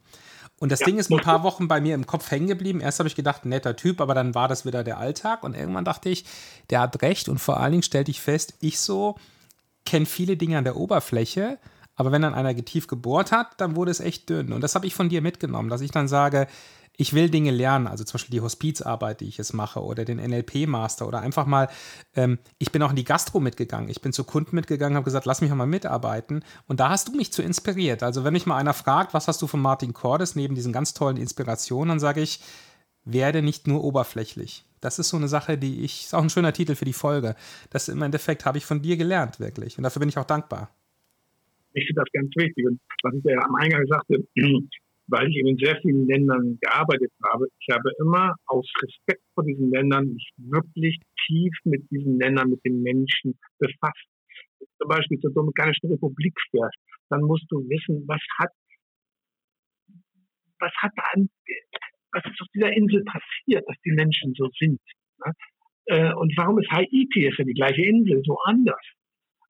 [0.58, 2.80] Und das ja, Ding ist ein paar Wochen bei mir im Kopf hängen geblieben.
[2.80, 5.42] Erst habe ich gedacht, netter Typ, aber dann war das wieder der Alltag.
[5.44, 6.24] Und irgendwann dachte ich,
[6.70, 7.28] der hat recht.
[7.28, 9.16] Und vor allen Dingen stellte ich fest, ich so
[9.84, 11.58] kenne viele Dinge an der Oberfläche.
[11.94, 14.52] Aber wenn dann einer tief gebohrt hat, dann wurde es echt dünn.
[14.52, 16.46] Und das habe ich von dir mitgenommen, dass ich dann sage,
[16.96, 20.18] ich will Dinge lernen, also zum Beispiel die Hospizarbeit, die ich jetzt mache, oder den
[20.18, 21.68] NLP-Master oder einfach mal,
[22.14, 25.26] ähm, ich bin auch in die Gastro mitgegangen, ich bin zu Kunden mitgegangen, habe gesagt,
[25.26, 26.44] lass mich mal mitarbeiten.
[26.66, 28.02] Und da hast du mich zu inspiriert.
[28.02, 30.94] Also wenn mich mal einer fragt, was hast du von Martin Cordes neben diesen ganz
[30.94, 32.40] tollen Inspirationen, dann sage ich,
[33.04, 34.64] werde nicht nur oberflächlich.
[34.80, 37.34] Das ist so eine Sache, die ich, ist auch ein schöner Titel für die Folge.
[37.70, 39.78] Das im Endeffekt habe ich von dir gelernt, wirklich.
[39.78, 40.70] Und dafür bin ich auch dankbar.
[41.72, 42.66] Ich finde das ganz wichtig.
[42.66, 44.26] Und was ich ja am Eingang sagte,
[45.08, 49.70] weil ich in sehr vielen Ländern gearbeitet habe, ich habe immer aus Respekt vor diesen
[49.70, 54.06] Ländern mich wirklich tief mit diesen Ländern, mit den Menschen befasst.
[54.78, 56.76] Zum Beispiel zur Dominikanischen Republik fährst,
[57.08, 58.50] dann musst du wissen, was hat,
[60.58, 61.28] was hat da an,
[62.12, 64.80] was ist auf dieser Insel passiert, dass die Menschen so sind.
[65.24, 65.32] Ne?
[65.86, 68.82] Äh, und warum ist Haiti, ist ja die gleiche Insel, so anders?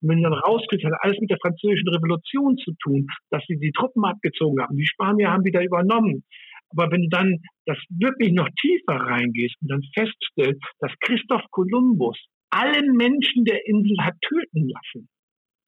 [0.00, 3.58] Und wenn du dann rauskriegst, hat alles mit der französischen Revolution zu tun, dass sie
[3.58, 4.76] die Truppen abgezogen haben.
[4.76, 6.24] Die Spanier haben wieder übernommen.
[6.70, 12.18] Aber wenn du dann das wirklich noch tiefer reingehst und dann feststellst, dass Christoph Kolumbus
[12.50, 15.08] alle Menschen der Insel hat töten lassen,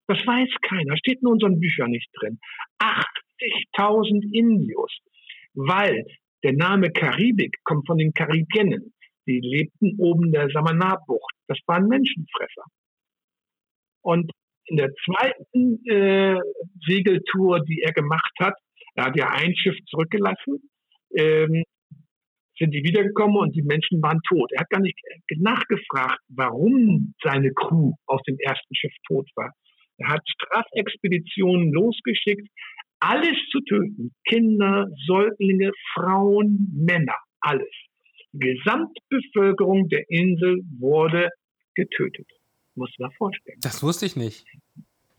[0.08, 2.38] das weiß keiner, steht in unseren Büchern nicht drin.
[2.80, 4.92] 80.000 Indios,
[5.54, 6.04] weil
[6.42, 8.94] der Name Karibik kommt von den Karibienen.
[9.26, 11.34] Die lebten oben der Samana-Bucht.
[11.48, 12.64] Das waren Menschenfresser.
[14.02, 14.30] Und
[14.66, 16.38] in der zweiten äh,
[16.86, 18.54] Segeltour, die er gemacht hat,
[18.94, 20.58] er hat ja ein Schiff zurückgelassen,
[21.16, 21.62] ähm,
[22.58, 24.50] sind die wiedergekommen und die Menschen waren tot.
[24.52, 24.98] Er hat gar nicht
[25.36, 29.52] nachgefragt, warum seine Crew aus dem ersten Schiff tot war.
[29.98, 32.48] Er hat Strafexpeditionen losgeschickt,
[33.00, 34.12] alles zu töten.
[34.28, 37.70] Kinder, Säuglinge, Frauen, Männer, alles.
[38.32, 41.28] Die Gesamtbevölkerung der Insel wurde
[41.74, 42.26] getötet.
[42.78, 43.58] Muss man vorstellen.
[43.60, 44.46] Das wusste ich nicht.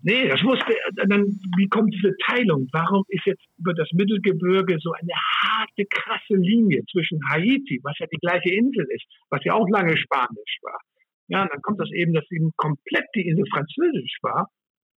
[0.02, 1.26] Nee, das wusste, dann,
[1.58, 2.70] wie kommt diese Teilung?
[2.72, 5.14] Warum ist jetzt über das Mittelgebirge so eine
[5.44, 9.98] harte, krasse Linie zwischen Haiti, was ja die gleiche Insel ist, was ja auch lange
[9.98, 10.80] Spanisch war?
[11.28, 14.48] Ja, und dann kommt das eben, dass eben komplett die Insel französisch war.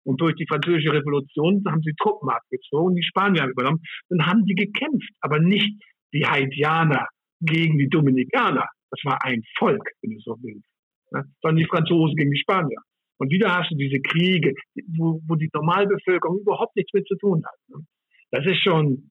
[0.05, 3.83] Und durch die französische Revolution haben sie Truppen abgezogen, die Spanier haben übernommen.
[4.09, 5.83] Dann haben die gekämpft, aber nicht
[6.13, 7.09] die Haitianer
[7.41, 8.67] gegen die Dominikaner.
[8.91, 10.72] Das war ein Volk, wenn du so willst
[11.13, 11.25] ne?
[11.41, 12.79] sondern die Franzosen gegen die Spanier.
[13.19, 14.53] Und wieder hast du diese Kriege,
[14.99, 17.59] wo, wo die Normalbevölkerung überhaupt nichts mit zu tun hat.
[17.69, 17.85] Ne?
[18.33, 19.11] Das ist schon,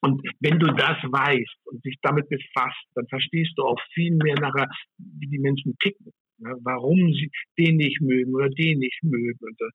[0.00, 4.36] und wenn du das weißt und dich damit befasst, dann verstehst du auch viel mehr
[4.40, 4.68] nachher,
[4.98, 6.12] wie die Menschen ticken.
[6.38, 6.54] Ne?
[6.62, 9.38] Warum sie den nicht mögen oder den nicht mögen.
[9.40, 9.72] Und das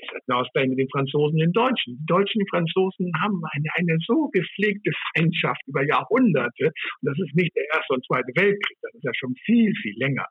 [0.00, 1.98] ist ein Ausgleich mit den Franzosen und den Deutschen.
[1.98, 6.66] Die Deutschen und die Franzosen haben eine, eine so gepflegte Feindschaft über Jahrhunderte.
[6.66, 9.94] Und das ist nicht der Erste und Zweite Weltkrieg, das ist ja schon viel, viel
[9.98, 10.26] länger.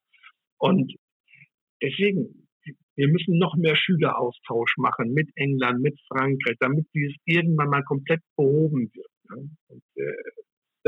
[0.59, 0.93] Und
[1.81, 2.47] deswegen,
[2.95, 8.21] wir müssen noch mehr Schüleraustausch machen mit England, mit Frankreich, damit dieses irgendwann mal komplett
[8.35, 9.11] behoben wird.
[9.29, 9.49] Ne?
[9.67, 10.13] Und, äh,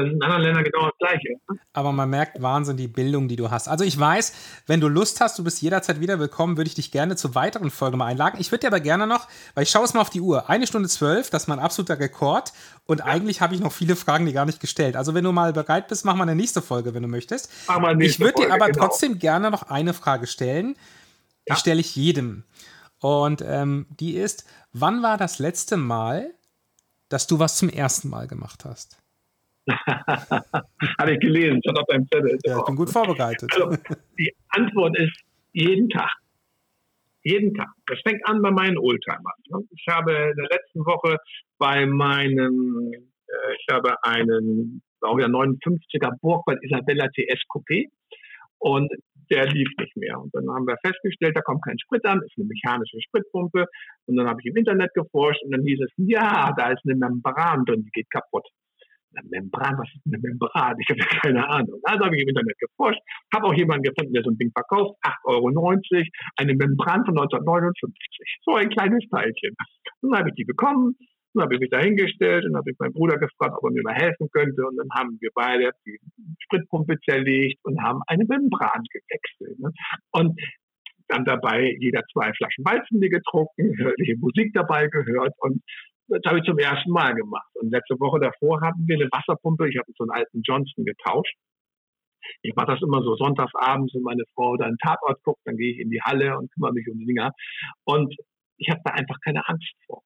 [0.02, 1.30] das ist in anderen Ländern genau das Gleiche.
[1.74, 3.68] Aber man merkt Wahnsinn die Bildung, die du hast.
[3.68, 4.34] Also ich weiß,
[4.68, 7.72] wenn du Lust hast, du bist jederzeit wieder willkommen, würde ich dich gerne zur weiteren
[7.72, 8.40] Folge mal einladen.
[8.40, 10.68] Ich würde dir aber gerne noch, weil ich schaue es mal auf die Uhr, eine
[10.68, 12.54] Stunde zwölf, das ist mein absoluter Rekord.
[12.86, 13.06] Und ja.
[13.06, 14.96] eigentlich habe ich noch viele Fragen, die gar nicht gestellt.
[14.96, 17.52] Also wenn du mal bereit bist, mach mal eine nächste Folge, wenn du möchtest.
[18.00, 18.88] ich würde dir aber genau.
[18.88, 20.76] trotzdem gerne noch eine Frage stellen.
[21.48, 21.56] Die ja.
[21.56, 22.44] stelle ich jedem.
[23.00, 26.34] Und ähm, die ist, wann war das letzte Mal,
[27.10, 29.01] dass du was zum ersten Mal gemacht hast?
[31.00, 32.38] Habe ich gelesen, schon auf deinem Zettel.
[32.46, 33.50] Ja, ich bin gut vorbereitet.
[33.54, 33.78] Also,
[34.18, 35.18] die Antwort ist
[35.54, 36.12] jeden Tag.
[37.24, 37.70] Jeden Tag.
[37.86, 39.22] Das fängt an bei meinen Oldtimern.
[39.70, 41.18] Ich habe in der letzten Woche
[41.58, 47.86] bei meinem, äh, ich habe einen, auch ja 59er Burgwald Isabella TS Coupé
[48.58, 48.92] und
[49.32, 50.20] der lief nicht mehr.
[50.20, 53.66] Und dann haben wir festgestellt, da kommt kein Sprit an, ist eine mechanische Spritpumpe.
[54.08, 56.96] Und dann habe ich im Internet geforscht und dann hieß es, ja, da ist eine
[56.96, 58.48] Membran drin, die geht kaputt.
[59.14, 60.76] Eine Membran, was ist eine Membran?
[60.80, 61.80] Ich habe keine Ahnung.
[61.84, 63.02] Also habe ich im Internet geforscht,
[63.34, 65.50] habe auch jemanden gefunden, der so ein Ding verkauft, 8,90 Euro,
[66.38, 68.40] eine Membran von 1959.
[68.46, 69.56] So ein kleines Teilchen.
[70.02, 70.96] Dann habe ich die bekommen,
[71.34, 73.84] dann habe ich mich da hingestellt und habe ich meinen Bruder gefragt, ob er mir
[73.84, 74.66] mal helfen könnte.
[74.66, 76.00] Und dann haben wir beide die
[76.40, 79.60] Spritpumpe zerlegt und haben eine Membran gewechselt.
[79.60, 79.72] Ne?
[80.12, 80.40] Und
[81.08, 85.62] dann dabei jeder zwei Flaschen Weizenbier getrunken, hörliche Musik dabei gehört und
[86.12, 87.50] das habe ich zum ersten Mal gemacht.
[87.56, 89.70] Und letzte Woche davor hatten wir eine Wasserpumpe.
[89.70, 91.36] Ich habe so einen alten Johnson getauscht.
[92.44, 95.80] Ich mache das immer so sonntagsabends, wenn meine Frau dann Tatort guckt, dann gehe ich
[95.80, 97.32] in die Halle und kümmere mich um die Dinger.
[97.86, 98.14] Und
[98.58, 100.02] ich habe da einfach keine Angst vor.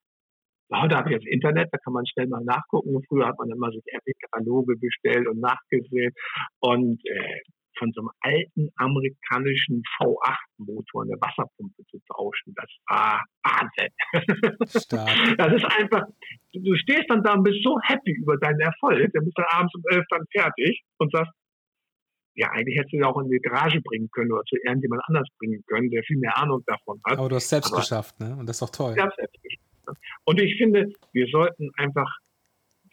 [0.74, 3.04] Heute habe ich das Internet, da kann man schnell mal nachgucken.
[3.08, 3.80] Früher hat man immer so
[4.32, 6.14] Kataloge bestellt und nachgesehen.
[6.60, 7.42] Und äh,
[7.78, 13.92] von so einem alten amerikanischen V8-Motor eine Wasserpumpe zu tauschen, das war Wahnsinn.
[14.68, 15.10] Stark.
[15.38, 16.04] Das ist einfach,
[16.54, 19.74] du stehst dann da und bist so happy über deinen Erfolg, dann bist du abends
[19.76, 21.32] um elf dann fertig und sagst,
[22.36, 25.28] ja, eigentlich hättest du ja auch in die Garage bringen können oder zu irgendjemand anders
[25.40, 27.18] bringen können, der viel mehr Ahnung davon hat.
[27.18, 28.36] Aber du hast selbst Aber geschafft, ne?
[28.38, 28.94] Und das ist doch toll.
[28.96, 30.00] Ich habe selbst geschafft.
[30.26, 32.12] Und ich finde, wir sollten einfach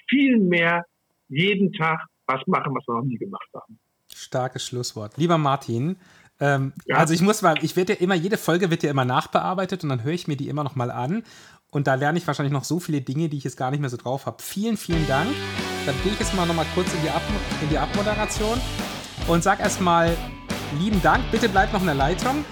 [0.09, 0.85] viel mehr
[1.29, 3.79] jeden Tag was machen, was wir noch nie gemacht haben.
[4.33, 5.19] Starkes Schlusswort.
[5.19, 5.97] Lieber Martin,
[6.41, 6.97] ähm, ja.
[6.97, 9.91] also ich muss mal, ich werde ja immer, jede Folge wird ja immer nachbearbeitet und
[9.91, 11.23] dann höre ich mir die immer noch mal an.
[11.71, 13.91] Und da lerne ich wahrscheinlich noch so viele Dinge, die ich jetzt gar nicht mehr
[13.91, 14.43] so drauf habe.
[14.43, 15.29] Vielen, vielen Dank.
[15.85, 17.23] Dann gehe ich jetzt mal noch mal kurz in die, Ab
[17.63, 18.59] in die Abmoderation
[19.29, 20.17] und sag erstmal
[20.79, 21.23] lieben Dank.
[21.31, 22.45] Bitte bleibt noch in der Leitung.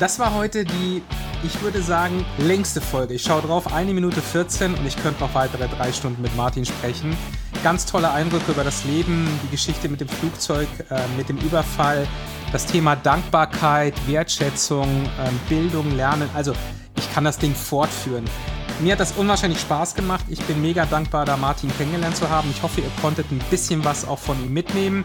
[0.00, 1.02] Das war heute die,
[1.42, 3.14] ich würde sagen, längste Folge.
[3.14, 6.64] Ich schaue drauf, eine Minute 14 und ich könnte noch weitere drei Stunden mit Martin
[6.64, 7.16] sprechen.
[7.64, 12.06] Ganz tolle Eindrücke über das Leben, die Geschichte mit dem Flugzeug, äh, mit dem Überfall,
[12.52, 16.30] das Thema Dankbarkeit, Wertschätzung, äh, Bildung, Lernen.
[16.32, 16.52] Also
[16.96, 18.24] ich kann das Ding fortführen.
[18.78, 20.24] Mir hat das unwahrscheinlich Spaß gemacht.
[20.28, 22.48] Ich bin mega dankbar, da Martin kennengelernt zu haben.
[22.52, 25.04] Ich hoffe, ihr konntet ein bisschen was auch von ihm mitnehmen.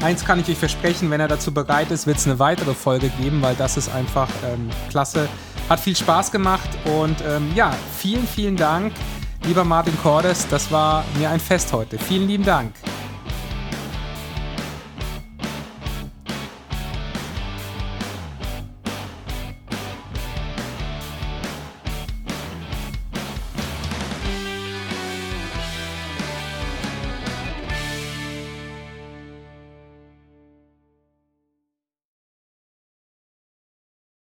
[0.00, 3.08] Eins kann ich euch versprechen, wenn er dazu bereit ist, wird es eine weitere Folge
[3.20, 5.28] geben, weil das ist einfach ähm, klasse.
[5.68, 8.92] Hat viel Spaß gemacht und ähm, ja, vielen, vielen Dank,
[9.46, 10.46] lieber Martin Cordes.
[10.48, 11.98] Das war mir ein Fest heute.
[11.98, 12.72] Vielen lieben Dank.